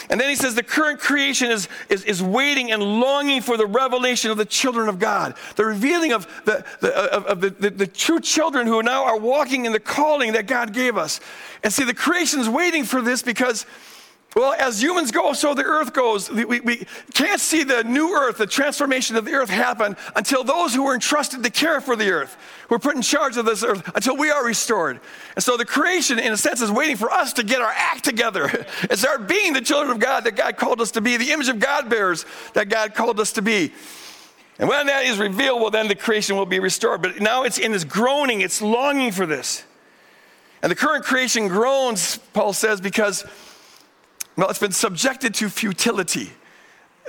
And 0.08 0.18
then 0.18 0.30
he 0.30 0.36
says 0.36 0.54
the 0.54 0.62
current 0.62 1.00
creation 1.00 1.50
is, 1.50 1.68
is, 1.90 2.02
is 2.04 2.22
waiting 2.22 2.72
and 2.72 2.82
longing 2.82 3.42
for 3.42 3.58
the 3.58 3.66
revelation 3.66 4.30
of 4.30 4.38
the 4.38 4.46
children 4.46 4.88
of 4.88 4.98
God, 4.98 5.34
the 5.56 5.66
revealing 5.66 6.14
of, 6.14 6.26
the, 6.46 6.64
the, 6.80 6.96
of, 7.12 7.26
of 7.26 7.40
the, 7.42 7.50
the, 7.50 7.68
the, 7.68 7.86
true 7.86 8.20
children 8.20 8.66
who 8.66 8.82
now 8.82 9.04
are 9.04 9.18
walking 9.18 9.66
in 9.66 9.72
the 9.72 9.80
calling 9.80 10.32
that 10.32 10.46
God 10.46 10.72
gave 10.72 10.96
us. 10.96 11.20
And 11.62 11.70
see, 11.70 11.84
the 11.84 11.92
creation 11.92 12.40
is 12.40 12.48
waiting 12.48 12.84
for 12.84 13.02
this 13.02 13.22
because 13.22 13.66
well, 14.34 14.52
as 14.58 14.82
humans 14.82 15.12
go, 15.12 15.32
so 15.32 15.54
the 15.54 15.62
earth 15.62 15.92
goes. 15.92 16.30
We, 16.30 16.44
we, 16.44 16.86
can't 17.12 17.40
see 17.40 17.62
the 17.62 17.84
new 17.84 18.14
earth, 18.16 18.38
the 18.38 18.46
transformation 18.46 19.14
of 19.14 19.24
the 19.24 19.32
earth 19.32 19.48
happen 19.48 19.96
until 20.16 20.42
those 20.42 20.74
who 20.74 20.84
are 20.86 20.94
entrusted 20.94 21.44
to 21.44 21.50
care 21.50 21.80
for 21.80 21.94
the 21.94 22.10
earth, 22.10 22.36
who 22.68 22.74
are 22.74 22.80
put 22.80 22.96
in 22.96 23.02
charge 23.02 23.36
of 23.36 23.46
this 23.46 23.62
earth, 23.62 23.88
until 23.94 24.16
we 24.16 24.30
are 24.30 24.44
restored. 24.44 25.00
And 25.36 25.44
so 25.44 25.56
the 25.56 25.64
creation, 25.64 26.18
in 26.18 26.32
a 26.32 26.36
sense, 26.36 26.60
is 26.60 26.70
waiting 26.70 26.96
for 26.96 27.10
us 27.10 27.32
to 27.34 27.44
get 27.44 27.62
our 27.62 27.72
act 27.74 28.04
together 28.04 28.46
and 28.90 28.98
start 28.98 29.28
being 29.28 29.52
the 29.52 29.60
children 29.60 29.92
of 29.92 30.00
God 30.00 30.24
that 30.24 30.34
God 30.34 30.56
called 30.56 30.80
us 30.80 30.90
to 30.92 31.00
be, 31.00 31.16
the 31.16 31.30
image 31.30 31.48
of 31.48 31.60
God 31.60 31.88
bearers 31.88 32.26
that 32.54 32.68
God 32.68 32.94
called 32.94 33.20
us 33.20 33.32
to 33.32 33.42
be. 33.42 33.72
And 34.58 34.68
when 34.68 34.86
that 34.86 35.04
is 35.04 35.18
revealed, 35.18 35.60
well, 35.60 35.70
then 35.70 35.88
the 35.88 35.94
creation 35.94 36.36
will 36.36 36.46
be 36.46 36.60
restored. 36.60 37.02
But 37.02 37.20
now 37.20 37.42
it's 37.42 37.58
in 37.58 37.72
this 37.72 37.84
groaning, 37.84 38.40
it's 38.40 38.62
longing 38.62 39.12
for 39.12 39.26
this. 39.26 39.64
And 40.62 40.70
the 40.70 40.76
current 40.76 41.04
creation 41.04 41.48
groans, 41.48 42.18
Paul 42.32 42.52
says, 42.52 42.80
because, 42.80 43.24
well, 44.36 44.50
it's 44.50 44.58
been 44.58 44.72
subjected 44.72 45.34
to 45.34 45.48
futility. 45.48 46.30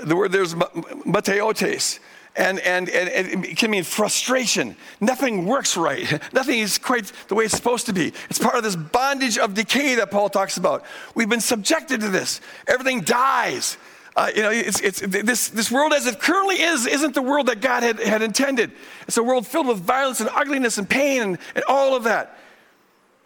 The 0.04 0.16
word 0.16 0.32
there's 0.32 0.54
mataiotes. 0.54 2.00
And, 2.38 2.60
and, 2.60 2.90
and, 2.90 3.46
it 3.46 3.56
can 3.56 3.72
mean 3.72 3.86
frustration. 3.86 4.76
Nothing 5.00 5.46
works 5.46 5.78
right. 5.78 6.22
Nothing 6.34 6.60
is 6.60 6.78
quite 6.78 7.10
the 7.30 7.36
way 7.36 7.46
it's 7.46 7.56
supposed 7.56 7.86
to 7.86 7.94
be. 7.94 8.12
It's 8.30 8.40
part 8.40 8.56
of 8.56 8.64
this 8.64 8.76
bondage 8.76 9.38
of 9.38 9.54
decay 9.54 9.96
that 9.96 10.12
Paul 10.12 10.28
talks 10.28 10.58
about. 10.58 10.84
We've 11.16 11.30
been 11.30 11.40
subjected 11.40 12.02
to 12.02 12.10
this. 12.10 12.42
Everything 12.68 13.02
dies. 13.02 13.78
Uh, 14.18 14.32
you 14.36 14.42
know, 14.42 14.52
it's, 14.52 14.82
it's, 14.82 15.00
this, 15.00 15.48
this 15.50 15.72
world 15.72 15.94
as 15.94 16.08
it 16.08 16.20
currently 16.20 16.62
is 16.62 16.86
isn't 16.86 17.16
the 17.16 17.22
world 17.22 17.48
that 17.48 17.62
God 17.62 17.84
had, 17.84 18.00
had 18.00 18.22
intended. 18.22 18.72
It's 19.08 19.18
a 19.18 19.24
world 19.24 19.48
filled 19.48 19.68
with 19.68 19.80
violence 19.80 20.20
and 20.20 20.30
ugliness 20.34 20.78
and 20.78 20.90
pain 20.90 21.22
and, 21.22 21.38
and 21.56 21.64
all 21.70 21.96
of 21.96 22.04
that. 22.04 22.38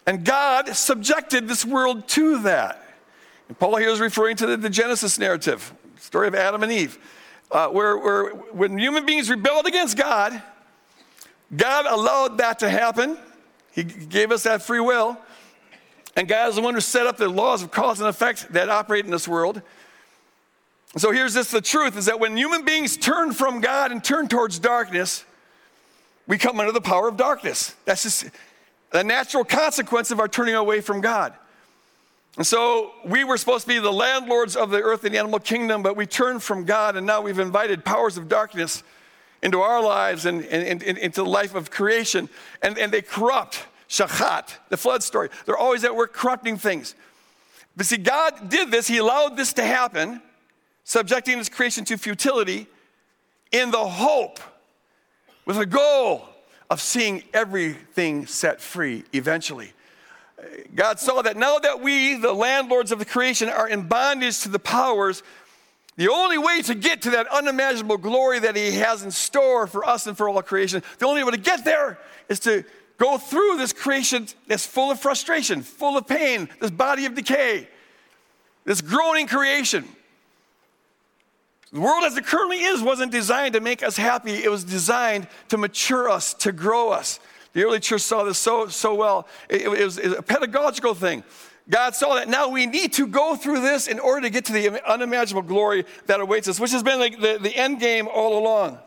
And 0.06 0.24
God 0.24 0.70
subjected 0.70 1.48
this 1.48 1.66
world 1.66 2.08
to 2.10 2.44
that. 2.44 2.79
And 3.50 3.60
Paul 3.60 3.76
here 3.76 3.90
is 3.90 4.00
referring 4.00 4.38
to 4.38 4.46
the, 4.46 4.58
the 4.58 4.70
Genesis 4.70 5.20
narrative, 5.20 5.74
story 5.98 6.28
of 6.28 6.36
Adam 6.36 6.64
and 6.64 6.72
Eve, 6.72 6.98
uh, 7.52 7.68
where, 7.68 7.98
where 7.98 8.30
when 8.30 8.78
human 8.78 9.06
beings 9.06 9.30
rebelled 9.30 9.66
against 9.66 9.98
God, 9.98 10.42
God 11.56 11.86
allowed 11.88 12.38
that 12.38 12.60
to 12.60 12.70
happen. 12.70 13.18
He 13.72 13.84
gave 13.84 14.32
us 14.32 14.44
that 14.44 14.62
free 14.62 14.80
will. 14.80 15.18
And 16.16 16.28
God 16.28 16.50
is 16.50 16.56
the 16.56 16.62
one 16.62 16.76
who 16.76 16.80
set 16.80 17.08
up 17.08 17.18
the 17.18 17.28
laws 17.28 17.64
of 17.64 17.72
cause 17.72 18.00
and 18.00 18.08
effect 18.08 18.54
that 18.54 18.70
operate 18.70 19.06
in 19.06 19.12
this 19.12 19.28
world. 19.28 19.62
So 20.98 21.12
here's 21.12 21.34
this 21.34 21.52
the 21.52 21.62
truth 21.62 21.98
is 21.98 22.06
that 22.06 22.20
when 22.20 22.38
human 22.38 22.66
beings 22.66 22.98
turn 22.98 23.32
from 23.32 23.62
God 23.62 23.92
and 23.92 24.04
turn 24.04 24.28
towards 24.28 24.60
darkness, 24.60 25.24
we 26.28 26.38
come 26.38 26.60
under 26.60 26.72
the 26.72 26.82
power 26.82 27.08
of 27.08 27.18
darkness. 27.18 27.76
That's 27.86 28.04
just 28.04 28.30
a 28.92 29.04
natural 29.04 29.44
consequence 29.44 30.12
of 30.12 30.20
our 30.20 30.28
turning 30.28 30.56
away 30.56 30.82
from 30.82 31.02
God. 31.02 31.34
And 32.40 32.48
so 32.48 32.94
we 33.04 33.26
were 33.26 33.38
supposed 33.38 33.64
to 33.64 33.68
be 33.68 33.80
the 33.80 33.92
landlords 33.92 34.56
of 34.56 34.70
the 34.70 34.82
earth 34.82 35.04
and 35.04 35.14
the 35.14 35.20
animal 35.20 35.40
kingdom, 35.40 35.84
but 35.84 35.98
we 35.98 36.06
turned 36.06 36.42
from 36.42 36.64
God, 36.64 36.96
and 36.96 37.06
now 37.06 37.20
we've 37.20 37.38
invited 37.38 37.84
powers 37.84 38.18
of 38.18 38.30
darkness 38.30 38.82
into 39.44 39.60
our 39.60 39.84
lives 39.84 40.26
and, 40.26 40.46
and, 40.46 40.82
and 40.82 40.98
into 40.98 41.22
the 41.22 41.30
life 41.30 41.54
of 41.54 41.70
creation, 41.70 42.30
and, 42.62 42.78
and 42.78 42.94
they 42.94 43.02
corrupt. 43.02 43.66
Shachat, 43.90 44.54
the 44.70 44.78
flood 44.78 45.04
story. 45.04 45.28
They're 45.46 45.58
always 45.58 45.84
at 45.84 45.94
work 45.94 46.14
corrupting 46.14 46.58
things. 46.58 46.96
But 47.76 47.88
see, 47.88 47.98
God 47.98 48.48
did 48.48 48.72
this, 48.72 48.88
He 48.88 49.00
allowed 49.00 49.36
this 49.36 49.52
to 49.54 49.64
happen 49.64 50.22
subjecting 50.86 51.38
his 51.38 51.50
creation 51.50 51.84
to 51.86 51.98
futility 51.98 52.68
in 53.52 53.70
the 53.70 53.86
hope, 53.86 54.40
with 55.46 55.58
a 55.58 55.66
goal 55.66 56.26
of 56.70 56.80
seeing 56.80 57.22
everything 57.34 58.26
set 58.26 58.62
free 58.62 59.04
eventually. 59.12 59.74
God 60.76 61.00
saw 61.00 61.22
that 61.22 61.38
now 61.38 61.60
that 61.60 61.82
we, 61.82 62.16
the 62.16 62.34
landlords 62.34 62.92
of 62.92 63.00
the 63.00 63.06
creation, 63.06 63.50
are 63.50 63.68
in 63.68 63.88
bondage 63.88 64.42
to 64.42 64.50
the 64.50 64.60
powers, 64.60 65.24
the 65.98 66.10
only 66.10 66.38
way 66.38 66.62
to 66.62 66.76
get 66.76 67.02
to 67.02 67.10
that 67.12 67.28
unimaginable 67.28 67.98
glory 67.98 68.40
that 68.40 68.56
He 68.56 68.72
has 68.78 69.04
in 69.04 69.12
store 69.12 69.68
for 69.68 69.86
us 69.86 70.08
and 70.08 70.16
for 70.16 70.30
all 70.30 70.42
creation, 70.42 70.82
the 71.00 71.06
only 71.06 71.24
way 71.24 71.32
to 71.32 71.38
get 71.38 71.66
there 71.66 72.00
is 72.30 72.40
to 72.42 72.64
go 72.98 73.18
through 73.18 73.58
this 73.58 73.74
creation 73.74 74.28
that's 74.48 74.66
full 74.66 74.92
of 74.92 75.00
frustration, 75.00 75.62
full 75.62 75.98
of 75.98 76.08
pain, 76.08 76.50
this 76.60 76.72
body 76.72 77.06
of 77.06 77.16
decay, 77.16 77.68
this 78.66 78.82
groaning 78.82 79.28
creation. 79.28 79.86
The 81.72 81.82
world 81.82 82.04
as 82.04 82.18
it 82.18 82.26
currently 82.26 82.62
is 82.62 82.82
wasn't 82.82 83.12
designed 83.12 83.54
to 83.54 83.62
make 83.62 83.84
us 83.84 83.96
happy, 83.96 84.44
it 84.44 84.50
was 84.50 84.64
designed 84.64 85.28
to 85.50 85.58
mature 85.58 86.10
us, 86.10 86.34
to 86.36 86.52
grow 86.52 86.90
us. 86.90 87.20
The 87.54 87.64
early 87.64 87.80
church 87.80 88.02
saw 88.02 88.24
this 88.24 88.38
so, 88.38 88.68
so 88.68 88.94
well. 88.94 89.28
It, 89.50 89.62
it, 89.62 89.70
was, 89.70 89.98
it 89.98 90.10
was 90.10 90.18
a 90.18 90.22
pedagogical 90.22 90.94
thing. 90.94 91.24
God 91.70 91.96
saw 91.96 92.16
that 92.16 92.28
now 92.28 92.50
we 92.50 92.66
need 92.66 92.94
to 92.94 93.06
go 93.06 93.36
through 93.36 93.62
this 93.62 93.88
in 93.88 94.00
order 94.00 94.22
to 94.22 94.30
get 94.30 94.46
to 94.46 94.54
the 94.54 94.90
unimaginable 94.90 95.48
glory 95.48 95.86
that 96.08 96.20
awaits 96.20 96.48
us, 96.48 96.60
which 96.60 96.72
has 96.72 96.82
been 96.82 97.00
like 97.00 97.20
the, 97.20 97.38
the 97.40 97.56
end 97.56 97.80
game 97.80 98.08
all 98.08 98.40
along. 98.40 98.80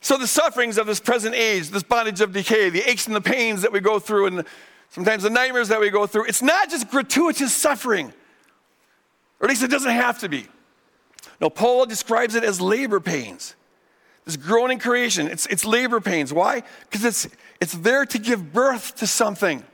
So, 0.00 0.16
the 0.16 0.28
sufferings 0.28 0.78
of 0.78 0.86
this 0.86 1.00
present 1.00 1.34
age, 1.34 1.70
this 1.70 1.82
bondage 1.82 2.20
of 2.20 2.32
decay, 2.32 2.70
the 2.70 2.88
aches 2.88 3.08
and 3.08 3.16
the 3.16 3.20
pains 3.20 3.62
that 3.62 3.72
we 3.72 3.80
go 3.80 3.98
through, 3.98 4.26
and 4.26 4.44
sometimes 4.90 5.24
the 5.24 5.30
nightmares 5.30 5.68
that 5.68 5.80
we 5.80 5.90
go 5.90 6.06
through, 6.06 6.26
it's 6.26 6.42
not 6.42 6.70
just 6.70 6.88
gratuitous 6.88 7.52
suffering, 7.52 8.12
or 9.40 9.46
at 9.46 9.48
least 9.48 9.64
it 9.64 9.70
doesn't 9.70 9.90
have 9.90 10.20
to 10.20 10.28
be. 10.28 10.46
No, 11.40 11.50
Paul 11.50 11.86
describes 11.86 12.36
it 12.36 12.44
as 12.44 12.60
labor 12.60 13.00
pains. 13.00 13.56
This 14.28 14.36
groaning 14.36 14.78
creation, 14.78 15.26
it's, 15.26 15.46
it's 15.46 15.64
labor 15.64 16.02
pains. 16.02 16.34
Why? 16.34 16.62
Because 16.82 17.02
it's, 17.02 17.28
it's 17.62 17.72
there 17.72 18.04
to 18.04 18.18
give 18.18 18.52
birth 18.52 18.96
to 18.96 19.06
something. 19.06 19.64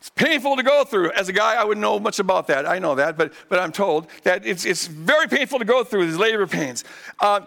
It's 0.00 0.08
painful 0.08 0.56
to 0.56 0.62
go 0.62 0.84
through. 0.84 1.12
As 1.12 1.28
a 1.28 1.34
guy, 1.34 1.56
I 1.56 1.64
wouldn't 1.64 1.82
know 1.82 2.00
much 2.00 2.20
about 2.20 2.46
that. 2.46 2.66
I 2.66 2.78
know 2.78 2.94
that, 2.94 3.18
but, 3.18 3.34
but 3.50 3.58
I'm 3.58 3.70
told 3.70 4.06
that 4.22 4.46
it's, 4.46 4.64
it's 4.64 4.86
very 4.86 5.28
painful 5.28 5.58
to 5.58 5.66
go 5.66 5.84
through 5.84 6.06
these 6.06 6.16
labor 6.16 6.46
pains. 6.46 6.84
Uh, 7.20 7.42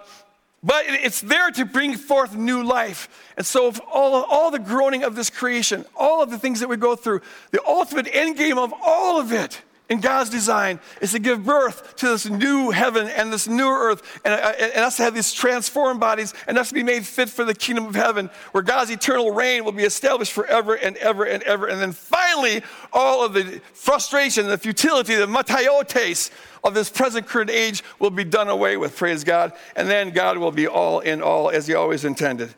but 0.62 0.86
it's 0.86 1.22
there 1.22 1.50
to 1.50 1.66
bring 1.66 1.98
forth 1.98 2.36
new 2.36 2.62
life. 2.62 3.34
And 3.36 3.44
so, 3.44 3.74
all, 3.92 4.24
all 4.26 4.52
the 4.52 4.60
groaning 4.60 5.04
of 5.04 5.16
this 5.16 5.32
creation, 5.32 5.84
all 5.96 6.22
of 6.22 6.30
the 6.30 6.38
things 6.38 6.60
that 6.60 6.70
we 6.70 6.78
go 6.78 6.96
through, 6.96 7.22
the 7.50 7.66
ultimate 7.66 8.08
end 8.14 8.38
game 8.38 8.60
of 8.60 8.72
all 8.86 9.20
of 9.20 9.32
it 9.32 9.64
in 9.88 10.00
God's 10.00 10.32
design 10.32 10.80
is 11.00 11.12
to 11.12 11.20
give 11.20 11.44
birth 11.44 11.96
to 11.98 12.10
this 12.10 12.26
new 12.26 12.72
heaven 12.72 13.08
and 13.08 13.32
this 13.32 13.48
new 13.48 13.70
earth, 13.70 14.20
and, 14.26 14.34
uh, 14.34 14.54
and, 14.60 14.84
us 14.84 14.98
to 14.98 15.04
have 15.04 15.14
these 15.14 15.32
transformed 15.32 16.00
bodies, 16.00 16.34
and 16.48 16.58
us 16.58 16.70
to 16.70 16.74
be 16.74 16.82
made 16.82 17.06
fit 17.06 17.30
for 17.30 17.46
the 17.46 17.54
kingdom 17.54 17.86
of 17.86 17.94
heaven, 17.94 18.30
where 18.52 18.64
God's 18.64 18.90
eternal 18.90 19.32
reign 19.32 19.64
will 19.64 19.72
be 19.72 19.84
established 19.84 20.34
forever 20.34 20.74
and 20.74 20.98
ever 20.98 21.24
and 21.24 21.44
ever. 21.44 21.68
And 21.68 21.80
then 21.80 21.92
finally, 21.92 22.64
all 22.92 23.24
of 23.24 23.34
the 23.34 23.62
frustration, 23.74 24.48
the 24.48 24.58
futility, 24.58 25.16
the 25.16 25.28
mataiotes 25.28 26.32
of 26.64 26.74
this 26.74 26.90
present 26.90 27.28
current 27.28 27.52
age 27.52 27.84
will 28.00 28.10
be 28.10 28.24
done 28.24 28.50
away 28.50 28.78
with, 28.78 28.96
praise 28.98 29.24
God. 29.24 29.54
And 29.76 29.88
then 29.88 30.10
God 30.10 30.40
will 30.40 30.52
be 30.52 30.68
all 30.68 31.00
in 31.00 31.22
all 31.22 31.52
as 31.52 31.68
He 31.68 31.76
always 31.76 32.06
intended. 32.06 32.54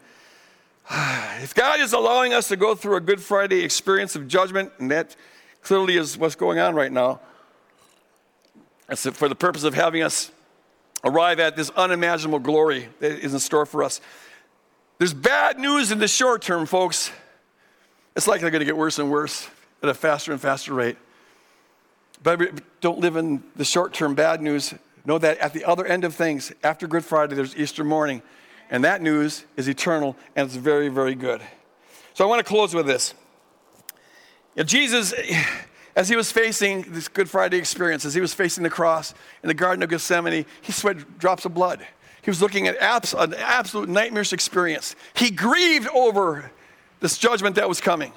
If 1.39 1.53
God 1.53 1.79
is 1.81 1.93
allowing 1.93 2.33
us 2.33 2.47
to 2.47 2.55
go 2.55 2.73
through 2.73 2.95
a 2.95 2.99
Good 2.99 3.21
Friday 3.21 3.63
experience 3.63 4.15
of 4.15 4.27
judgment, 4.27 4.71
and 4.79 4.89
that 4.89 5.15
clearly 5.67 5.97
is 5.97 6.17
what's 6.17 6.35
going 6.35 6.59
on 6.59 6.73
right 6.75 6.93
now. 6.93 7.19
It's 8.87 9.05
for 9.05 9.27
the 9.27 9.35
purpose 9.35 9.65
of 9.65 9.73
having 9.73 10.01
us 10.01 10.31
arrive 11.03 11.41
at 11.41 11.57
this 11.57 11.69
unimaginable 11.71 12.39
glory 12.39 12.87
that 13.01 13.19
is 13.19 13.33
in 13.33 13.39
store 13.41 13.65
for 13.65 13.83
us. 13.83 13.99
There's 14.97 15.13
bad 15.13 15.59
news 15.59 15.91
in 15.91 15.99
the 15.99 16.07
short 16.07 16.41
term, 16.41 16.67
folks. 16.67 17.11
It's 18.15 18.27
likely 18.27 18.49
going 18.49 18.61
to 18.61 18.65
get 18.65 18.77
worse 18.77 18.97
and 18.97 19.11
worse 19.11 19.49
at 19.83 19.89
a 19.89 19.93
faster 19.93 20.31
and 20.31 20.39
faster 20.39 20.73
rate. 20.73 20.95
But 22.23 22.79
don't 22.79 22.99
live 22.99 23.17
in 23.17 23.43
the 23.57 23.65
short 23.65 23.91
term 23.91 24.15
bad 24.15 24.41
news. 24.41 24.73
Know 25.05 25.17
that 25.17 25.37
at 25.39 25.51
the 25.51 25.65
other 25.65 25.85
end 25.85 26.05
of 26.05 26.15
things, 26.15 26.53
after 26.63 26.87
Good 26.87 27.03
Friday, 27.03 27.35
there's 27.35 27.57
Easter 27.57 27.83
morning. 27.83 28.21
And 28.69 28.85
that 28.85 29.01
news 29.01 29.43
is 29.57 29.67
eternal 29.67 30.15
and 30.33 30.45
it's 30.45 30.55
very, 30.55 30.87
very 30.87 31.13
good. 31.13 31.41
So 32.13 32.23
I 32.23 32.27
want 32.29 32.39
to 32.39 32.45
close 32.45 32.73
with 32.73 32.85
this. 32.85 33.13
Jesus, 34.65 35.13
as 35.95 36.09
he 36.09 36.15
was 36.15 36.31
facing 36.31 36.83
this 36.83 37.07
Good 37.07 37.29
Friday 37.29 37.57
experience, 37.57 38.05
as 38.05 38.13
he 38.13 38.21
was 38.21 38.33
facing 38.33 38.63
the 38.63 38.69
cross 38.69 39.13
in 39.43 39.47
the 39.47 39.53
Garden 39.53 39.83
of 39.83 39.89
Gethsemane, 39.89 40.45
he 40.61 40.71
sweat 40.71 41.19
drops 41.19 41.45
of 41.45 41.53
blood. 41.53 41.85
He 42.21 42.29
was 42.29 42.41
looking 42.41 42.67
at 42.67 42.77
abs- 42.77 43.13
an 43.13 43.33
absolute 43.35 43.87
nightmarish 43.87 44.33
experience. 44.33 44.95
He 45.13 45.31
grieved 45.31 45.87
over 45.93 46.51
this 46.99 47.17
judgment 47.17 47.55
that 47.55 47.69
was 47.69 47.79
coming. 47.79 48.11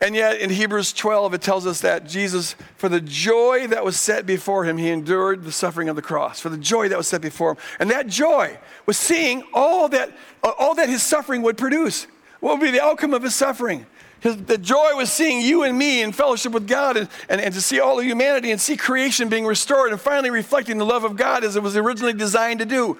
And 0.00 0.16
yet, 0.16 0.40
in 0.40 0.50
Hebrews 0.50 0.92
12, 0.92 1.34
it 1.34 1.42
tells 1.42 1.64
us 1.64 1.82
that 1.82 2.08
Jesus, 2.08 2.56
for 2.76 2.88
the 2.88 3.00
joy 3.00 3.68
that 3.68 3.84
was 3.84 4.00
set 4.00 4.26
before 4.26 4.64
him, 4.64 4.76
he 4.76 4.90
endured 4.90 5.44
the 5.44 5.52
suffering 5.52 5.88
of 5.88 5.94
the 5.94 6.02
cross. 6.02 6.40
For 6.40 6.48
the 6.48 6.56
joy 6.56 6.88
that 6.88 6.98
was 6.98 7.06
set 7.06 7.20
before 7.20 7.52
him. 7.52 7.58
And 7.78 7.90
that 7.92 8.08
joy 8.08 8.58
was 8.84 8.96
seeing 8.96 9.44
all 9.54 9.88
that, 9.90 10.10
all 10.42 10.74
that 10.74 10.88
his 10.88 11.04
suffering 11.04 11.42
would 11.42 11.56
produce. 11.56 12.08
What 12.40 12.58
would 12.58 12.64
be 12.64 12.72
the 12.72 12.82
outcome 12.82 13.14
of 13.14 13.22
his 13.22 13.36
suffering? 13.36 13.86
The 14.22 14.56
joy 14.56 14.94
was 14.94 15.10
seeing 15.10 15.40
you 15.40 15.64
and 15.64 15.76
me 15.76 16.00
in 16.00 16.12
fellowship 16.12 16.52
with 16.52 16.68
God 16.68 16.96
and, 16.96 17.08
and, 17.28 17.40
and 17.40 17.52
to 17.54 17.60
see 17.60 17.80
all 17.80 17.98
of 17.98 18.04
humanity 18.04 18.52
and 18.52 18.60
see 18.60 18.76
creation 18.76 19.28
being 19.28 19.44
restored 19.44 19.90
and 19.90 20.00
finally 20.00 20.30
reflecting 20.30 20.78
the 20.78 20.86
love 20.86 21.02
of 21.02 21.16
God 21.16 21.42
as 21.42 21.56
it 21.56 21.62
was 21.62 21.76
originally 21.76 22.12
designed 22.12 22.60
to 22.60 22.64
do. 22.64 22.98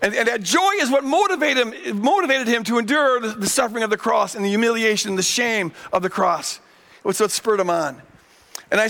And, 0.00 0.14
and 0.14 0.26
that 0.26 0.42
joy 0.42 0.70
is 0.80 0.90
what 0.90 1.04
motivated 1.04 1.66
him, 1.66 2.00
motivated 2.00 2.48
him 2.48 2.64
to 2.64 2.78
endure 2.78 3.20
the, 3.20 3.28
the 3.28 3.46
suffering 3.46 3.84
of 3.84 3.90
the 3.90 3.98
cross 3.98 4.34
and 4.34 4.42
the 4.42 4.48
humiliation 4.48 5.10
and 5.10 5.18
the 5.18 5.22
shame 5.22 5.72
of 5.92 6.02
the 6.02 6.10
cross. 6.10 6.60
It's 7.04 7.20
what 7.20 7.30
spurred 7.30 7.60
him 7.60 7.68
on. 7.68 8.00
And 8.70 8.80
I, 8.80 8.88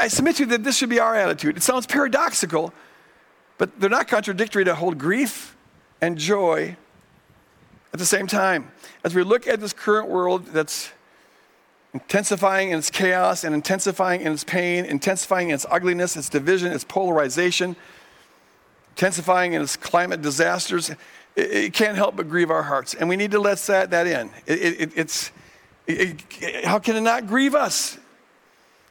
I 0.00 0.08
submit 0.08 0.36
to 0.36 0.42
you 0.42 0.48
that 0.50 0.64
this 0.64 0.76
should 0.76 0.90
be 0.90 0.98
our 0.98 1.14
attitude. 1.14 1.56
It 1.56 1.62
sounds 1.62 1.86
paradoxical, 1.86 2.74
but 3.58 3.78
they're 3.80 3.88
not 3.88 4.08
contradictory 4.08 4.64
to 4.64 4.74
hold 4.74 4.98
grief 4.98 5.56
and 6.00 6.18
joy 6.18 6.76
at 7.92 8.00
the 8.00 8.06
same 8.06 8.26
time. 8.26 8.72
As 9.04 9.14
we 9.14 9.22
look 9.22 9.46
at 9.46 9.60
this 9.60 9.72
current 9.72 10.08
world 10.08 10.46
that's 10.46 10.90
intensifying 11.94 12.70
in 12.70 12.78
its 12.78 12.90
chaos 12.90 13.44
and 13.44 13.54
intensifying 13.54 14.22
in 14.22 14.32
its 14.32 14.44
pain, 14.44 14.84
intensifying 14.84 15.50
in 15.50 15.54
its 15.54 15.66
ugliness, 15.70 16.16
its 16.16 16.28
division, 16.28 16.72
its 16.72 16.84
polarization. 16.84 17.76
intensifying 18.90 19.52
in 19.52 19.62
its 19.62 19.76
climate 19.76 20.22
disasters, 20.22 20.90
it, 20.90 20.98
it, 21.36 21.72
can't 21.72 21.96
help 21.96 22.16
but 22.16 22.28
grieve 22.28 22.50
our 22.50 22.62
hearts. 22.62 22.94
And 22.94 23.08
we 23.08 23.16
need 23.16 23.30
to 23.32 23.40
let 23.40 23.58
that, 23.58 23.90
that 23.90 24.06
in. 24.06 24.30
It, 24.46 24.92
it's, 24.96 25.32
how 26.64 26.78
can 26.78 26.96
it 26.96 27.00
not 27.00 27.26
grieve 27.26 27.54
us? 27.54 27.98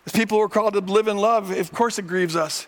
As 0.05 0.13
people 0.13 0.37
who 0.37 0.43
are 0.43 0.49
called 0.49 0.73
to 0.73 0.79
live 0.79 1.07
in 1.07 1.17
love, 1.17 1.51
of 1.51 1.71
course 1.71 1.99
it 1.99 2.07
grieves 2.07 2.35
us. 2.35 2.67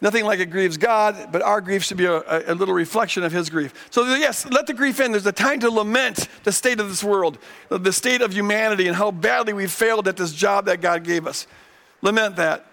Nothing 0.00 0.24
like 0.24 0.38
it 0.38 0.46
grieves 0.46 0.76
God, 0.76 1.32
but 1.32 1.42
our 1.42 1.60
grief 1.60 1.82
should 1.82 1.96
be 1.96 2.04
a, 2.04 2.52
a, 2.52 2.54
little 2.54 2.74
reflection 2.74 3.24
of 3.24 3.32
His 3.32 3.50
grief. 3.50 3.74
So, 3.90 4.04
yes, 4.14 4.46
let 4.46 4.68
the 4.68 4.74
grief 4.74 5.00
in. 5.00 5.10
There's 5.10 5.26
a 5.26 5.32
time 5.32 5.58
to 5.60 5.70
lament 5.70 6.28
the 6.44 6.52
state 6.52 6.78
of 6.78 6.88
this 6.88 7.02
world, 7.02 7.36
the 7.68 7.92
state 7.92 8.22
of 8.22 8.32
humanity, 8.32 8.86
and 8.86 8.94
how 8.94 9.10
badly 9.10 9.52
we 9.52 9.66
failed 9.66 10.06
at 10.06 10.16
this 10.16 10.32
job 10.32 10.66
that 10.66 10.80
God 10.80 11.02
gave 11.02 11.26
us. 11.26 11.48
Lament 12.00 12.36
that. 12.36 12.64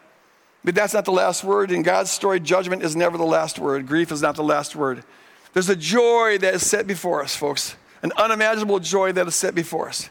But 0.63 0.75
that's 0.75 0.93
not 0.93 1.05
the 1.05 1.11
last 1.11 1.43
word. 1.43 1.71
In 1.71 1.81
God's 1.81 2.11
story, 2.11 2.39
judgment 2.39 2.83
is 2.83 2.95
never 2.95 3.17
the 3.17 3.25
last 3.25 3.57
word. 3.57 3.87
Grief 3.87 4.11
is 4.11 4.21
not 4.21 4.35
the 4.35 4.43
last 4.43 4.75
word. 4.75 5.03
There's 5.53 5.69
a 5.69 5.75
joy 5.75 6.37
that 6.39 6.53
is 6.53 6.67
set 6.67 6.85
before 6.85 7.23
us, 7.23 7.35
folks, 7.35 7.75
an 8.03 8.11
unimaginable 8.17 8.79
joy 8.79 9.13
that 9.13 9.27
is 9.27 9.35
set 9.35 9.55
before 9.55 9.87
us. 9.87 10.09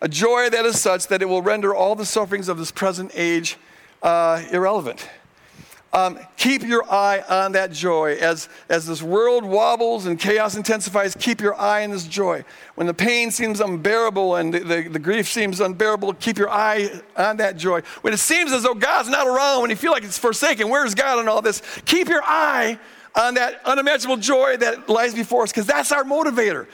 A 0.00 0.08
joy 0.08 0.50
that 0.50 0.64
is 0.66 0.80
such 0.80 1.08
that 1.08 1.22
it 1.22 1.28
will 1.28 1.42
render 1.42 1.74
all 1.74 1.96
the 1.96 2.04
sufferings 2.04 2.48
of 2.48 2.58
this 2.58 2.70
present 2.70 3.10
age 3.14 3.56
uh, 4.02 4.42
irrelevant. 4.52 5.08
Um, 5.94 6.18
keep 6.36 6.64
your 6.64 6.84
eye 6.90 7.22
on 7.28 7.52
that 7.52 7.70
joy. 7.70 8.16
As, 8.16 8.48
as 8.68 8.84
this 8.84 9.00
world 9.00 9.44
wobbles 9.44 10.06
and 10.06 10.18
chaos 10.18 10.56
intensifies, 10.56 11.16
keep 11.16 11.40
your 11.40 11.54
eye 11.54 11.84
on 11.84 11.92
this 11.92 12.04
joy. 12.04 12.44
When 12.74 12.88
the 12.88 12.94
pain 12.94 13.30
seems 13.30 13.60
unbearable 13.60 14.34
and 14.34 14.52
the, 14.52 14.58
the, 14.58 14.88
the, 14.88 14.98
grief 14.98 15.28
seems 15.28 15.60
unbearable, 15.60 16.14
keep 16.14 16.36
your 16.36 16.50
eye 16.50 16.90
on 17.16 17.36
that 17.36 17.56
joy. 17.56 17.82
When 18.00 18.12
it 18.12 18.18
seems 18.18 18.52
as 18.52 18.64
though 18.64 18.74
God's 18.74 19.08
not 19.08 19.28
around, 19.28 19.60
when 19.60 19.70
you 19.70 19.76
feel 19.76 19.92
like 19.92 20.02
it's 20.02 20.18
forsaken, 20.18 20.68
where's 20.68 20.96
God 20.96 21.20
in 21.20 21.28
all 21.28 21.40
this? 21.40 21.62
Keep 21.84 22.08
your 22.08 22.22
eye 22.24 22.76
on 23.14 23.34
that 23.34 23.64
unimaginable 23.64 24.16
joy 24.16 24.56
that 24.56 24.88
lies 24.88 25.14
before 25.14 25.44
us, 25.44 25.52
because 25.52 25.66
that's 25.66 25.92
our 25.92 26.02
motivator. 26.02 26.66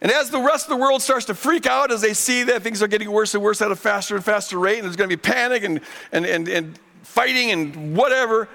And 0.00 0.10
as 0.10 0.30
the 0.30 0.40
rest 0.40 0.64
of 0.64 0.70
the 0.70 0.76
world 0.76 1.02
starts 1.02 1.26
to 1.26 1.34
freak 1.34 1.66
out 1.66 1.90
as 1.90 2.00
they 2.00 2.14
see 2.14 2.44
that 2.44 2.62
things 2.62 2.82
are 2.82 2.88
getting 2.88 3.10
worse 3.10 3.34
and 3.34 3.42
worse 3.42 3.60
at 3.60 3.70
a 3.70 3.76
faster 3.76 4.16
and 4.16 4.24
faster 4.24 4.58
rate, 4.58 4.78
and 4.78 4.84
there's 4.84 4.96
going 4.96 5.10
to 5.10 5.16
be 5.16 5.20
panic 5.20 5.62
and, 5.62 5.80
and, 6.12 6.24
and, 6.24 6.48
and 6.48 6.78
fighting 7.06 7.50
and 7.50 7.96
whatever. 7.96 8.48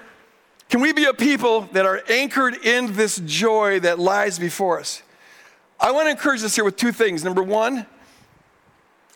Can 0.68 0.80
we 0.80 0.92
be 0.92 1.04
a 1.04 1.12
people 1.12 1.62
that 1.72 1.84
are 1.84 2.02
anchored 2.08 2.64
in 2.64 2.94
this 2.94 3.20
joy 3.26 3.80
that 3.80 3.98
lies 3.98 4.38
before 4.38 4.78
us? 4.78 5.02
I 5.78 5.90
want 5.90 6.06
to 6.06 6.10
encourage 6.10 6.42
us 6.44 6.54
here 6.54 6.64
with 6.64 6.76
two 6.76 6.92
things. 6.92 7.24
Number 7.24 7.42
one, 7.42 7.86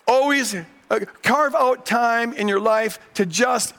always 0.06 0.54
uh, 0.90 1.00
carve 1.22 1.54
out 1.54 1.86
time 1.86 2.32
in 2.32 2.48
your 2.48 2.60
life 2.60 2.98
to 3.14 3.24
just 3.24 3.72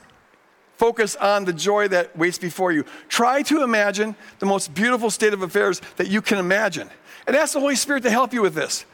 focus 0.76 1.16
on 1.16 1.44
the 1.44 1.52
joy 1.52 1.88
that 1.88 2.16
waits 2.16 2.38
before 2.38 2.72
you. 2.72 2.84
Try 3.08 3.42
to 3.42 3.62
imagine 3.62 4.16
the 4.38 4.46
most 4.46 4.74
beautiful 4.74 5.10
state 5.10 5.32
of 5.32 5.42
affairs 5.42 5.82
that 5.96 6.08
you 6.08 6.22
can 6.22 6.38
imagine. 6.38 6.88
And 7.26 7.36
ask 7.36 7.52
the 7.52 7.60
Holy 7.60 7.76
Spirit 7.76 8.04
to 8.04 8.10
help 8.10 8.32
you 8.32 8.42
with 8.42 8.54
this. 8.54 8.86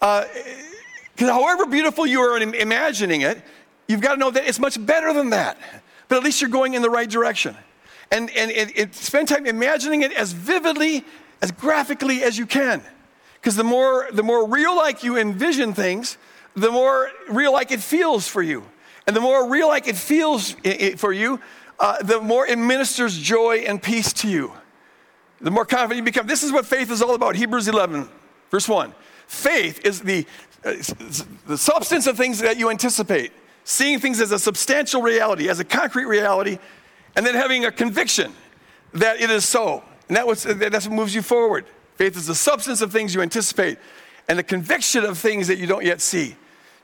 Because 0.00 0.26
uh, 1.20 1.32
however 1.32 1.66
beautiful 1.66 2.06
you 2.06 2.20
are 2.20 2.36
in 2.36 2.54
imagining 2.54 3.20
it, 3.20 3.40
you've 3.86 4.00
got 4.00 4.14
to 4.14 4.20
know 4.20 4.30
that 4.30 4.46
it's 4.46 4.58
much 4.58 4.84
better 4.84 5.12
than 5.12 5.30
that 5.30 5.58
but 6.08 6.16
at 6.16 6.24
least 6.24 6.40
you're 6.40 6.50
going 6.50 6.74
in 6.74 6.82
the 6.82 6.90
right 6.90 7.08
direction. 7.08 7.56
And, 8.10 8.30
and 8.30 8.94
spend 8.94 9.28
time 9.28 9.46
imagining 9.46 10.02
it 10.02 10.12
as 10.12 10.32
vividly, 10.32 11.04
as 11.42 11.52
graphically 11.52 12.22
as 12.22 12.38
you 12.38 12.46
can. 12.46 12.82
Because 13.34 13.54
the 13.54 13.64
more, 13.64 14.08
the 14.12 14.22
more 14.22 14.48
real 14.48 14.74
like 14.74 15.04
you 15.04 15.18
envision 15.18 15.74
things, 15.74 16.16
the 16.54 16.70
more 16.70 17.10
real 17.28 17.52
like 17.52 17.70
it 17.70 17.80
feels 17.80 18.26
for 18.26 18.42
you. 18.42 18.64
And 19.06 19.14
the 19.14 19.20
more 19.20 19.48
real 19.48 19.68
like 19.68 19.88
it 19.88 19.96
feels 19.96 20.52
for 20.96 21.12
you, 21.12 21.40
uh, 21.78 22.02
the 22.02 22.20
more 22.20 22.46
it 22.46 22.58
ministers 22.58 23.16
joy 23.16 23.58
and 23.58 23.82
peace 23.82 24.12
to 24.14 24.28
you. 24.28 24.52
The 25.40 25.50
more 25.50 25.64
confident 25.64 25.98
you 25.98 26.02
become. 26.02 26.26
This 26.26 26.42
is 26.42 26.50
what 26.50 26.66
faith 26.66 26.90
is 26.90 27.00
all 27.00 27.14
about. 27.14 27.36
Hebrews 27.36 27.68
11, 27.68 28.08
verse 28.50 28.68
1. 28.68 28.92
Faith 29.26 29.84
is 29.84 30.00
the, 30.00 30.26
uh, 30.64 30.74
the 31.46 31.58
substance 31.58 32.06
of 32.06 32.16
things 32.16 32.40
that 32.40 32.58
you 32.58 32.70
anticipate 32.70 33.32
seeing 33.68 34.00
things 34.00 34.18
as 34.18 34.32
a 34.32 34.38
substantial 34.38 35.02
reality, 35.02 35.50
as 35.50 35.60
a 35.60 35.64
concrete 35.64 36.06
reality, 36.06 36.58
and 37.14 37.26
then 37.26 37.34
having 37.34 37.66
a 37.66 37.70
conviction 37.70 38.32
that 38.94 39.20
it 39.20 39.28
is 39.28 39.44
so. 39.44 39.84
And 40.08 40.16
that 40.16 40.26
was, 40.26 40.44
that's 40.44 40.88
what 40.88 40.96
moves 40.96 41.14
you 41.14 41.20
forward. 41.20 41.66
Faith 41.96 42.16
is 42.16 42.26
the 42.26 42.34
substance 42.34 42.80
of 42.80 42.90
things 42.90 43.14
you 43.14 43.20
anticipate 43.20 43.76
and 44.26 44.38
the 44.38 44.42
conviction 44.42 45.04
of 45.04 45.18
things 45.18 45.48
that 45.48 45.58
you 45.58 45.66
don't 45.66 45.84
yet 45.84 46.00
see. 46.00 46.34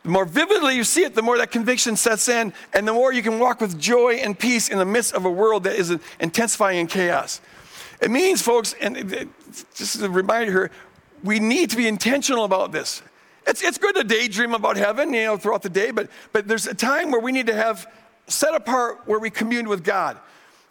The 0.03 0.11
more 0.11 0.27
vividly 0.27 0.77
you 0.77 0.85
see 0.85 1.05
it, 1.05 1.15
the 1.15 1.23
more 1.23 1.39
that 1.39 1.51
conviction 1.51 1.97
sets 1.97 2.29
in, 2.29 2.53
and 2.75 2.87
the 2.87 2.93
more 2.93 3.15
you 3.15 3.23
can 3.23 3.39
walk 3.39 3.63
with 3.63 3.81
joy 3.81 4.17
and 4.17 4.39
peace 4.39 4.69
in 4.69 4.77
the 4.77 4.85
midst 4.85 5.15
of 5.15 5.25
a 5.25 5.31
world 5.31 5.65
that 5.65 5.77
is 5.77 5.97
intensifying 6.21 6.81
in 6.81 6.87
chaos. 6.87 7.41
It 8.03 8.11
means, 8.11 8.43
folks, 8.43 8.75
and 8.79 9.31
just 9.75 10.03
a 10.03 10.11
reminder 10.11 10.53
here, 10.53 10.71
we 11.23 11.39
need 11.39 11.71
to 11.71 11.79
be 11.79 11.89
intentional 11.89 12.45
about 12.45 12.73
this. 12.73 13.01
It's, 13.47 13.63
it's 13.63 13.79
good 13.79 13.95
to 13.97 14.05
daydream 14.05 14.55
about 14.55 14.77
heaven, 14.77 15.13
you 15.13 15.25
know, 15.25 15.37
throughout 15.37 15.63
the 15.63 15.69
day, 15.69 15.91
but, 15.91 16.09
but 16.33 16.49
there's 16.49 16.67
a 16.67 16.75
time 16.75 17.11
where 17.11 17.21
we 17.21 17.33
need 17.33 17.47
to 17.47 17.55
have 17.55 17.87
set 18.27 18.55
apart 18.55 19.03
where 19.07 19.19
we 19.19 19.31
commune 19.31 19.69
with 19.69 19.85
God. 19.85 20.19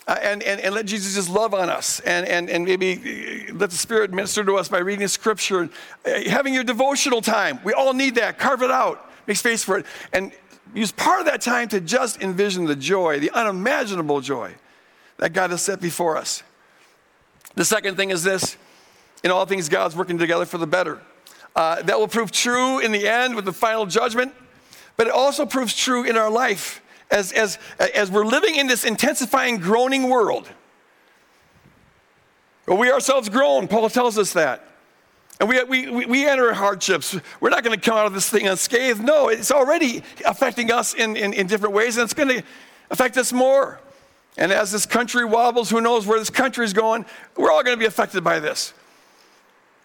Uh, 0.05 0.17
and, 0.21 0.43
and, 0.43 0.59
and 0.59 0.75
let 0.75 0.85
Jesus 0.85 1.15
just 1.15 1.29
love 1.29 1.53
on 1.53 1.69
us 1.69 2.01
and, 2.01 2.27
and, 2.27 2.49
and 2.49 2.65
maybe 2.65 3.47
uh, 3.49 3.53
let 3.53 3.69
the 3.69 3.77
Spirit 3.77 4.11
minister 4.11 4.43
to 4.43 4.57
us 4.57 4.67
by 4.67 4.79
reading 4.79 5.07
Scripture 5.07 5.61
and 5.61 5.69
uh, 6.05 6.29
having 6.29 6.53
your 6.53 6.65
devotional 6.65 7.21
time. 7.21 7.57
We 7.63 7.71
all 7.71 7.93
need 7.93 8.15
that. 8.15 8.37
Carve 8.37 8.63
it 8.63 8.71
out, 8.71 9.09
make 9.27 9.37
space 9.37 9.63
for 9.63 9.77
it, 9.77 9.85
and 10.11 10.33
use 10.75 10.91
part 10.91 11.21
of 11.21 11.27
that 11.27 11.39
time 11.39 11.69
to 11.69 11.79
just 11.79 12.21
envision 12.21 12.65
the 12.65 12.75
joy, 12.75 13.21
the 13.21 13.31
unimaginable 13.31 14.19
joy 14.19 14.55
that 15.19 15.31
God 15.31 15.51
has 15.51 15.61
set 15.61 15.79
before 15.79 16.17
us. 16.17 16.43
The 17.55 17.63
second 17.63 17.95
thing 17.95 18.09
is 18.09 18.23
this 18.23 18.57
in 19.23 19.31
all 19.31 19.45
things, 19.45 19.69
God's 19.69 19.95
working 19.95 20.17
together 20.17 20.45
for 20.45 20.57
the 20.57 20.67
better. 20.67 21.01
Uh, 21.55 21.81
that 21.83 21.99
will 21.99 22.07
prove 22.07 22.31
true 22.31 22.79
in 22.79 22.91
the 22.91 23.07
end 23.07 23.35
with 23.35 23.45
the 23.45 23.53
final 23.53 23.85
judgment, 23.85 24.33
but 24.97 25.05
it 25.05 25.13
also 25.13 25.45
proves 25.45 25.75
true 25.75 26.03
in 26.03 26.17
our 26.17 26.31
life 26.31 26.81
as, 27.11 27.31
as, 27.31 27.59
as 27.93 28.09
we're 28.09 28.25
living 28.25 28.55
in 28.55 28.65
this 28.65 28.83
intensifying, 28.83 29.57
groaning 29.57 30.09
world. 30.09 30.49
Well, 32.67 32.77
we 32.77 32.91
ourselves 32.91 33.29
groan, 33.29 33.67
Paul 33.67 33.89
tells 33.89 34.17
us 34.17 34.33
that. 34.33 34.67
And 35.39 35.49
we, 35.49 35.63
we, 35.63 36.05
we 36.05 36.25
enter 36.25 36.53
hardships. 36.53 37.17
We're 37.39 37.49
not 37.49 37.63
going 37.63 37.77
to 37.77 37.83
come 37.83 37.97
out 37.97 38.05
of 38.05 38.13
this 38.13 38.29
thing 38.29 38.47
unscathed. 38.47 39.03
No, 39.03 39.27
it's 39.27 39.51
already 39.51 40.03
affecting 40.25 40.71
us 40.71 40.93
in, 40.93 41.17
in, 41.17 41.33
in 41.33 41.47
different 41.47 41.75
ways, 41.75 41.97
and 41.97 42.03
it's 42.03 42.13
going 42.13 42.29
to 42.29 42.43
affect 42.89 43.17
us 43.17 43.33
more. 43.33 43.79
And 44.37 44.51
as 44.51 44.71
this 44.71 44.85
country 44.85 45.25
wobbles, 45.25 45.69
who 45.69 45.81
knows 45.81 46.07
where 46.07 46.17
this 46.17 46.29
country 46.29 46.65
is 46.65 46.73
going, 46.73 47.05
we're 47.35 47.51
all 47.51 47.63
going 47.63 47.75
to 47.75 47.79
be 47.79 47.85
affected 47.85 48.23
by 48.23 48.39
this. 48.39 48.73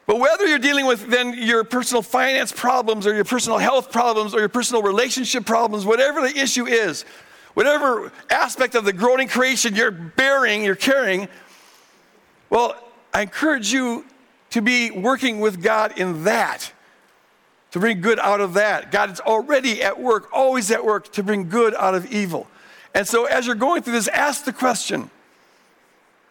But 0.09 0.21
whether 0.21 0.47
you're 0.47 0.59
dealing 0.59 0.87
with 0.87 1.07
then 1.09 1.35
your 1.37 1.65
personal 1.65 2.01
finance 2.01 2.51
problems 2.51 3.07
or 3.07 3.15
your 3.15 3.27
personal 3.27 3.59
health 3.59 3.93
problems 3.93 4.35
or 4.35 4.39
your 4.39 4.49
personal 4.49 4.83
relationship 4.83 5.45
problems, 5.45 5.85
whatever 5.85 6.23
the 6.23 6.35
issue 6.35 6.67
is, 6.67 7.05
whatever 7.53 8.11
aspect 8.31 8.75
of 8.75 8.87
the 8.87 8.93
groaning 8.95 9.29
creation 9.29 9.77
you're 9.77 9.91
bearing, 9.91 10.65
you're 10.65 10.75
carrying, 10.75 11.29
well, 12.49 12.75
I 13.13 13.21
encourage 13.21 13.71
you 13.71 14.07
to 14.49 14.63
be 14.63 14.91
working 14.91 15.41
with 15.41 15.63
God 15.63 15.99
in 15.99 16.25
that, 16.25 16.73
to 17.73 17.79
bring 17.79 18.01
good 18.01 18.19
out 18.19 18.41
of 18.41 18.55
that. 18.55 18.91
God 18.91 19.11
is 19.11 19.21
already 19.21 19.83
at 19.83 20.01
work, 20.01 20.31
always 20.33 20.71
at 20.71 20.83
work 20.83 21.13
to 21.13 21.23
bring 21.23 21.51
good 21.51 21.75
out 21.75 21.95
of 21.95 22.11
evil. 22.11 22.47
And 22.95 23.07
so 23.07 23.27
as 23.27 23.47
you're 23.47 23.55
going 23.55 23.83
through 23.83 23.93
this, 23.93 24.09
ask 24.09 24.47
the 24.47 24.55
question 24.55 25.11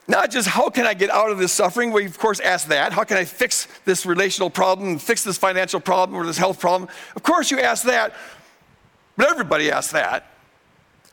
not 0.07 0.31
just 0.31 0.47
how 0.47 0.69
can 0.69 0.85
I 0.85 0.93
get 0.93 1.09
out 1.09 1.31
of 1.31 1.37
this 1.37 1.51
suffering? 1.51 1.91
We, 1.91 2.05
of 2.05 2.17
course, 2.17 2.39
ask 2.39 2.67
that. 2.69 2.93
How 2.93 3.03
can 3.03 3.17
I 3.17 3.25
fix 3.25 3.67
this 3.83 4.05
relational 4.05 4.49
problem, 4.49 4.99
fix 4.99 5.23
this 5.23 5.37
financial 5.37 5.81
problem, 5.81 6.17
or 6.17 6.25
this 6.25 6.37
health 6.37 6.59
problem? 6.59 6.89
Of 7.15 7.23
course, 7.23 7.51
you 7.51 7.59
ask 7.59 7.83
that, 7.83 8.13
but 9.17 9.27
everybody 9.29 9.69
asks 9.69 9.91
that. 9.91 10.31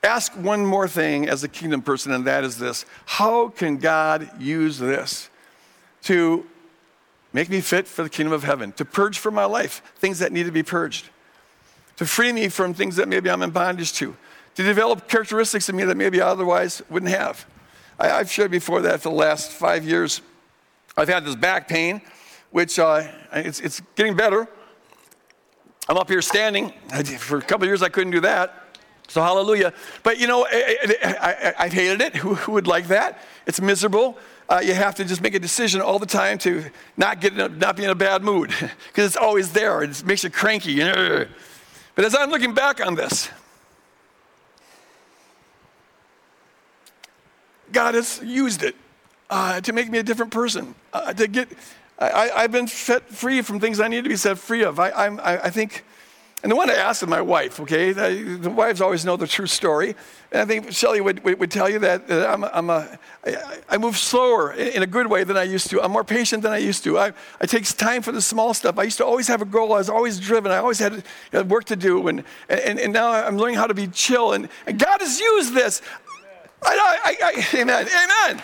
Ask 0.04 0.32
one 0.34 0.64
more 0.64 0.86
thing 0.86 1.28
as 1.28 1.42
a 1.42 1.48
kingdom 1.48 1.82
person, 1.82 2.12
and 2.12 2.24
that 2.26 2.44
is 2.44 2.58
this 2.58 2.84
How 3.06 3.48
can 3.48 3.78
God 3.78 4.30
use 4.40 4.78
this 4.78 5.28
to 6.02 6.46
make 7.32 7.48
me 7.48 7.60
fit 7.60 7.88
for 7.88 8.04
the 8.04 8.10
kingdom 8.10 8.32
of 8.32 8.44
heaven, 8.44 8.70
to 8.72 8.84
purge 8.84 9.18
from 9.18 9.34
my 9.34 9.44
life 9.44 9.82
things 9.96 10.20
that 10.20 10.30
need 10.30 10.44
to 10.44 10.52
be 10.52 10.62
purged, 10.62 11.08
to 11.96 12.06
free 12.06 12.32
me 12.32 12.48
from 12.48 12.74
things 12.74 12.94
that 12.96 13.08
maybe 13.08 13.28
I'm 13.28 13.42
in 13.42 13.50
bondage 13.50 13.92
to, 13.94 14.16
to 14.54 14.62
develop 14.62 15.08
characteristics 15.08 15.68
in 15.68 15.74
me 15.74 15.84
that 15.84 15.96
maybe 15.96 16.20
I 16.20 16.28
otherwise 16.28 16.80
wouldn't 16.88 17.10
have? 17.10 17.44
I, 17.98 18.08
have 18.08 18.30
shared 18.30 18.50
before 18.50 18.82
that 18.82 19.02
for 19.02 19.08
the 19.08 19.14
last 19.14 19.50
five 19.50 19.84
years, 19.84 20.20
I've 20.96 21.08
had 21.08 21.24
this 21.24 21.36
back 21.36 21.68
pain, 21.68 22.02
which 22.50 22.78
uh, 22.78 23.06
it's, 23.32 23.60
it's 23.60 23.80
getting 23.94 24.16
better. 24.16 24.48
I'm 25.88 25.96
up 25.96 26.08
here 26.08 26.22
standing. 26.22 26.72
For 27.18 27.38
a 27.38 27.42
couple 27.42 27.66
years, 27.66 27.82
I 27.82 27.88
couldn't 27.88 28.12
do 28.12 28.20
that. 28.20 28.64
So 29.08 29.22
hallelujah. 29.22 29.74
But 30.02 30.18
you 30.18 30.26
know, 30.26 30.46
I, 30.46 31.54
have 31.58 31.72
hated 31.72 32.00
it. 32.00 32.16
Who, 32.16 32.34
who, 32.34 32.52
would 32.52 32.66
like 32.66 32.88
that? 32.88 33.20
It's 33.46 33.60
miserable. 33.60 34.16
Uh, 34.48 34.60
you 34.64 34.74
have 34.74 34.94
to 34.96 35.04
just 35.04 35.20
make 35.20 35.34
a 35.34 35.38
decision 35.38 35.80
all 35.80 35.98
the 35.98 36.06
time 36.06 36.38
to 36.38 36.64
not 36.96 37.20
get 37.20 37.34
a, 37.34 37.48
not 37.48 37.76
be 37.76 37.84
in 37.84 37.90
a 37.90 37.94
bad 37.94 38.22
mood 38.22 38.48
because 38.88 39.06
it's 39.06 39.16
always 39.16 39.52
there. 39.52 39.82
It 39.82 40.04
makes 40.04 40.24
you 40.24 40.30
cranky. 40.30 40.78
But 40.78 42.04
as 42.04 42.14
I'm 42.14 42.30
looking 42.30 42.54
back 42.54 42.84
on 42.84 42.94
this, 42.94 43.30
God 47.74 47.94
has 47.94 48.20
used 48.24 48.62
it. 48.62 48.74
uh, 49.30 49.60
to 49.60 49.72
make 49.72 49.90
me 49.90 49.98
a 49.98 50.02
different 50.02 50.32
person, 50.32 50.74
uh, 50.92 51.12
to 51.12 51.26
get, 51.26 51.48
I, 51.98 52.42
have 52.42 52.52
been 52.52 52.68
set 52.68 53.08
free 53.08 53.42
from 53.42 53.60
things 53.60 53.80
I 53.80 53.88
need 53.88 54.04
to 54.04 54.10
be 54.10 54.16
set 54.16 54.38
free 54.38 54.62
of. 54.62 54.78
I, 54.78 54.90
I, 54.90 55.44
I 55.44 55.50
think, 55.50 55.84
and 56.42 56.52
the 56.52 56.56
one 56.56 56.68
I 56.68 56.74
asked 56.74 57.06
my 57.06 57.22
wife, 57.22 57.58
okay, 57.60 57.92
the, 57.92 58.50
wives 58.50 58.80
always 58.80 59.04
know 59.04 59.16
the 59.16 59.26
true 59.26 59.46
story. 59.46 59.96
And 60.30 60.42
I 60.42 60.44
think 60.44 60.72
Shelly 60.72 61.00
would, 61.00 61.24
would, 61.24 61.50
tell 61.50 61.70
you 61.70 61.78
that, 61.78 62.06
that 62.08 62.28
I'm, 62.28 62.44
I'm 62.44 62.68
a, 62.68 62.98
I, 63.70 63.78
move 63.78 63.96
slower 63.96 64.52
in 64.52 64.82
a 64.82 64.86
good 64.86 65.06
way 65.06 65.24
than 65.24 65.36
I 65.36 65.44
used 65.44 65.70
to. 65.70 65.80
I'm 65.80 65.92
more 65.92 66.04
patient 66.04 66.42
than 66.42 66.52
I 66.52 66.58
used 66.58 66.84
to. 66.84 66.98
I, 66.98 67.12
I 67.40 67.46
take 67.46 67.64
time 67.76 68.02
for 68.02 68.12
the 68.12 68.20
small 68.20 68.52
stuff. 68.52 68.78
I 68.78 68.82
used 68.82 68.98
to 68.98 69.06
always 69.06 69.28
have 69.28 69.40
a 69.40 69.46
goal. 69.46 69.72
I 69.72 69.78
was 69.78 69.88
always 69.88 70.20
driven. 70.20 70.52
I 70.52 70.58
always 70.58 70.80
had 70.80 71.04
work 71.48 71.64
to 71.66 71.76
do. 71.76 72.08
And, 72.08 72.24
and, 72.48 72.78
and 72.78 72.92
now 72.92 73.10
I'm 73.10 73.38
learning 73.38 73.56
how 73.56 73.68
to 73.68 73.74
be 73.74 73.86
chill. 73.86 74.32
And, 74.32 74.48
and 74.66 74.78
God 74.78 75.00
has 75.00 75.18
used 75.18 75.54
this. 75.54 75.80
I, 76.64 76.98
I, 77.04 77.16
I, 77.22 77.58
amen. 77.60 77.88
Amen. 77.88 78.42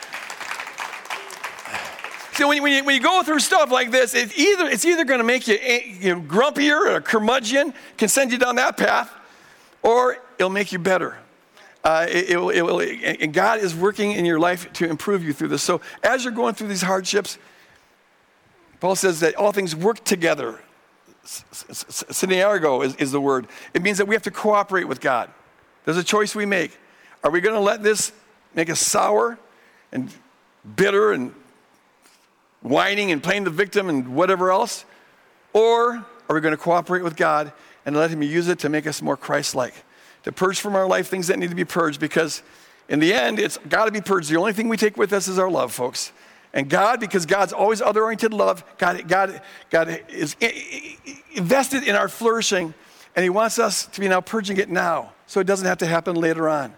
So 2.34 2.48
when, 2.48 2.62
when, 2.62 2.72
you, 2.72 2.84
when 2.84 2.94
you 2.94 3.02
go 3.02 3.22
through 3.22 3.40
stuff 3.40 3.70
like 3.70 3.90
this, 3.90 4.14
it's 4.14 4.36
either, 4.38 4.66
it's 4.66 4.84
either 4.84 5.04
going 5.04 5.18
to 5.18 5.24
make 5.24 5.46
you, 5.46 5.58
eh, 5.60 5.80
you 6.00 6.14
know, 6.14 6.20
grumpier 6.22 6.80
or 6.80 6.96
a 6.96 7.00
curmudgeon, 7.00 7.74
can 7.98 8.08
send 8.08 8.32
you 8.32 8.38
down 8.38 8.56
that 8.56 8.76
path, 8.76 9.12
or 9.82 10.18
it'll 10.38 10.48
make 10.48 10.72
you 10.72 10.78
better. 10.78 11.18
Uh, 11.82 12.06
it, 12.08 12.30
it, 12.30 12.36
will, 12.36 12.50
it 12.50 12.62
will, 12.62 12.80
and 12.80 13.32
God 13.32 13.60
is 13.60 13.74
working 13.74 14.12
in 14.12 14.24
your 14.24 14.38
life 14.38 14.72
to 14.74 14.88
improve 14.88 15.24
you 15.24 15.32
through 15.32 15.48
this. 15.48 15.62
So 15.62 15.80
as 16.02 16.24
you're 16.24 16.32
going 16.32 16.54
through 16.54 16.68
these 16.68 16.82
hardships, 16.82 17.38
Paul 18.80 18.96
says 18.96 19.20
that 19.20 19.34
all 19.36 19.52
things 19.52 19.76
work 19.76 20.02
together. 20.04 20.60
Synergo 21.24 22.84
is, 22.84 22.96
is 22.96 23.12
the 23.12 23.20
word. 23.20 23.46
It 23.74 23.82
means 23.82 23.98
that 23.98 24.06
we 24.06 24.14
have 24.14 24.22
to 24.22 24.30
cooperate 24.30 24.84
with 24.84 25.00
God. 25.00 25.30
There's 25.84 25.98
a 25.98 26.04
choice 26.04 26.34
we 26.34 26.46
make. 26.46 26.78
Are 27.22 27.30
we 27.30 27.40
going 27.40 27.54
to 27.54 27.60
let 27.60 27.82
this 27.82 28.12
make 28.54 28.70
us 28.70 28.80
sour 28.80 29.38
and 29.92 30.12
bitter 30.76 31.12
and 31.12 31.34
whining 32.62 33.10
and 33.10 33.22
playing 33.22 33.44
the 33.44 33.50
victim 33.50 33.88
and 33.88 34.14
whatever 34.14 34.50
else? 34.50 34.84
Or 35.52 36.04
are 36.28 36.34
we 36.34 36.40
going 36.40 36.52
to 36.52 36.58
cooperate 36.58 37.02
with 37.02 37.16
God 37.16 37.52
and 37.84 37.96
let 37.96 38.10
Him 38.10 38.22
use 38.22 38.48
it 38.48 38.60
to 38.60 38.68
make 38.68 38.86
us 38.86 39.02
more 39.02 39.16
Christ 39.16 39.54
like? 39.54 39.74
To 40.24 40.32
purge 40.32 40.60
from 40.60 40.76
our 40.76 40.86
life 40.86 41.08
things 41.08 41.26
that 41.28 41.38
need 41.38 41.50
to 41.50 41.56
be 41.56 41.64
purged 41.64 42.00
because 42.00 42.42
in 42.88 42.98
the 42.98 43.14
end, 43.14 43.38
it's 43.38 43.56
got 43.68 43.84
to 43.86 43.92
be 43.92 44.00
purged. 44.00 44.28
The 44.28 44.36
only 44.36 44.52
thing 44.52 44.68
we 44.68 44.76
take 44.76 44.96
with 44.96 45.12
us 45.12 45.28
is 45.28 45.38
our 45.38 45.50
love, 45.50 45.72
folks. 45.72 46.12
And 46.52 46.68
God, 46.68 46.98
because 46.98 47.26
God's 47.26 47.52
always 47.52 47.80
other 47.80 48.02
oriented 48.02 48.32
love, 48.32 48.64
God, 48.78 49.06
God, 49.06 49.40
God 49.70 50.00
is 50.08 50.34
invested 51.32 51.84
in 51.84 51.94
our 51.94 52.08
flourishing, 52.08 52.74
and 53.14 53.22
He 53.22 53.30
wants 53.30 53.60
us 53.60 53.86
to 53.86 54.00
be 54.00 54.08
now 54.08 54.20
purging 54.20 54.56
it 54.56 54.68
now 54.68 55.12
so 55.26 55.38
it 55.38 55.46
doesn't 55.46 55.66
have 55.66 55.78
to 55.78 55.86
happen 55.86 56.16
later 56.16 56.48
on. 56.48 56.74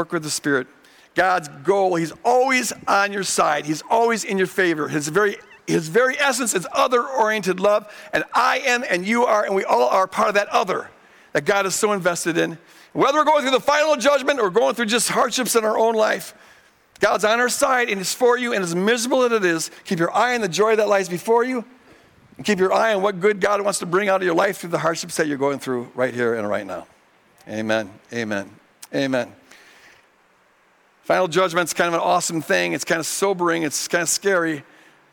Work 0.00 0.12
with 0.12 0.22
the 0.22 0.30
Spirit. 0.30 0.66
God's 1.14 1.48
goal. 1.62 1.94
He's 1.96 2.14
always 2.24 2.72
on 2.88 3.12
your 3.12 3.22
side, 3.22 3.66
He's 3.66 3.82
always 3.90 4.24
in 4.24 4.38
your 4.38 4.46
favor. 4.46 4.88
His 4.88 5.08
very 5.08 5.36
his 5.66 5.88
very 5.88 6.18
essence 6.18 6.54
is 6.54 6.66
other 6.72 7.06
oriented 7.06 7.60
love, 7.60 7.94
and 8.14 8.24
I 8.32 8.60
am, 8.60 8.82
and 8.88 9.06
you 9.06 9.26
are, 9.26 9.44
and 9.44 9.54
we 9.54 9.62
all 9.62 9.88
are 9.90 10.06
part 10.06 10.28
of 10.28 10.34
that 10.34 10.48
other 10.48 10.88
that 11.32 11.44
God 11.44 11.66
is 11.66 11.74
so 11.74 11.92
invested 11.92 12.38
in. 12.38 12.56
Whether 12.94 13.18
we're 13.18 13.24
going 13.24 13.42
through 13.42 13.50
the 13.50 13.60
final 13.60 13.94
judgment 13.96 14.40
or 14.40 14.48
going 14.48 14.74
through 14.74 14.86
just 14.86 15.10
hardships 15.10 15.54
in 15.54 15.64
our 15.64 15.78
own 15.78 15.94
life, 15.94 16.34
God's 16.98 17.26
on 17.26 17.38
our 17.40 17.50
side 17.50 17.90
and 17.90 18.00
is 18.00 18.14
for 18.14 18.38
you, 18.38 18.54
and 18.54 18.64
as 18.64 18.74
miserable 18.74 19.22
as 19.22 19.32
it 19.32 19.44
is, 19.44 19.70
keep 19.84 19.98
your 19.98 20.16
eye 20.16 20.34
on 20.34 20.40
the 20.40 20.48
joy 20.48 20.76
that 20.76 20.88
lies 20.88 21.10
before 21.10 21.44
you, 21.44 21.62
and 22.38 22.46
keep 22.46 22.58
your 22.58 22.72
eye 22.72 22.94
on 22.94 23.02
what 23.02 23.20
good 23.20 23.38
God 23.38 23.60
wants 23.60 23.80
to 23.80 23.86
bring 23.86 24.08
out 24.08 24.22
of 24.22 24.24
your 24.24 24.34
life 24.34 24.56
through 24.56 24.70
the 24.70 24.78
hardships 24.78 25.18
that 25.18 25.26
you're 25.26 25.36
going 25.36 25.58
through 25.58 25.92
right 25.94 26.14
here 26.14 26.36
and 26.36 26.48
right 26.48 26.66
now. 26.66 26.86
Amen. 27.46 27.90
Amen. 28.14 28.48
Amen. 28.94 29.34
Final 31.10 31.26
judgment's 31.26 31.74
kind 31.74 31.88
of 31.88 31.94
an 31.94 32.00
awesome 32.06 32.40
thing. 32.40 32.72
It's 32.72 32.84
kind 32.84 33.00
of 33.00 33.04
sobering, 33.04 33.64
it's 33.64 33.88
kind 33.88 34.02
of 34.02 34.08
scary. 34.08 34.62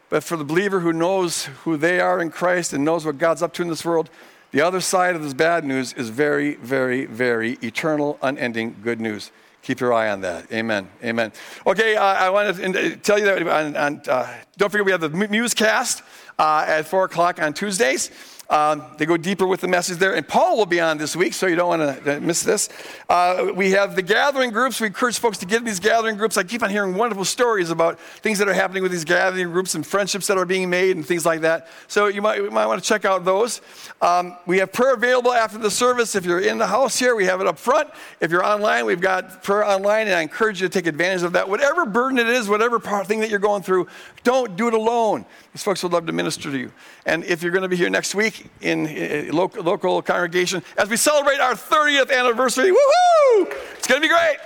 But 0.10 0.24
for 0.24 0.38
the 0.38 0.44
believer 0.44 0.80
who 0.80 0.94
knows 0.94 1.46
who 1.64 1.76
they 1.76 2.00
are 2.00 2.22
in 2.22 2.30
Christ 2.30 2.72
and 2.72 2.86
knows 2.86 3.04
what 3.04 3.18
God's 3.18 3.42
up 3.42 3.52
to 3.54 3.64
in 3.64 3.68
this 3.68 3.84
world, 3.84 4.12
the 4.52 4.62
other 4.62 4.80
side 4.80 5.16
of 5.16 5.24
this 5.24 5.34
bad 5.34 5.66
news 5.66 5.94
is 5.94 6.10
very, 6.10 6.54
very, 6.58 7.06
very 7.08 7.54
eternal, 7.64 8.20
unending 8.22 8.76
good 8.84 9.02
news. 9.02 9.32
Keep 9.64 9.80
your 9.80 9.92
eye 9.92 10.12
on 10.12 10.22
that. 10.22 10.46
Amen. 10.52 10.88
Amen. 11.04 11.34
Okay, 11.66 11.96
uh, 11.96 12.04
I 12.04 12.30
want 12.30 12.56
to 12.56 12.96
tell 12.98 13.18
you 13.18 13.26
that 13.26 14.08
uh, 14.08 14.28
don't 14.56 14.70
forget 14.70 14.86
we 14.86 14.92
have 14.92 15.02
the 15.02 15.10
Musecast 15.10 16.04
uh, 16.40 16.66
at 16.68 16.88
4 16.88 17.06
o'clock 17.06 17.42
on 17.42 17.54
Tuesdays. 17.54 18.12
Um, 18.50 18.84
they 18.98 19.06
go 19.06 19.18
deeper 19.18 19.46
with 19.46 19.60
the 19.60 19.68
message 19.68 19.98
there. 19.98 20.16
And 20.16 20.26
Paul 20.26 20.58
will 20.58 20.66
be 20.66 20.80
on 20.80 20.98
this 20.98 21.16
week, 21.16 21.34
so 21.34 21.48
you 21.48 21.56
don't 21.56 21.80
want 21.80 22.04
to 22.06 22.22
miss 22.22 22.44
this. 22.44 22.70
Uh, 23.10 23.52
we 23.54 23.72
have 23.72 23.96
the 23.96 24.02
gathering 24.02 24.52
groups. 24.52 24.80
We 24.80 24.88
encourage 24.88 25.20
folks 25.20 25.38
to 25.40 25.46
get 25.46 25.60
in 25.60 25.66
these 25.66 25.82
gathering 25.82 26.16
groups. 26.16 26.38
I 26.38 26.44
keep 26.44 26.64
on 26.64 26.70
hearing 26.70 26.96
wonderful 26.96 27.26
stories 27.26 27.72
about 27.72 28.00
things 28.00 28.40
that 28.40 28.48
are 28.48 28.54
happening 28.54 28.84
with 28.84 28.92
these 28.92 29.04
gathering 29.04 29.52
groups 29.52 29.76
and 29.76 29.86
friendships 29.86 30.28
that 30.28 30.38
are 30.38 30.46
being 30.46 30.70
made 30.70 30.96
and 30.96 31.06
things 31.06 31.26
like 31.26 31.42
that. 31.42 31.68
So 31.88 32.08
you 32.08 32.22
might, 32.22 32.38
you 32.38 32.50
might 32.50 32.68
want 32.68 32.82
to 32.82 32.88
check 32.88 33.04
out 33.04 33.26
those. 33.26 33.62
Um, 34.02 34.38
we 34.46 34.60
have 34.60 34.72
prayer 34.72 34.94
available 34.94 35.34
after 35.34 35.58
the 35.58 35.72
service. 35.72 36.16
If 36.16 36.26
you're 36.26 36.40
in 36.40 36.58
the 36.58 36.68
house 36.68 36.98
here, 36.98 37.16
we 37.16 37.26
have 37.26 37.42
it 37.42 37.48
up 37.48 37.60
front. 37.60 37.90
If 38.22 38.32
you're 38.32 38.46
online, 38.46 38.86
we've 38.86 39.02
got 39.02 39.44
prayer 39.44 39.66
online, 39.66 40.08
and 40.08 40.16
I 40.16 40.22
encourage 40.22 40.62
you 40.62 40.70
to 40.70 40.74
take 40.74 40.88
advantage 40.88 41.24
of 41.24 41.34
that. 41.34 41.50
Whatever 41.50 41.86
burden 41.86 42.18
it 42.18 42.28
is, 42.28 42.48
whatever 42.48 42.80
thing 42.80 43.20
that 43.20 43.30
you're 43.30 43.40
going 43.40 43.64
through, 43.64 43.88
don't 44.24 44.56
do 44.56 44.70
it 44.70 44.74
alone. 44.74 45.26
These 45.54 45.64
folks 45.64 45.84
would 45.84 45.92
love 45.92 46.06
to 46.06 46.14
minister 46.14 46.27
to 46.36 46.58
you. 46.58 46.72
And 47.06 47.24
if 47.24 47.42
you're 47.42 47.52
going 47.52 47.62
to 47.62 47.70
be 47.70 47.78
here 47.78 47.90
next 47.90 48.16
week 48.16 48.48
in, 48.60 48.88
in 48.88 49.32
local, 49.34 49.64
local 49.64 50.02
congregation, 50.02 50.64
as 50.78 50.90
we 50.90 50.98
celebrate 50.98 51.40
our 51.40 51.54
30th 51.54 52.12
anniversary, 52.12 52.72
woohoo! 52.72 53.54
It's 53.78 53.88
going 53.88 54.02
to 54.02 54.08
be 54.08 54.10
great. 54.10 54.38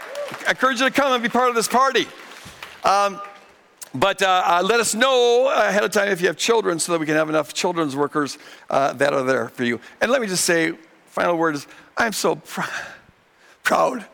I 0.47 0.51
encourage 0.51 0.79
you 0.79 0.87
to 0.87 0.93
come 0.93 1.13
and 1.13 1.23
be 1.23 1.29
part 1.29 1.49
of 1.49 1.55
this 1.55 1.67
party. 1.67 2.07
Um, 2.83 3.19
but 3.93 4.21
uh, 4.21 4.43
uh, 4.45 4.63
let 4.63 4.79
us 4.79 4.95
know 4.95 5.51
ahead 5.53 5.83
of 5.83 5.91
time 5.91 6.09
if 6.09 6.21
you 6.21 6.27
have 6.27 6.37
children 6.37 6.79
so 6.79 6.93
that 6.93 6.99
we 6.99 7.05
can 7.05 7.15
have 7.15 7.29
enough 7.29 7.53
children's 7.53 7.95
workers 7.95 8.37
uh, 8.69 8.93
that 8.93 9.13
are 9.13 9.23
there 9.23 9.49
for 9.49 9.63
you. 9.63 9.79
And 9.99 10.11
let 10.11 10.21
me 10.21 10.27
just 10.27 10.45
say, 10.45 10.73
final 11.07 11.35
word 11.35 11.55
is 11.55 11.67
I'm 11.97 12.13
so 12.13 12.35
pr- 12.35 12.61
proud 13.63 14.05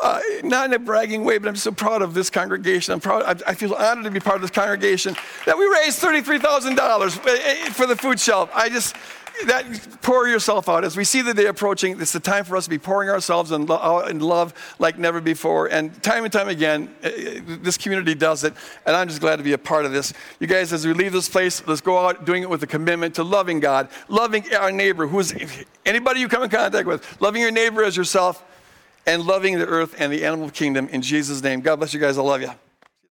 uh, 0.00 0.20
not 0.42 0.66
in 0.66 0.72
a 0.74 0.78
bragging 0.78 1.24
way, 1.24 1.38
but 1.38 1.48
I'm 1.48 1.56
so 1.56 1.72
proud 1.72 2.02
of 2.02 2.14
this 2.14 2.30
congregation. 2.30 2.94
I'm 2.94 3.00
proud, 3.00 3.22
I, 3.24 3.50
I 3.50 3.54
feel 3.54 3.74
honored 3.74 4.04
to 4.04 4.10
be 4.10 4.20
part 4.20 4.36
of 4.36 4.42
this 4.42 4.50
congregation 4.50 5.16
that 5.46 5.56
we 5.56 5.66
raised 5.66 6.02
$33,000 6.02 7.70
for 7.70 7.86
the 7.86 7.96
food 7.96 8.20
shelf. 8.20 8.50
I 8.54 8.68
just, 8.68 8.94
that 9.44 9.64
pour 10.00 10.26
yourself 10.26 10.68
out 10.68 10.84
as 10.84 10.96
we 10.96 11.04
see 11.04 11.20
the 11.20 11.34
day 11.34 11.46
approaching 11.46 12.00
it's 12.00 12.12
the 12.12 12.20
time 12.20 12.44
for 12.44 12.56
us 12.56 12.64
to 12.64 12.70
be 12.70 12.78
pouring 12.78 13.10
ourselves 13.10 13.52
in, 13.52 13.66
lo- 13.66 14.00
in, 14.00 14.18
love 14.18 14.54
like 14.78 14.98
never 14.98 15.20
before 15.20 15.66
and 15.66 16.02
time 16.02 16.24
and 16.24 16.32
time 16.32 16.48
again 16.48 16.88
uh, 17.04 17.10
this 17.60 17.76
community 17.76 18.14
does 18.14 18.44
it 18.44 18.54
and 18.86 18.96
i'm 18.96 19.06
just 19.08 19.20
glad 19.20 19.36
to 19.36 19.42
be 19.42 19.52
a 19.52 19.58
part 19.58 19.84
of 19.84 19.92
this 19.92 20.14
you 20.40 20.46
guys 20.46 20.72
as 20.72 20.86
we 20.86 20.94
leave 20.94 21.12
this 21.12 21.28
place 21.28 21.62
let's 21.66 21.82
go 21.82 21.98
out 21.98 22.24
doing 22.24 22.42
it 22.42 22.48
with 22.48 22.62
a 22.62 22.66
commitment 22.66 23.14
to 23.14 23.22
loving 23.22 23.60
god 23.60 23.88
loving 24.08 24.42
our 24.54 24.72
neighbor 24.72 25.06
who's 25.06 25.34
anybody 25.84 26.18
you 26.18 26.28
come 26.28 26.42
in 26.42 26.48
contact 26.48 26.86
with 26.86 27.20
loving 27.20 27.42
your 27.42 27.50
neighbor 27.50 27.84
as 27.84 27.94
yourself 27.94 28.42
and 29.06 29.22
loving 29.24 29.58
the 29.58 29.66
earth 29.66 29.94
and 29.98 30.12
the 30.12 30.24
animal 30.24 30.50
kingdom 30.50 30.88
in 30.88 31.02
Jesus' 31.02 31.42
name. 31.42 31.60
God 31.60 31.76
bless 31.76 31.94
you 31.94 32.00
guys. 32.00 32.18
I 32.18 32.22
love 32.22 32.42
you. 32.42 32.50